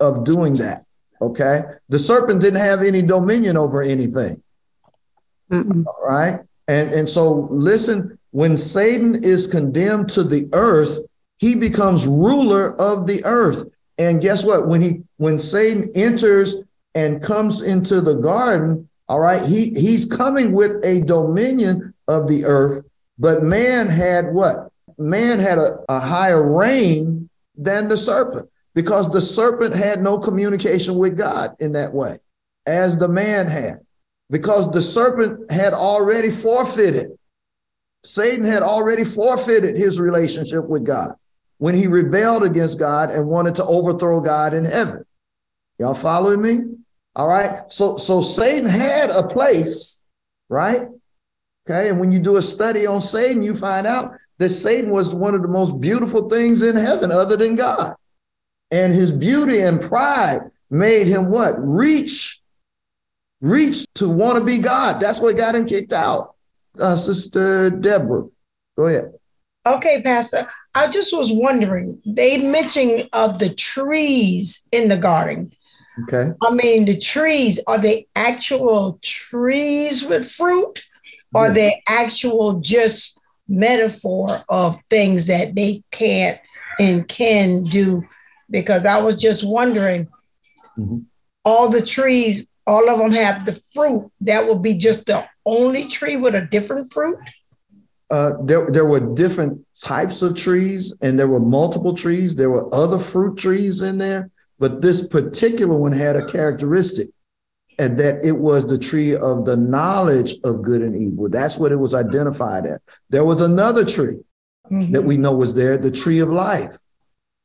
of 0.00 0.24
doing 0.24 0.56
that. 0.56 0.84
Okay. 1.24 1.62
The 1.88 1.98
serpent 1.98 2.40
didn't 2.40 2.60
have 2.60 2.82
any 2.82 3.02
dominion 3.02 3.56
over 3.56 3.82
anything. 3.82 4.42
Mm-mm. 5.50 5.86
All 5.86 6.06
right. 6.06 6.40
And, 6.68 6.92
and 6.92 7.08
so 7.08 7.48
listen, 7.50 8.18
when 8.30 8.56
Satan 8.56 9.22
is 9.24 9.46
condemned 9.46 10.10
to 10.10 10.24
the 10.24 10.48
earth, 10.52 10.98
he 11.38 11.54
becomes 11.54 12.06
ruler 12.06 12.78
of 12.80 13.06
the 13.06 13.24
earth. 13.24 13.66
And 13.98 14.20
guess 14.20 14.44
what? 14.44 14.66
When 14.66 14.82
he 14.82 15.02
when 15.18 15.38
Satan 15.38 15.84
enters 15.94 16.56
and 16.94 17.22
comes 17.22 17.62
into 17.62 18.00
the 18.00 18.14
garden, 18.14 18.88
all 19.08 19.20
right, 19.20 19.44
he 19.44 19.70
he's 19.70 20.04
coming 20.04 20.52
with 20.52 20.84
a 20.84 21.00
dominion 21.02 21.94
of 22.08 22.28
the 22.28 22.44
earth, 22.44 22.82
but 23.18 23.42
man 23.42 23.86
had 23.86 24.32
what? 24.32 24.70
Man 24.98 25.38
had 25.38 25.58
a, 25.58 25.78
a 25.88 26.00
higher 26.00 26.42
reign 26.42 27.28
than 27.56 27.88
the 27.88 27.96
serpent 27.96 28.48
because 28.74 29.10
the 29.12 29.20
serpent 29.20 29.74
had 29.74 30.02
no 30.02 30.18
communication 30.18 30.96
with 30.96 31.16
God 31.16 31.54
in 31.60 31.72
that 31.72 31.92
way. 31.92 32.18
as 32.66 32.98
the 32.98 33.08
man 33.08 33.46
had, 33.46 33.80
because 34.30 34.72
the 34.72 34.80
serpent 34.80 35.50
had 35.50 35.74
already 35.74 36.30
forfeited. 36.30 37.10
Satan 38.04 38.44
had 38.44 38.62
already 38.62 39.04
forfeited 39.04 39.76
his 39.76 40.00
relationship 40.00 40.66
with 40.66 40.84
God 40.84 41.14
when 41.58 41.74
he 41.74 41.86
rebelled 41.86 42.42
against 42.42 42.78
God 42.78 43.10
and 43.10 43.28
wanted 43.28 43.54
to 43.56 43.64
overthrow 43.64 44.20
God 44.20 44.54
in 44.54 44.64
heaven. 44.64 45.04
Y'all 45.78 45.94
following 45.94 46.40
me? 46.40 46.60
All 47.16 47.28
right. 47.28 47.62
So 47.68 47.96
so 47.96 48.20
Satan 48.20 48.68
had 48.68 49.10
a 49.10 49.26
place, 49.26 50.02
right? 50.48 50.88
Okay. 51.68 51.88
And 51.88 51.98
when 51.98 52.12
you 52.12 52.18
do 52.18 52.36
a 52.36 52.42
study 52.42 52.86
on 52.86 53.00
Satan, 53.00 53.42
you 53.42 53.54
find 53.54 53.86
out 53.86 54.12
that 54.38 54.50
Satan 54.50 54.90
was 54.90 55.14
one 55.14 55.34
of 55.34 55.42
the 55.42 55.48
most 55.48 55.80
beautiful 55.80 56.28
things 56.28 56.62
in 56.62 56.76
heaven 56.76 57.10
other 57.12 57.36
than 57.36 57.54
God. 57.54 57.94
And 58.74 58.92
his 58.92 59.12
beauty 59.12 59.60
and 59.60 59.80
pride 59.80 60.50
made 60.68 61.06
him 61.06 61.30
what? 61.30 61.54
Reach, 61.58 62.40
reach 63.40 63.86
to 63.94 64.08
want 64.08 64.36
to 64.36 64.44
be 64.44 64.58
God. 64.58 65.00
That's 65.00 65.20
what 65.20 65.36
got 65.36 65.54
him 65.54 65.64
kicked 65.64 65.92
out. 65.92 66.34
Uh, 66.76 66.96
Sister 66.96 67.70
Deborah, 67.70 68.26
go 68.76 68.88
ahead. 68.88 69.12
Okay, 69.64 70.02
Pastor. 70.02 70.44
I 70.74 70.90
just 70.90 71.12
was 71.12 71.30
wondering, 71.32 72.02
they 72.04 72.50
mentioned 72.50 73.08
of 73.12 73.38
the 73.38 73.54
trees 73.54 74.66
in 74.72 74.88
the 74.88 74.96
garden. 74.96 75.52
Okay. 76.02 76.32
I 76.42 76.54
mean, 76.54 76.84
the 76.84 76.98
trees, 76.98 77.62
are 77.68 77.80
they 77.80 78.08
actual 78.16 78.98
trees 79.02 80.04
with 80.04 80.28
fruit? 80.28 80.84
Or 81.32 81.46
yes. 81.46 81.54
they 81.54 81.82
actual 81.88 82.58
just 82.58 83.20
metaphor 83.46 84.38
of 84.48 84.80
things 84.90 85.28
that 85.28 85.54
they 85.54 85.84
can't 85.92 86.40
and 86.80 87.06
can 87.06 87.62
do? 87.62 88.02
Because 88.54 88.86
I 88.86 89.02
was 89.02 89.20
just 89.20 89.42
wondering, 89.44 90.06
mm-hmm. 90.78 90.98
all 91.44 91.70
the 91.70 91.84
trees, 91.84 92.46
all 92.68 92.88
of 92.88 93.00
them 93.00 93.10
have 93.10 93.44
the 93.44 93.60
fruit. 93.74 94.12
That 94.20 94.46
would 94.46 94.62
be 94.62 94.78
just 94.78 95.06
the 95.06 95.28
only 95.44 95.88
tree 95.88 96.16
with 96.16 96.36
a 96.36 96.46
different 96.46 96.92
fruit? 96.92 97.18
Uh, 98.10 98.34
there, 98.42 98.70
there 98.70 98.86
were 98.86 99.00
different 99.14 99.66
types 99.82 100.22
of 100.22 100.36
trees 100.36 100.94
and 101.00 101.18
there 101.18 101.26
were 101.26 101.40
multiple 101.40 101.94
trees. 101.94 102.36
There 102.36 102.50
were 102.50 102.72
other 102.72 102.98
fruit 102.98 103.36
trees 103.36 103.82
in 103.82 103.98
there, 103.98 104.30
but 104.58 104.82
this 104.82 105.06
particular 105.08 105.74
one 105.76 105.92
had 105.92 106.14
a 106.14 106.24
characteristic 106.24 107.08
and 107.76 107.98
that 107.98 108.24
it 108.24 108.38
was 108.38 108.66
the 108.66 108.78
tree 108.78 109.16
of 109.16 109.44
the 109.46 109.56
knowledge 109.56 110.34
of 110.44 110.62
good 110.62 110.80
and 110.80 110.94
evil. 110.94 111.28
That's 111.28 111.58
what 111.58 111.72
it 111.72 111.76
was 111.76 111.92
identified 111.92 112.66
at. 112.66 112.82
There 113.10 113.24
was 113.24 113.40
another 113.40 113.84
tree 113.84 114.20
mm-hmm. 114.70 114.92
that 114.92 115.02
we 115.02 115.16
know 115.16 115.34
was 115.34 115.54
there, 115.54 115.76
the 115.76 115.90
tree 115.90 116.20
of 116.20 116.28
life. 116.28 116.76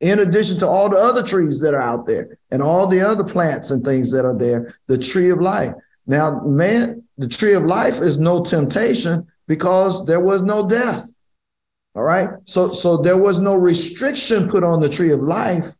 In 0.00 0.18
addition 0.18 0.58
to 0.60 0.66
all 0.66 0.88
the 0.88 0.96
other 0.96 1.22
trees 1.22 1.60
that 1.60 1.74
are 1.74 1.82
out 1.82 2.06
there 2.06 2.38
and 2.50 2.62
all 2.62 2.86
the 2.86 3.02
other 3.02 3.24
plants 3.24 3.70
and 3.70 3.84
things 3.84 4.10
that 4.12 4.24
are 4.24 4.36
there, 4.36 4.74
the 4.86 4.96
tree 4.96 5.30
of 5.30 5.40
life. 5.40 5.72
Now, 6.06 6.40
man, 6.40 7.04
the 7.18 7.28
tree 7.28 7.52
of 7.52 7.64
life 7.64 8.00
is 8.00 8.18
no 8.18 8.42
temptation 8.42 9.26
because 9.46 10.06
there 10.06 10.20
was 10.20 10.42
no 10.42 10.66
death. 10.66 11.06
All 11.94 12.02
right. 12.02 12.30
So, 12.46 12.72
so 12.72 12.96
there 12.96 13.18
was 13.18 13.38
no 13.38 13.54
restriction 13.54 14.48
put 14.48 14.64
on 14.64 14.80
the 14.80 14.88
tree 14.88 15.12
of 15.12 15.20
life. 15.20 15.72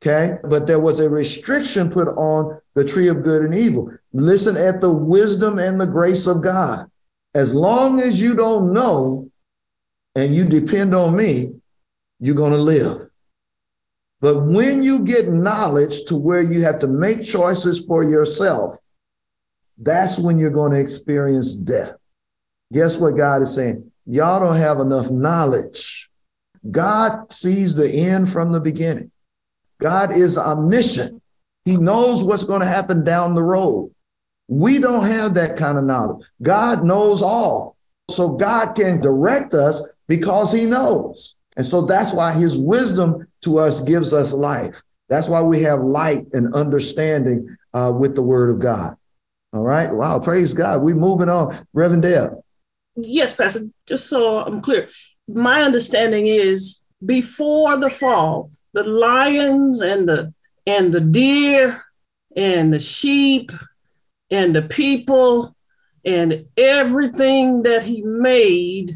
Okay. 0.00 0.34
But 0.44 0.66
there 0.66 0.80
was 0.80 1.00
a 1.00 1.10
restriction 1.10 1.90
put 1.90 2.08
on 2.08 2.60
the 2.74 2.84
tree 2.84 3.08
of 3.08 3.24
good 3.24 3.42
and 3.42 3.54
evil. 3.54 3.90
Listen 4.12 4.56
at 4.56 4.80
the 4.80 4.92
wisdom 4.92 5.58
and 5.58 5.80
the 5.80 5.86
grace 5.86 6.26
of 6.26 6.42
God. 6.42 6.88
As 7.34 7.52
long 7.52 8.00
as 8.00 8.20
you 8.20 8.34
don't 8.34 8.72
know 8.72 9.30
and 10.14 10.34
you 10.34 10.44
depend 10.44 10.94
on 10.94 11.16
me, 11.16 11.52
you're 12.20 12.34
going 12.34 12.52
to 12.52 12.58
live. 12.58 13.09
But 14.20 14.44
when 14.44 14.82
you 14.82 15.00
get 15.00 15.28
knowledge 15.28 16.04
to 16.06 16.16
where 16.16 16.42
you 16.42 16.62
have 16.62 16.78
to 16.80 16.86
make 16.86 17.24
choices 17.24 17.84
for 17.84 18.02
yourself, 18.02 18.76
that's 19.78 20.18
when 20.18 20.38
you're 20.38 20.50
going 20.50 20.72
to 20.72 20.80
experience 20.80 21.54
death. 21.54 21.94
Guess 22.72 22.98
what 22.98 23.16
God 23.16 23.42
is 23.42 23.54
saying? 23.54 23.90
Y'all 24.06 24.40
don't 24.40 24.56
have 24.56 24.78
enough 24.78 25.10
knowledge. 25.10 26.10
God 26.70 27.32
sees 27.32 27.74
the 27.74 27.90
end 27.90 28.30
from 28.30 28.52
the 28.52 28.60
beginning. 28.60 29.10
God 29.80 30.12
is 30.12 30.36
omniscient. 30.36 31.22
He 31.64 31.76
knows 31.76 32.22
what's 32.22 32.44
going 32.44 32.60
to 32.60 32.66
happen 32.66 33.04
down 33.04 33.34
the 33.34 33.42
road. 33.42 33.94
We 34.48 34.78
don't 34.78 35.06
have 35.06 35.34
that 35.34 35.56
kind 35.56 35.78
of 35.78 35.84
knowledge. 35.84 36.26
God 36.42 36.84
knows 36.84 37.22
all. 37.22 37.76
So 38.10 38.30
God 38.30 38.74
can 38.74 39.00
direct 39.00 39.54
us 39.54 39.80
because 40.08 40.52
he 40.52 40.66
knows. 40.66 41.36
And 41.56 41.64
so 41.64 41.82
that's 41.82 42.12
why 42.12 42.32
his 42.32 42.58
wisdom 42.58 43.26
to 43.42 43.58
us 43.58 43.80
gives 43.80 44.12
us 44.12 44.32
life. 44.32 44.82
That's 45.08 45.28
why 45.28 45.42
we 45.42 45.62
have 45.62 45.80
light 45.80 46.26
and 46.32 46.54
understanding 46.54 47.56
uh, 47.74 47.92
with 47.96 48.14
the 48.14 48.22
word 48.22 48.50
of 48.50 48.60
God. 48.60 48.96
All 49.52 49.64
right. 49.64 49.92
Wow. 49.92 50.20
Praise 50.20 50.52
God. 50.52 50.82
We're 50.82 50.94
moving 50.94 51.28
on. 51.28 51.56
Reverend 51.72 52.02
Deb 52.02 52.32
yes, 52.96 53.34
Pastor, 53.34 53.68
just 53.86 54.08
so 54.08 54.40
I'm 54.40 54.60
clear, 54.60 54.88
my 55.28 55.62
understanding 55.62 56.26
is 56.26 56.82
before 57.04 57.76
the 57.76 57.90
fall, 57.90 58.50
the 58.72 58.84
lions 58.84 59.80
and 59.80 60.08
the 60.08 60.34
and 60.66 60.92
the 60.92 61.00
deer 61.00 61.82
and 62.36 62.72
the 62.72 62.80
sheep 62.80 63.50
and 64.30 64.54
the 64.54 64.62
people 64.62 65.56
and 66.04 66.46
everything 66.56 67.62
that 67.62 67.82
he 67.82 68.02
made 68.02 68.92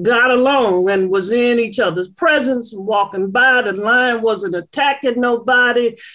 got 0.00 0.30
along 0.30 0.88
and 0.88 1.10
was 1.10 1.30
in 1.30 1.58
each 1.58 1.78
other's 1.78 2.08
presence, 2.08 2.72
walking 2.74 3.30
by. 3.30 3.62
The 3.62 3.72
lion 3.72 4.22
wasn't 4.22 4.54
attacking 4.54 5.20
nobody. 5.20 5.96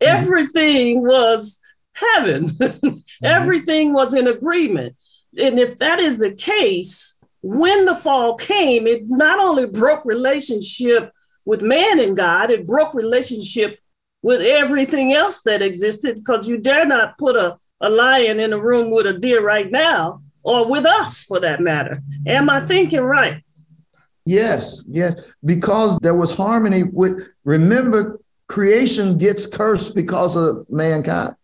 Mm-hmm. 0.00 0.18
everything 0.18 1.02
was 1.02 1.60
heaven. 1.92 2.44
Mm-hmm. 2.48 2.96
everything 3.22 3.92
was 3.92 4.14
in 4.14 4.26
agreement 4.26 4.96
and 5.38 5.58
if 5.58 5.76
that 5.78 6.00
is 6.00 6.18
the 6.18 6.34
case, 6.34 7.18
when 7.42 7.84
the 7.84 7.96
fall 7.96 8.36
came, 8.36 8.86
it 8.86 9.02
not 9.06 9.38
only 9.38 9.66
broke 9.66 10.04
relationship 10.04 11.12
with 11.44 11.62
man 11.62 12.00
and 12.00 12.16
God, 12.16 12.50
it 12.50 12.66
broke 12.66 12.94
relationship 12.94 13.78
with 14.22 14.40
everything 14.40 15.12
else 15.12 15.42
that 15.42 15.60
existed 15.60 16.16
because 16.16 16.48
you 16.48 16.58
dare 16.58 16.86
not 16.86 17.18
put 17.18 17.36
a, 17.36 17.58
a 17.80 17.90
lion 17.90 18.40
in 18.40 18.52
a 18.52 18.60
room 18.60 18.90
with 18.90 19.06
a 19.06 19.12
deer 19.12 19.44
right 19.44 19.70
now, 19.70 20.22
or 20.44 20.70
with 20.70 20.84
us 20.84 21.24
for 21.24 21.40
that 21.40 21.60
matter. 21.60 22.00
Am 22.26 22.48
I 22.50 22.60
thinking 22.60 23.00
right? 23.00 23.42
Yes, 24.26 24.84
yes, 24.88 25.34
because 25.44 25.98
there 25.98 26.14
was 26.14 26.34
harmony 26.34 26.84
with, 26.84 27.28
remember, 27.44 28.20
creation 28.48 29.18
gets 29.18 29.46
cursed 29.46 29.94
because 29.94 30.36
of 30.36 30.66
mankind. 30.70 31.34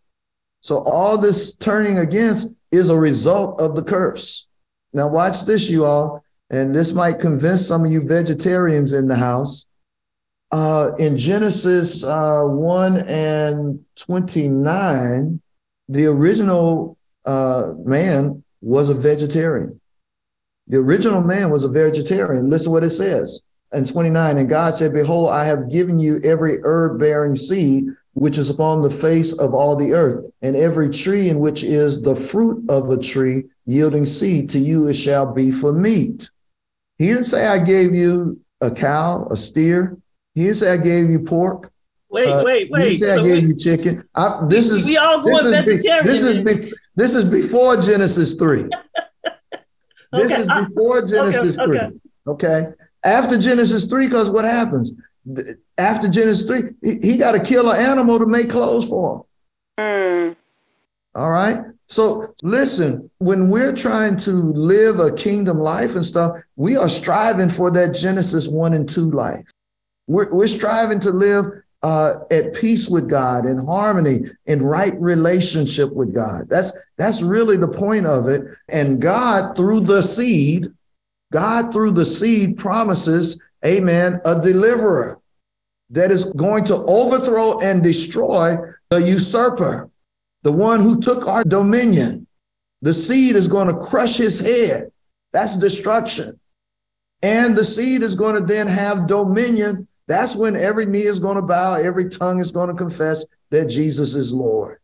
So 0.61 0.83
all 0.85 1.19
this 1.19 1.55
turning 1.57 1.99
against 1.99 2.53
is 2.71 2.91
a 2.91 2.99
result 2.99 3.61
of 3.61 3.75
the 3.75 3.83
curse. 3.83 4.47
Now, 4.93 5.09
watch 5.09 5.45
this, 5.45 5.69
you 5.71 5.85
all, 5.85 6.25
and 6.51 6.75
this 6.75 6.93
might 6.93 7.21
convince 7.21 7.67
some 7.67 7.85
of 7.85 7.91
you 7.91 8.03
vegetarians 8.03 8.93
in 8.93 9.09
the 9.09 9.17
house. 9.17 9.67
Uh, 10.53 10.91
in 10.99 11.17
Genesis 11.17 12.03
uh, 12.03 12.43
1 12.43 12.99
and 13.09 13.85
29, 13.97 15.41
the 15.89 16.07
original 16.07 16.99
uh, 17.25 17.73
man 17.85 18.43
was 18.61 18.89
a 18.89 18.95
vegetarian. 18.95 19.81
The 20.67 20.79
original 20.79 21.23
man 21.23 21.51
was 21.51 21.65
a 21.65 21.69
vegetarian. 21.69 22.51
Listen 22.51 22.73
what 22.73 22.85
it 22.85 22.91
says 22.91 23.43
in 23.73 23.87
29. 23.87 24.39
And 24.39 24.49
God 24.49 24.75
said, 24.75 24.93
Behold, 24.93 25.31
I 25.31 25.45
have 25.45 25.71
given 25.71 25.99
you 25.99 26.21
every 26.23 26.59
herb 26.63 26.99
bearing 26.99 27.37
seed 27.37 27.89
which 28.15 28.37
is 28.37 28.51
upon 28.51 28.83
the 28.83 28.91
face 28.91 29.33
of 29.39 29.55
all 29.55 29.77
the 29.77 29.93
earth, 29.93 30.25
and 30.43 30.57
every 30.57 30.91
tree 30.91 31.29
in 31.29 31.39
which 31.39 31.63
is 31.63 32.03
the 32.03 32.15
fruit 32.15 32.69
of 32.69 32.91
a 32.91 32.97
tree 32.97 33.45
yielding 33.67 34.05
seed 34.05 34.51
to 34.51 34.59
you 34.59 34.89
it 34.89 34.95
shall 34.95 35.33
be 35.33 35.51
for 35.51 35.73
meat. 35.73 36.31
He 36.99 37.07
didn't 37.07 37.25
say 37.25 37.47
I 37.47 37.59
gave 37.59 37.95
you 37.95 38.41
a 38.61 38.71
cow, 38.71 39.27
a 39.31 39.37
steer. 39.37 39.97
He 40.35 40.45
didn't 40.45 40.57
say 40.57 40.73
I 40.73 40.77
gave 40.77 41.11
you 41.11 41.21
pork. 41.21 41.73
Wait, 42.11 42.29
uh, 42.29 42.43
wait, 42.45 42.69
wait. 42.71 42.93
He 42.93 42.99
didn't 42.99 43.01
say 43.01 43.15
so 43.15 43.21
I 43.21 43.25
gave 43.25 43.43
we, 43.45 43.49
you 43.49 43.57
chicken. 43.57 44.09
I, 44.15 44.45
this 44.49 44.71
is 44.71 44.85
we 44.85 44.97
all 44.97 45.23
going 45.23 45.45
this 45.45 45.65
vegetarian. 45.65 46.09
Is, 46.09 46.45
this 46.45 46.63
is 46.63 46.75
this 47.01 47.15
is 47.15 47.25
before 47.25 47.77
Genesis 47.77 48.35
three. 48.35 48.65
okay, 49.55 49.63
this 50.13 50.33
is 50.33 50.47
before 50.47 51.03
Genesis 51.03 51.59
okay, 51.59 51.71
okay. 51.73 51.87
three. 51.89 52.01
Okay. 52.27 52.63
After 53.03 53.39
Genesis 53.39 53.87
three, 53.87 54.07
because 54.07 54.31
what 54.31 54.45
happens? 54.45 54.93
after 55.79 56.09
Genesis 56.09 56.47
3, 56.47 56.63
he, 56.83 56.99
he 57.13 57.17
got 57.17 57.33
to 57.33 57.41
kill 57.41 57.71
an 57.71 57.81
animal 57.81 58.19
to 58.19 58.27
make 58.27 58.51
clothes 58.51 58.89
for 58.89 59.27
him. 59.79 59.85
Mm. 59.85 60.37
All 61.15 61.31
right. 61.31 61.59
So 61.89 62.35
listen, 62.43 63.11
when 63.19 63.51
we're 63.51 63.75
trying 63.75 64.17
to 64.19 64.31
live 64.53 65.01
a 65.01 65.13
kingdom 65.13 65.59
life 65.59 65.97
and 65.97 66.07
stuff, 66.07 66.37
we 66.57 66.77
are 66.77 66.89
striving 66.89 67.51
for 67.51 67.71
that 67.73 67.95
Genesis 67.95 68.47
1 68.47 68.75
and 68.75 68.89
2 68.89 69.11
life. 69.11 69.51
We're, 70.07 70.33
we're 70.33 70.47
striving 70.47 71.01
to 71.01 71.11
live 71.11 71.47
uh, 71.83 72.15
at 72.31 72.55
peace 72.55 72.89
with 72.89 73.09
God, 73.09 73.47
in 73.47 73.59
harmony, 73.59 74.21
in 74.47 74.63
right 74.63 74.99
relationship 75.01 75.93
with 75.93 76.15
God. 76.15 76.49
That's 76.49 76.73
that's 76.99 77.23
really 77.23 77.57
the 77.57 77.69
point 77.69 78.07
of 78.07 78.29
it. 78.29 78.43
And 78.69 79.01
God, 79.01 79.57
through 79.57 79.81
the 79.81 80.03
seed, 80.03 80.67
God 81.33 81.73
through 81.73 81.93
the 81.93 82.05
seed 82.05 82.59
promises 82.59 83.43
amen, 83.65 84.21
a 84.25 84.41
deliverer 84.41 85.21
that 85.91 86.11
is 86.11 86.25
going 86.35 86.65
to 86.65 86.77
overthrow 86.87 87.59
and 87.59 87.83
destroy 87.83 88.57
the 88.91 89.03
usurper. 89.03 89.91
the 90.43 90.53
one 90.53 90.81
who 90.81 91.01
took 91.01 91.27
our 91.27 91.45
dominion. 91.45 92.27
The 92.83 92.95
seed 92.95 93.37
is 93.37 93.49
going 93.49 93.69
to 93.69 93.77
crush 93.77 94.17
his 94.17 94.41
head. 94.41 94.91
That's 95.33 95.57
destruction. 95.57 96.41
And 97.23 97.57
the 97.57 97.65
seed 97.65 98.03
is 98.03 98.15
going 98.15 98.37
to 98.37 98.41
then 98.41 98.67
have 98.67 99.07
dominion. 99.07 99.87
That's 100.11 100.35
when 100.35 100.57
every 100.57 100.87
knee 100.87 101.05
is 101.05 101.21
going 101.21 101.37
to 101.37 101.43
bow, 101.43 101.75
every 101.75 102.09
tongue 102.09 102.41
is 102.41 102.51
going 102.51 102.69
to 102.69 102.75
confess 102.75 103.25
that 103.51 103.67
Jesus 103.67 104.13
is 104.15 104.35
Lord. 104.35 104.79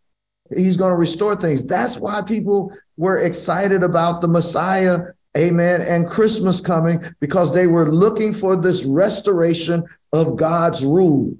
He's 0.54 0.76
going 0.76 0.92
to 0.92 0.96
restore 0.96 1.34
things. 1.34 1.64
That's 1.64 1.98
why 1.98 2.22
people 2.22 2.72
were 2.96 3.18
excited 3.18 3.82
about 3.82 4.20
the 4.20 4.28
Messiah, 4.28 4.98
amen, 5.36 5.82
and 5.82 6.08
Christmas 6.08 6.60
coming, 6.60 7.02
because 7.18 7.52
they 7.52 7.66
were 7.66 7.92
looking 7.92 8.32
for 8.32 8.54
this 8.54 8.84
restoration 8.84 9.84
of 10.12 10.36
God's 10.36 10.84
rule. 10.84 11.36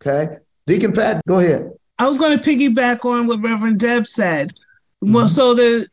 Okay. 0.00 0.38
Deacon 0.66 0.94
Pat, 0.94 1.20
go 1.28 1.40
ahead. 1.40 1.70
I 1.98 2.08
was 2.08 2.16
going 2.16 2.38
to 2.38 2.42
piggyback 2.42 3.04
on 3.04 3.26
what 3.26 3.42
Reverend 3.42 3.78
Deb 3.78 4.06
said. 4.06 4.52
Mm-hmm. 5.04 5.12
Well, 5.12 5.28
so 5.28 5.52
the 5.52 5.86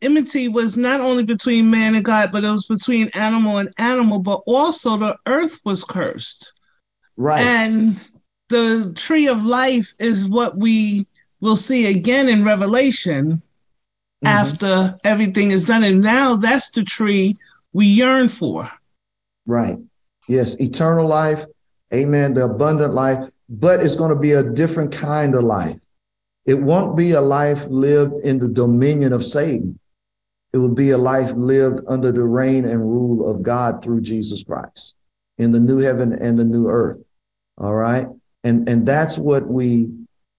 enmity 0.00 0.48
was 0.48 0.78
not 0.78 1.02
only 1.02 1.22
between 1.22 1.70
man 1.70 1.96
and 1.96 2.04
God, 2.04 2.32
but 2.32 2.44
it 2.44 2.48
was 2.48 2.66
between 2.66 3.10
animal 3.14 3.58
and 3.58 3.68
animal, 3.76 4.20
but 4.20 4.40
also 4.46 4.96
the 4.96 5.18
earth 5.26 5.60
was 5.66 5.84
cursed. 5.84 6.54
Right. 7.16 7.40
And 7.40 7.96
the 8.48 8.92
tree 8.96 9.28
of 9.28 9.44
life 9.44 9.94
is 9.98 10.28
what 10.28 10.56
we 10.56 11.06
will 11.40 11.56
see 11.56 11.90
again 11.90 12.28
in 12.28 12.44
Revelation 12.44 13.32
mm-hmm. 13.34 14.26
after 14.26 14.96
everything 15.04 15.50
is 15.50 15.64
done. 15.64 15.84
And 15.84 16.02
now 16.02 16.36
that's 16.36 16.70
the 16.70 16.84
tree 16.84 17.36
we 17.72 17.86
yearn 17.86 18.28
for. 18.28 18.70
Right. 19.46 19.78
Yes. 20.28 20.60
Eternal 20.60 21.06
life. 21.06 21.44
Amen. 21.92 22.34
The 22.34 22.44
abundant 22.44 22.94
life, 22.94 23.28
but 23.48 23.80
it's 23.80 23.96
going 23.96 24.14
to 24.14 24.18
be 24.18 24.32
a 24.32 24.42
different 24.42 24.92
kind 24.92 25.34
of 25.34 25.42
life. 25.42 25.78
It 26.46 26.54
won't 26.54 26.96
be 26.96 27.12
a 27.12 27.20
life 27.20 27.66
lived 27.66 28.24
in 28.24 28.38
the 28.38 28.48
dominion 28.48 29.12
of 29.12 29.24
Satan. 29.24 29.78
It 30.52 30.58
will 30.58 30.74
be 30.74 30.90
a 30.90 30.98
life 30.98 31.32
lived 31.32 31.80
under 31.86 32.12
the 32.12 32.24
reign 32.24 32.64
and 32.64 32.80
rule 32.80 33.30
of 33.30 33.42
God 33.42 33.82
through 33.82 34.00
Jesus 34.00 34.42
Christ 34.42 34.96
in 35.42 35.52
the 35.52 35.60
new 35.60 35.78
heaven 35.78 36.12
and 36.12 36.38
the 36.38 36.44
new 36.44 36.68
earth. 36.68 36.98
All 37.58 37.74
right. 37.74 38.06
And, 38.44 38.68
and 38.68 38.86
that's 38.86 39.18
what 39.18 39.46
we, 39.46 39.90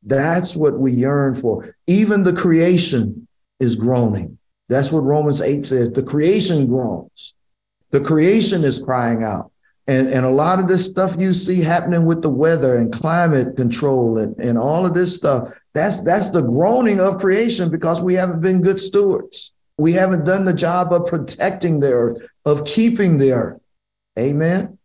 that's 0.03 0.55
what 0.55 0.79
we 0.79 0.91
yearn 0.91 1.35
for. 1.35 1.75
Even 1.87 2.23
the 2.23 2.33
creation 2.33 3.27
is 3.59 3.75
groaning. 3.75 4.37
That's 4.69 4.91
what 4.91 5.03
Romans 5.03 5.41
8 5.41 5.65
says. 5.65 5.91
The 5.91 6.03
creation 6.03 6.67
groans. 6.67 7.33
The 7.91 8.01
creation 8.01 8.63
is 8.63 8.83
crying 8.83 9.23
out. 9.23 9.51
And, 9.85 10.07
and 10.07 10.25
a 10.25 10.29
lot 10.29 10.59
of 10.59 10.67
this 10.67 10.85
stuff 10.85 11.15
you 11.19 11.33
see 11.33 11.59
happening 11.61 12.05
with 12.05 12.21
the 12.21 12.29
weather 12.29 12.77
and 12.77 12.91
climate 12.91 13.57
control 13.57 14.17
and, 14.17 14.35
and 14.39 14.57
all 14.57 14.85
of 14.85 14.93
this 14.93 15.15
stuff, 15.15 15.59
that's 15.73 16.03
that's 16.05 16.29
the 16.29 16.41
groaning 16.41 17.01
of 17.01 17.19
creation 17.19 17.69
because 17.69 18.01
we 18.01 18.13
haven't 18.13 18.41
been 18.41 18.61
good 18.61 18.79
stewards. 18.79 19.51
We 19.77 19.91
haven't 19.93 20.23
done 20.23 20.45
the 20.45 20.53
job 20.53 20.93
of 20.93 21.07
protecting 21.07 21.81
the 21.81 21.91
earth, 21.91 22.29
of 22.45 22.65
keeping 22.65 23.17
the 23.17 23.33
earth. 23.33 23.59
Amen. 24.17 24.77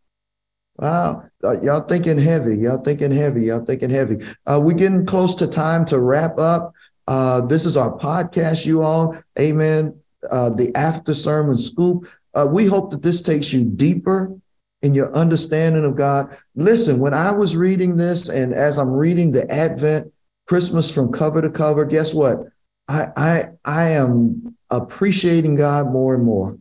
Wow. 0.79 1.25
Uh, 1.43 1.61
y'all 1.61 1.81
thinking 1.81 2.19
heavy. 2.19 2.57
Y'all 2.59 2.83
thinking 2.83 3.11
heavy. 3.11 3.47
Y'all 3.47 3.65
thinking 3.65 3.91
heavy. 3.91 4.17
Uh, 4.47 4.61
we're 4.63 4.75
getting 4.75 5.05
close 5.05 5.35
to 5.37 5.47
time 5.47 5.85
to 5.87 5.99
wrap 5.99 6.39
up. 6.39 6.73
Uh, 7.09 7.41
this 7.43 7.65
is 7.65 7.77
our 7.77 7.97
podcast, 7.99 8.65
you 8.65 8.83
all. 8.83 9.19
Amen. 9.39 9.99
Uh, 10.31 10.51
the 10.51 10.75
after 10.77 11.15
sermon 11.15 11.59
scoop. 11.59 12.07
Uh, 12.35 12.47
we 12.49 12.67
hope 12.67 12.91
that 12.91 13.03
this 13.03 13.23
takes 13.23 13.53
you 13.53 13.65
deeper 13.65 14.39
in 14.83 14.95
your 14.95 15.13
understanding 15.15 15.85
of 15.85 15.97
God. 15.97 16.37
Listen, 16.55 17.01
when 17.01 17.15
I 17.15 17.33
was 17.33 17.57
reading 17.57 17.97
this, 17.97 18.29
and 18.29 18.55
as 18.55 18.79
I'm 18.79 18.91
reading 18.91 19.33
the 19.33 19.51
Advent 19.51 20.13
Christmas 20.47 20.93
from 20.93 21.11
cover 21.11 21.43
to 21.43 21.51
cover, 21.51 21.85
guess 21.85 22.15
what? 22.15 22.39
I 22.87 23.09
I 23.17 23.45
I 23.65 23.89
am 23.91 24.57
appreciating 24.71 25.57
God 25.57 25.91
more 25.91 26.15
and 26.15 26.25
more. 26.25 26.59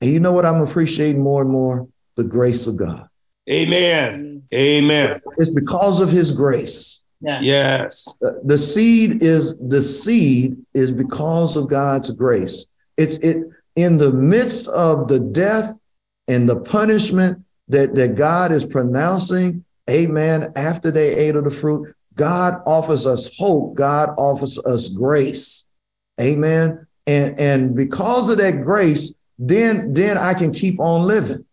And 0.00 0.10
you 0.10 0.20
know 0.20 0.32
what 0.32 0.44
I'm 0.44 0.60
appreciating 0.60 1.22
more 1.22 1.40
and 1.40 1.50
more? 1.50 1.88
The 2.16 2.24
grace 2.24 2.66
of 2.66 2.76
God. 2.76 3.08
Amen. 3.50 4.42
Amen. 4.54 5.20
It's 5.36 5.54
because 5.54 6.00
of 6.00 6.10
his 6.10 6.32
grace. 6.32 7.02
Yeah. 7.20 7.40
Yes. 7.40 8.08
The 8.20 8.58
seed 8.58 9.22
is 9.22 9.56
the 9.58 9.82
seed 9.82 10.56
is 10.74 10.92
because 10.92 11.56
of 11.56 11.68
God's 11.68 12.10
grace. 12.10 12.66
It's 12.96 13.16
it 13.18 13.46
in 13.76 13.96
the 13.96 14.12
midst 14.12 14.68
of 14.68 15.08
the 15.08 15.18
death 15.18 15.74
and 16.28 16.48
the 16.48 16.60
punishment 16.60 17.44
that, 17.68 17.94
that 17.94 18.16
God 18.16 18.52
is 18.52 18.64
pronouncing, 18.64 19.64
amen, 19.88 20.52
after 20.56 20.90
they 20.90 21.14
ate 21.14 21.36
of 21.36 21.44
the 21.44 21.50
fruit, 21.50 21.94
God 22.14 22.60
offers 22.66 23.06
us 23.06 23.34
hope. 23.38 23.74
God 23.74 24.10
offers 24.18 24.58
us 24.64 24.88
grace. 24.88 25.66
Amen. 26.20 26.86
And, 27.06 27.38
and 27.38 27.74
because 27.74 28.30
of 28.30 28.38
that 28.38 28.62
grace, 28.62 29.16
then, 29.38 29.94
then 29.94 30.18
I 30.18 30.34
can 30.34 30.52
keep 30.52 30.78
on 30.78 31.06
living. 31.06 31.44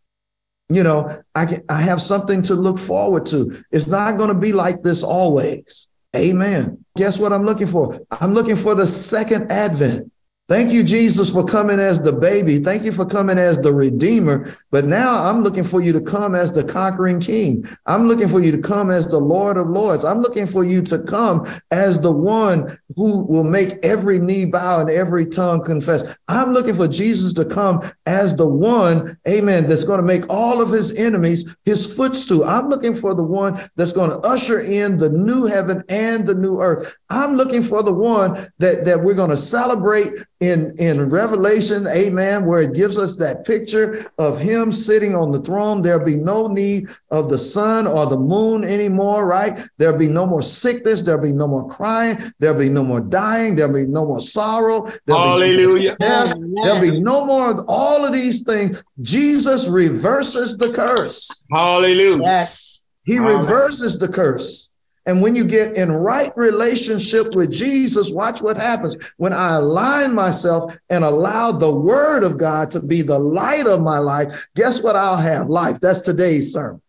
You 0.70 0.84
know, 0.84 1.24
I 1.34 1.46
can 1.48 1.62
I 1.68 1.82
have 1.82 2.02
something 2.02 2.44
to 2.44 2.56
look 2.56 2.78
forward 2.78 3.26
to. 3.28 3.64
It's 3.72 3.88
not 3.88 4.18
going 4.18 4.30
to 4.30 4.36
be 4.36 4.54
like 4.54 4.84
this 4.84 5.04
always. 5.04 5.88
Amen. 6.16 6.86
Guess 6.96 7.20
what 7.20 7.34
I'm 7.34 7.46
looking 7.46 7.68
for? 7.68 8.00
I'm 8.12 8.34
looking 8.34 8.56
for 8.56 8.76
the 8.76 8.86
second 8.86 9.52
advent. 9.52 10.12
Thank 10.50 10.72
you, 10.72 10.84
Jesus, 10.84 11.32
for 11.32 11.46
coming 11.46 11.80
as 11.80 12.02
the 12.02 12.12
baby. 12.12 12.58
Thank 12.58 12.84
you 12.84 12.92
for 12.92 13.06
coming 13.06 13.38
as 13.38 13.60
the 13.60 13.72
redeemer. 13.72 14.52
But 14.72 14.86
now 14.86 15.30
I'm 15.30 15.44
looking 15.44 15.64
for 15.64 15.80
you 15.80 15.94
to 15.94 16.02
come 16.02 16.34
as 16.34 16.54
the 16.54 16.64
conquering 16.64 17.20
king. 17.20 17.66
I'm 17.86 18.08
looking 18.08 18.28
for 18.28 18.40
you 18.40 18.52
to 18.54 18.58
come 18.58 18.90
as 18.90 19.08
the 19.08 19.20
Lord 19.20 19.58
of 19.58 19.70
Lords. 19.70 20.04
I'm 20.04 20.22
looking 20.22 20.48
for 20.48 20.64
you 20.64 20.82
to 20.82 21.04
come 21.04 21.46
as 21.70 22.02
the 22.02 22.12
one 22.12 22.80
who 22.96 23.20
will 23.26 23.44
make 23.44 23.78
every 23.84 24.18
knee 24.18 24.46
bow 24.46 24.80
and 24.80 24.90
every 24.90 25.28
tongue 25.28 25.64
confess. 25.64 26.18
I'm 26.28 26.52
looking 26.52 26.74
for 26.74 26.88
Jesus 26.88 27.34
to 27.34 27.46
come 27.46 27.84
as 28.08 28.36
the 28.36 28.48
one, 28.48 29.20
amen, 29.28 29.70
that's 29.70 29.84
going 29.84 30.00
to 30.02 30.06
make 30.06 30.28
all 30.30 30.64
of 30.64 30.72
his 30.72 30.98
enemies 30.98 31.56
his 31.64 31.96
footstool. 31.96 32.44
I'm 32.44 32.70
looking 32.70 32.96
for 32.96 33.14
the 33.14 33.24
one 33.24 33.60
that's 33.76 33.94
going 33.94 34.10
to 34.10 34.18
usher 34.28 34.60
in 34.60 34.98
the 34.98 35.10
new 35.10 35.46
heaven 35.46 35.84
and 35.90 36.26
the 36.26 36.34
new 36.34 36.60
earth. 36.60 36.98
I'm 37.12 37.36
looking 37.36 37.62
for 37.62 37.84
the 37.84 37.94
one 37.94 38.34
that, 38.58 38.86
that 38.86 39.02
we're 39.02 39.14
going 39.14 39.30
to 39.30 39.38
celebrate 39.38 40.14
in, 40.40 40.74
in 40.78 41.10
Revelation, 41.10 41.86
amen, 41.88 42.46
where 42.46 42.62
it 42.62 42.74
gives 42.74 42.98
us 42.98 43.18
that 43.18 43.46
picture 43.46 44.06
of 44.18 44.40
him 44.40 44.72
sitting 44.72 45.14
on 45.14 45.32
the 45.32 45.42
throne. 45.42 45.82
There'll 45.82 46.06
be 46.06 46.16
no 46.16 46.48
need 46.48 46.88
of 47.12 47.30
the 47.30 47.40
sun 47.40 47.88
or 47.88 48.06
the 48.06 48.18
moon 48.18 48.64
anymore, 48.64 49.26
right? 49.26 49.60
There'll 49.78 50.00
be 50.00 50.08
no 50.08 50.26
more 50.26 50.42
sickness. 50.42 51.02
There'll 51.02 51.22
be 51.22 51.34
no 51.34 51.48
more 51.48 51.68
crying. 51.68 52.20
There'll 52.40 52.60
be 52.60 52.70
no 52.70 52.84
more 52.84 53.02
dying. 53.02 53.56
There'll 53.56 53.74
be 53.74 53.86
no 53.86 54.06
more 54.06 54.22
sorrow. 54.22 54.88
There'll 55.06 55.22
Hallelujah. 55.22 55.98
Be 56.00 56.06
no 56.06 56.64
There'll 56.64 56.82
be 56.82 57.02
no 57.02 57.26
more 57.26 57.52
of 57.52 57.66
all 57.68 58.06
of 58.06 58.14
these 58.14 58.44
things. 58.44 58.82
Jesus 59.02 59.68
reverses 59.68 60.58
the 60.58 60.72
curse. 60.72 61.44
Hallelujah. 61.52 62.22
Yes. 62.22 62.82
He 63.04 63.16
Hallelujah. 63.16 63.40
reverses 63.40 64.00
the 64.00 64.08
curse. 64.08 64.69
And 65.06 65.22
when 65.22 65.36
you 65.36 65.46
get 65.46 65.76
in 65.76 65.92
right 65.92 66.36
relationship 66.36 67.36
with 67.36 67.52
Jesus, 67.52 68.12
watch 68.12 68.42
what 68.42 68.58
happens. 68.58 68.96
When 69.18 69.34
I 69.34 69.56
align 69.56 70.14
myself 70.14 70.78
and 70.90 71.04
allow 71.04 71.52
the 71.52 71.74
word 71.74 72.24
of 72.24 72.38
God 72.38 72.72
to 72.72 72.80
be 72.80 73.02
the 73.02 73.20
light 73.20 73.66
of 73.66 73.82
my 73.82 73.98
life, 73.98 74.48
guess 74.56 74.84
what 74.84 74.96
I'll 74.96 75.18
have? 75.18 75.50
Life. 75.50 75.80
That's 75.80 76.02
today's 76.02 76.54
sermon. 76.54 76.82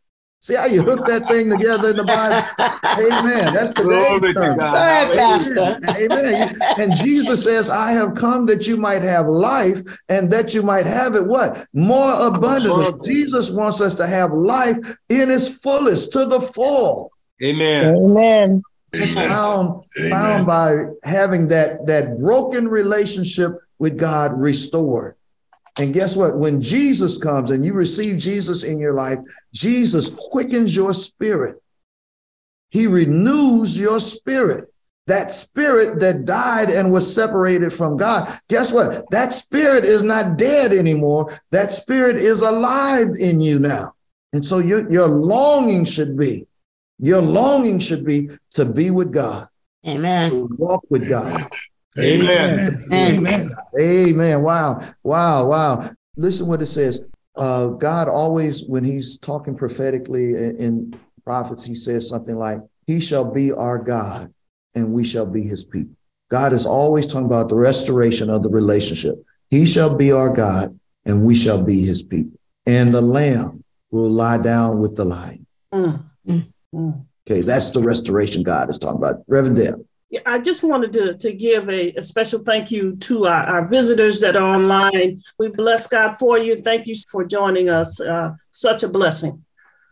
See 0.43 0.55
how 0.55 0.65
you 0.65 0.83
hook 0.83 1.05
that 1.07 1.29
thing 1.29 1.51
together 1.51 1.91
in 1.91 1.97
the 1.97 2.05
Bible? 2.05 2.47
Amen. 2.99 3.53
That's 3.53 3.73
today's 3.73 4.33
sermon. 4.33 4.57
Go 4.57 4.73
ahead, 4.73 5.15
Pastor. 5.15 5.79
Amen. 5.99 6.57
And 6.79 6.97
Jesus 6.97 7.45
says, 7.45 7.69
I 7.69 7.93
have 7.93 8.15
come 8.15 8.47
that 8.47 8.67
you 8.67 8.79
might 8.79 9.03
have 9.03 9.27
life 9.27 9.83
and 10.09 10.31
that 10.33 10.55
you 10.55 10.63
might 10.63 10.87
have 10.87 11.15
it 11.15 11.27
what? 11.27 11.67
More 11.75 12.27
abundantly. 12.27 12.95
Jesus 13.05 13.51
wants 13.51 13.83
us 13.83 13.95
to 13.97 14.07
have 14.07 14.33
life 14.33 14.79
in 15.11 15.31
its 15.31 15.59
fullest, 15.59 16.13
to 16.13 16.25
the 16.25 16.41
full. 16.41 17.13
Amen. 17.43 17.95
Amen. 17.95 18.63
It's 18.93 19.15
found, 19.15 19.85
found 20.11 20.47
by 20.47 20.87
having 21.05 21.49
that, 21.49 21.87
that 21.87 22.19
broken 22.19 22.69
relationship 22.69 23.53
with 23.79 23.97
God 23.97 24.39
restored. 24.39 25.17
And 25.79 25.95
guess 25.95 26.17
what? 26.17 26.37
When 26.37 26.61
Jesus 26.61 27.17
comes 27.17 27.51
and 27.51 27.65
you 27.65 27.73
receive 27.73 28.19
Jesus 28.19 28.65
in 28.65 28.79
your 28.79 28.95
life, 28.95 29.19
Jesus 29.55 30.15
quickens 30.31 30.75
your 30.75 30.93
spirit. 30.93 31.63
He 32.71 32.87
renews 32.87 33.79
your 33.79 34.01
spirit. 34.01 34.73
That 35.07 35.33
spirit 35.33 35.99
that 36.01 36.25
died 36.25 36.69
and 36.71 36.93
was 36.93 37.13
separated 37.13 37.73
from 37.73 37.97
God. 37.97 38.33
Guess 38.49 38.73
what? 38.73 39.11
That 39.11 39.33
spirit 39.33 39.85
is 39.85 40.03
not 40.03 40.37
dead 40.37 40.73
anymore. 40.73 41.37
That 41.51 41.73
spirit 41.73 42.17
is 42.17 42.43
alive 42.43 43.09
in 43.19 43.41
you 43.41 43.59
now. 43.59 43.95
And 44.33 44.45
so 44.45 44.59
your, 44.59 44.91
your 44.91 45.09
longing 45.09 45.85
should 45.85 46.17
be 46.17 46.47
your 47.01 47.21
longing 47.23 47.79
should 47.79 48.05
be 48.05 48.29
to 48.55 48.65
be 48.65 48.91
with 48.91 49.13
God. 49.13 49.49
Amen. 49.87 50.31
To 50.31 50.49
walk 50.59 50.85
with 50.91 51.09
God. 51.09 51.43
Amen. 51.99 52.85
Amen. 52.93 53.51
Amen. 53.81 54.43
Wow. 54.43 54.81
Wow. 55.03 55.47
Wow. 55.47 55.91
Listen 56.17 56.47
what 56.47 56.63
it 56.63 56.67
says. 56.67 57.03
Uh, 57.37 57.69
God 57.69 58.09
always, 58.09 58.65
when 58.67 58.85
he's 58.85 59.19
talking 59.19 59.57
prophetically 59.57 60.35
in, 60.35 60.57
in 60.57 61.01
prophets, 61.25 61.65
he 61.65 61.75
says 61.75 62.09
something 62.09 62.37
like, 62.37 62.59
He 62.87 63.01
shall 63.01 63.25
be 63.25 63.53
our 63.53 63.79
God. 63.79 64.33
and 64.75 64.93
we 64.93 65.05
shall 65.05 65.27
be 65.27 65.43
his 65.43 65.65
people. 65.65 65.97
God 66.31 66.53
is 66.53 66.65
always 66.65 67.07
talking 67.07 67.27
about 67.27 67.49
the 67.49 67.57
restoration 67.57 68.31
of 68.31 68.43
the 68.43 68.49
relationship. 68.49 69.17
He 69.51 69.67
shall 69.67 69.97
be 69.97 70.13
our 70.13 70.29
God, 70.31 70.79
and 71.05 71.23
we 71.25 71.35
shall 71.35 71.63
be 71.63 71.81
his 71.81 72.03
people. 72.05 72.39
And 72.67 72.95
the 72.95 73.01
lamb 73.01 73.65
will 73.91 74.11
lie 74.11 74.39
down 74.39 74.79
with 74.79 74.95
the 74.97 75.05
lion. 75.05 75.47
Mm. 75.75 76.05
Mm. 76.75 77.07
Okay, 77.29 77.41
that's 77.43 77.71
the 77.71 77.81
restoration 77.81 78.43
God 78.43 78.71
is 78.71 78.79
talking 78.79 78.99
about. 78.99 79.23
Reverend 79.29 79.57
Deb. 79.57 79.85
Yeah, 80.11 80.21
I 80.27 80.41
just 80.41 80.65
wanted 80.65 80.93
to, 80.95 81.17
to 81.19 81.33
give 81.33 81.69
a, 81.69 81.93
a 81.93 82.03
special 82.03 82.41
thank 82.41 82.73
you 82.73 82.97
to 82.97 83.27
our, 83.27 83.45
our, 83.45 83.69
visitors 83.69 84.21
that 84.21 84.37
are 84.37 84.57
online. 84.57 85.21
We 85.39 85.51
bless 85.51 85.87
God 85.87 86.17
for 86.17 86.37
you. 86.37 86.57
Thank 86.57 86.89
you 86.89 86.97
for 87.09 87.25
joining 87.25 87.69
us. 87.69 88.01
Uh, 88.01 88.33
such 88.51 88.83
a 88.83 88.89
blessing. 88.89 89.45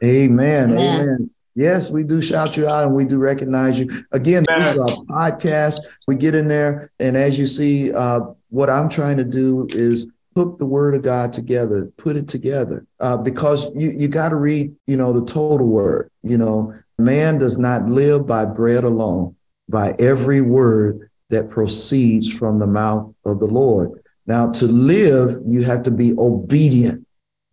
Amen. 0.03 0.73
Amen. 0.73 1.01
Amen. 1.01 1.31
Yes, 1.55 1.91
we 1.91 2.05
do 2.05 2.23
shout 2.23 2.57
you 2.57 2.69
out 2.69 2.87
and 2.87 2.95
we 2.95 3.05
do 3.05 3.19
recognize 3.19 3.79
you. 3.79 3.89
Again, 4.13 4.45
this 4.49 4.75
is 4.75 4.81
our 4.81 4.97
podcast. 5.07 5.81
We 6.07 6.15
get 6.15 6.37
in 6.37 6.47
there, 6.47 6.93
and 7.01 7.17
as 7.17 7.37
you 7.37 7.49
see, 7.49 7.93
uh, 7.93 8.21
what 8.49 8.71
I'm 8.71 8.89
trying 8.89 9.17
to 9.17 9.25
do 9.25 9.67
is 9.71 10.09
hook 10.39 10.59
the 10.59 10.65
word 10.65 10.95
of 10.95 11.03
God 11.03 11.33
together, 11.33 11.91
put 11.97 12.15
it 12.15 12.29
together, 12.29 12.87
uh, 13.01 13.17
because 13.17 13.71
you 13.75 13.91
you 13.91 14.07
got 14.07 14.29
to 14.29 14.37
read, 14.37 14.73
you 14.87 14.97
know, 14.97 15.13
the 15.13 15.27
total 15.27 15.67
word. 15.67 16.11
You 16.23 16.39
know, 16.39 16.75
man 16.97 17.39
does 17.39 17.59
not 17.59 17.89
live 17.89 18.25
by 18.25 18.45
bread 18.45 18.85
alone, 18.85 19.35
by 19.69 19.97
every 19.99 20.41
word 20.41 21.11
that 21.31 21.51
proceeds 21.51 22.33
from 22.33 22.61
the 22.61 22.69
mouth 22.69 23.13
of 23.25 23.41
the 23.41 23.47
Lord. 23.47 24.01
Now, 24.27 24.53
to 24.53 24.67
live, 24.67 25.43
you 25.45 25.63
have 25.63 25.83
to 25.85 25.91
be 25.91 26.15
obedient 26.17 27.05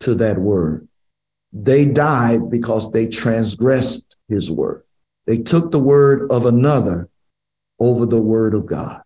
to 0.01 0.13
that 0.15 0.37
word. 0.37 0.87
They 1.51 1.85
died 1.85 2.51
because 2.51 2.91
they 2.91 3.07
transgressed 3.07 4.15
his 4.29 4.51
word. 4.51 4.83
They 5.25 5.39
took 5.39 5.71
the 5.71 5.79
word 5.79 6.31
of 6.31 6.45
another 6.45 7.09
over 7.79 8.05
the 8.05 8.21
word 8.21 8.53
of 8.53 8.67
God. 8.67 9.01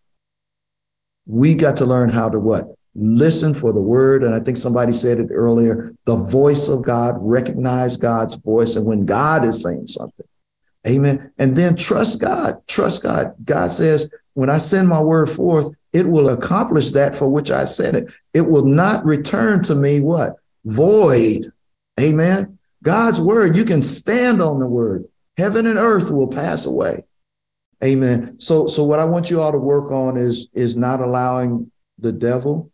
We 1.25 1.55
got 1.55 1.77
to 1.77 1.85
learn 1.85 2.09
how 2.09 2.29
to 2.29 2.39
what? 2.39 2.75
Listen 3.01 3.53
for 3.53 3.71
the 3.71 3.79
word. 3.79 4.23
And 4.23 4.35
I 4.35 4.41
think 4.41 4.57
somebody 4.57 4.91
said 4.91 5.19
it 5.19 5.29
earlier 5.31 5.95
the 6.05 6.17
voice 6.17 6.67
of 6.67 6.83
God, 6.83 7.15
recognize 7.19 7.95
God's 7.95 8.35
voice. 8.35 8.75
And 8.75 8.85
when 8.85 9.05
God 9.05 9.45
is 9.45 9.63
saying 9.63 9.87
something, 9.87 10.25
amen. 10.85 11.31
And 11.37 11.55
then 11.55 11.75
trust 11.75 12.19
God. 12.19 12.55
Trust 12.67 13.03
God. 13.03 13.35
God 13.45 13.71
says, 13.71 14.11
when 14.33 14.49
I 14.49 14.57
send 14.57 14.89
my 14.89 15.01
word 15.01 15.29
forth, 15.29 15.73
it 15.93 16.07
will 16.07 16.29
accomplish 16.29 16.91
that 16.91 17.15
for 17.15 17.29
which 17.29 17.51
I 17.51 17.63
sent 17.63 17.95
it. 17.95 18.13
It 18.33 18.41
will 18.41 18.65
not 18.65 19.05
return 19.05 19.63
to 19.63 19.75
me 19.75 20.01
what? 20.01 20.35
Void. 20.65 21.51
Amen. 21.99 22.59
God's 22.83 23.19
word, 23.19 23.55
you 23.55 23.65
can 23.65 23.81
stand 23.81 24.41
on 24.41 24.59
the 24.59 24.67
word. 24.67 25.05
Heaven 25.37 25.65
and 25.65 25.79
earth 25.79 26.11
will 26.11 26.27
pass 26.27 26.65
away. 26.65 27.05
Amen. 27.83 28.39
So, 28.39 28.67
so 28.67 28.83
what 28.83 28.99
I 28.99 29.05
want 29.05 29.29
you 29.29 29.41
all 29.41 29.53
to 29.53 29.57
work 29.57 29.89
on 29.89 30.17
is, 30.17 30.49
is 30.53 30.75
not 30.75 30.99
allowing 30.99 31.71
the 31.97 32.11
devil, 32.11 32.68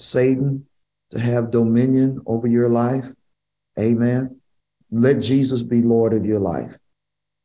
Satan, 0.00 0.66
to 1.10 1.20
have 1.20 1.50
dominion 1.50 2.20
over 2.26 2.46
your 2.46 2.68
life. 2.68 3.08
Amen. 3.78 4.40
Let 4.90 5.20
Jesus 5.20 5.62
be 5.62 5.82
Lord 5.82 6.14
of 6.14 6.24
your 6.24 6.40
life. 6.40 6.76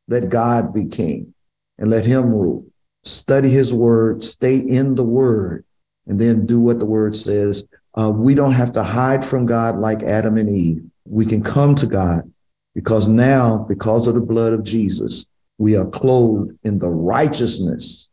Let 0.08 0.28
God 0.28 0.72
be 0.72 0.86
king 0.86 1.34
and 1.78 1.90
let 1.90 2.04
him 2.04 2.30
rule. 2.30 2.66
Study 3.04 3.50
his 3.50 3.72
word, 3.72 4.24
stay 4.24 4.56
in 4.56 4.94
the 4.94 5.04
word, 5.04 5.64
and 6.06 6.20
then 6.20 6.46
do 6.46 6.60
what 6.60 6.78
the 6.78 6.86
word 6.86 7.16
says. 7.16 7.64
Uh, 7.98 8.10
we 8.10 8.34
don't 8.34 8.52
have 8.52 8.72
to 8.72 8.82
hide 8.82 9.24
from 9.24 9.46
God 9.46 9.78
like 9.78 10.02
Adam 10.02 10.36
and 10.36 10.48
Eve 10.48 10.90
we 11.08 11.26
can 11.26 11.42
come 11.42 11.74
to 11.76 11.86
God 11.86 12.30
because 12.74 13.08
now, 13.08 13.58
because 13.68 14.06
of 14.06 14.14
the 14.14 14.20
blood 14.20 14.52
of 14.52 14.64
Jesus, 14.64 15.26
we 15.58 15.76
are 15.76 15.86
clothed 15.86 16.58
in 16.62 16.78
the 16.78 16.88
righteousness 16.88 18.10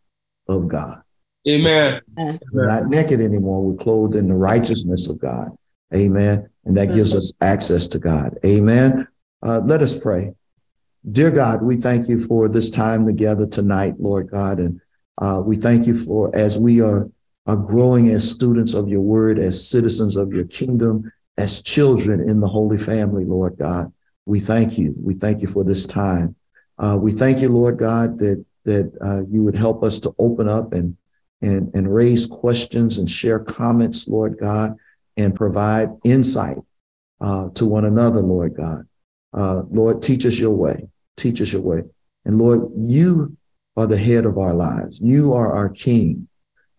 of 0.48 0.68
God. 0.68 1.02
Amen. 1.48 2.02
We're 2.52 2.68
not 2.68 2.88
naked 2.88 3.20
anymore. 3.20 3.64
We're 3.64 3.78
clothed 3.78 4.16
in 4.16 4.28
the 4.28 4.36
righteousness 4.36 5.10
of 5.10 5.20
God. 5.20 5.50
Amen. 5.94 6.50
And 6.66 6.78
that 6.78 6.94
gives 6.94 7.14
us 7.14 7.34
access 7.42 7.88
to 7.88 8.00
God. 8.00 8.38
Amen. 8.46 9.08
Uh, 9.42 9.60
let 9.60 9.82
us 9.82 10.00
pray. 10.00 10.34
Dear 11.10 11.32
God, 11.32 11.62
we 11.62 11.76
thank 11.76 12.08
you 12.08 12.18
for 12.18 12.48
this 12.48 12.70
time 12.70 13.06
together 13.06 13.46
tonight, 13.46 13.96
Lord 14.00 14.32
God. 14.32 14.60
And 14.60 14.80
uh, 15.22 15.42
we 15.46 15.58
thank 15.58 15.86
you 15.86 15.96
for 15.96 16.34
as 16.34 16.58
we 16.58 16.80
are, 16.80 17.10
are 17.46 17.58
growing 17.58 18.10
as 18.10 18.30
students 18.30 18.74
of 18.74 18.88
your 18.88 19.02
word, 19.02 19.38
as 19.38 19.68
citizens 19.70 20.16
of 20.16 20.32
your 20.32 20.46
kingdom, 20.46 21.12
as 21.38 21.62
children 21.62 22.22
in 22.28 22.40
the 22.40 22.48
Holy 22.48 22.78
Family, 22.78 23.26
Lord 23.26 23.58
God. 23.58 23.92
We 24.26 24.40
thank 24.40 24.78
you. 24.78 24.96
We 24.98 25.16
thank 25.16 25.42
you 25.42 25.48
for 25.48 25.66
this 25.66 25.86
time. 25.86 26.36
Uh, 26.80 26.98
we 27.00 27.12
thank 27.12 27.40
you, 27.40 27.50
Lord 27.50 27.78
God, 27.78 28.18
that 28.20 28.46
that 28.66 28.94
uh, 29.02 29.26
you 29.30 29.44
would 29.44 29.56
help 29.56 29.84
us 29.84 30.00
to 30.00 30.16
open 30.18 30.48
up 30.48 30.72
and 30.72 30.96
and 31.44 31.70
and 31.76 31.94
raise 31.94 32.26
questions 32.26 32.98
and 32.98 33.12
share 33.12 33.40
comments, 33.40 34.08
Lord 34.08 34.38
God, 34.40 34.76
and 35.18 35.36
provide 35.36 35.90
insight 36.04 36.58
uh, 37.22 37.50
to 37.56 37.66
one 37.66 37.86
another, 37.86 38.22
Lord 38.22 38.56
God. 38.56 38.88
Uh, 39.34 39.64
Lord, 39.70 40.02
teach 40.02 40.26
us 40.26 40.40
your 40.40 40.52
way. 40.52 40.88
Teach 41.18 41.42
us 41.42 41.54
your 41.54 41.62
way. 41.62 41.82
And 42.26 42.38
Lord, 42.38 42.70
you 42.78 43.36
are 43.76 43.88
the 43.88 43.98
head 43.98 44.26
of 44.26 44.38
our 44.38 44.54
lives. 44.54 45.00
You 45.02 45.34
are 45.34 45.52
our 45.52 45.70
King. 45.70 46.30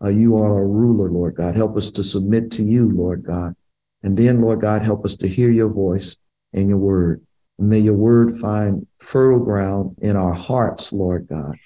Uh, 0.03 0.09
you 0.09 0.35
are 0.37 0.53
our 0.53 0.67
ruler, 0.67 1.09
Lord 1.09 1.35
God. 1.35 1.55
Help 1.55 1.77
us 1.77 1.91
to 1.91 2.03
submit 2.03 2.51
to 2.51 2.63
you, 2.63 2.91
Lord 2.91 3.23
God. 3.23 3.55
And 4.03 4.17
then, 4.17 4.41
Lord 4.41 4.61
God, 4.61 4.81
help 4.81 5.05
us 5.05 5.15
to 5.17 5.27
hear 5.27 5.51
your 5.51 5.69
voice 5.69 6.17
and 6.53 6.69
your 6.69 6.77
word. 6.77 7.21
And 7.59 7.69
may 7.69 7.79
your 7.79 7.93
word 7.95 8.37
find 8.37 8.87
fertile 8.99 9.43
ground 9.43 9.97
in 10.01 10.15
our 10.15 10.33
hearts, 10.33 10.91
Lord 10.91 11.27
God. 11.27 11.57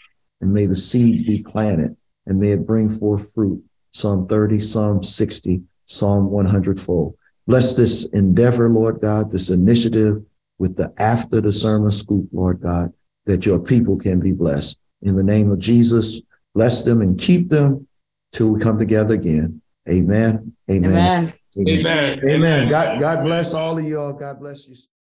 And 0.42 0.54
may 0.54 0.66
the 0.66 0.76
seed 0.76 1.26
be 1.26 1.44
planted 1.44 1.98
and 2.30 2.40
may 2.40 2.52
it 2.52 2.66
bring 2.66 2.88
forth 2.88 3.34
fruit. 3.34 3.62
Psalm 3.92 4.28
30, 4.28 4.60
Psalm 4.60 5.04
60, 5.04 5.64
Psalm 5.88 6.30
100 6.30 6.80
fold. 6.80 7.18
Bless 7.48 7.74
this 7.74 8.06
endeavor, 8.10 8.70
Lord 8.70 9.02
God, 9.02 9.32
this 9.32 9.50
initiative 9.50 10.24
with 10.60 10.78
the 10.78 10.94
after 10.98 11.42
the 11.42 11.52
sermon 11.52 11.90
scoop, 11.90 12.30
Lord 12.32 12.62
God, 12.62 12.94
that 13.26 13.46
your 13.46 13.60
people 13.60 13.98
can 13.98 14.20
be 14.20 14.32
blessed. 14.32 14.80
In 15.02 15.16
the 15.16 15.24
name 15.24 15.52
of 15.52 15.58
Jesus, 15.58 16.22
bless 16.54 16.84
them 16.84 17.02
and 17.02 17.20
keep 17.20 17.50
them 17.50 17.88
till 18.32 18.50
we 18.52 18.62
come 18.62 18.78
together 18.78 19.16
again. 19.16 19.62
Amen. 19.90 20.56
Amen. 20.70 20.94
Amen. 20.94 21.34
Amen. 21.58 22.20
Amen. 22.24 22.70
God, 22.70 23.02
God 23.02 23.24
bless 23.24 23.56
all 23.56 23.80
of 23.80 23.84
y'all. 23.84 24.14
God 24.14 24.40
bless 24.40 24.68
you. 24.68 24.76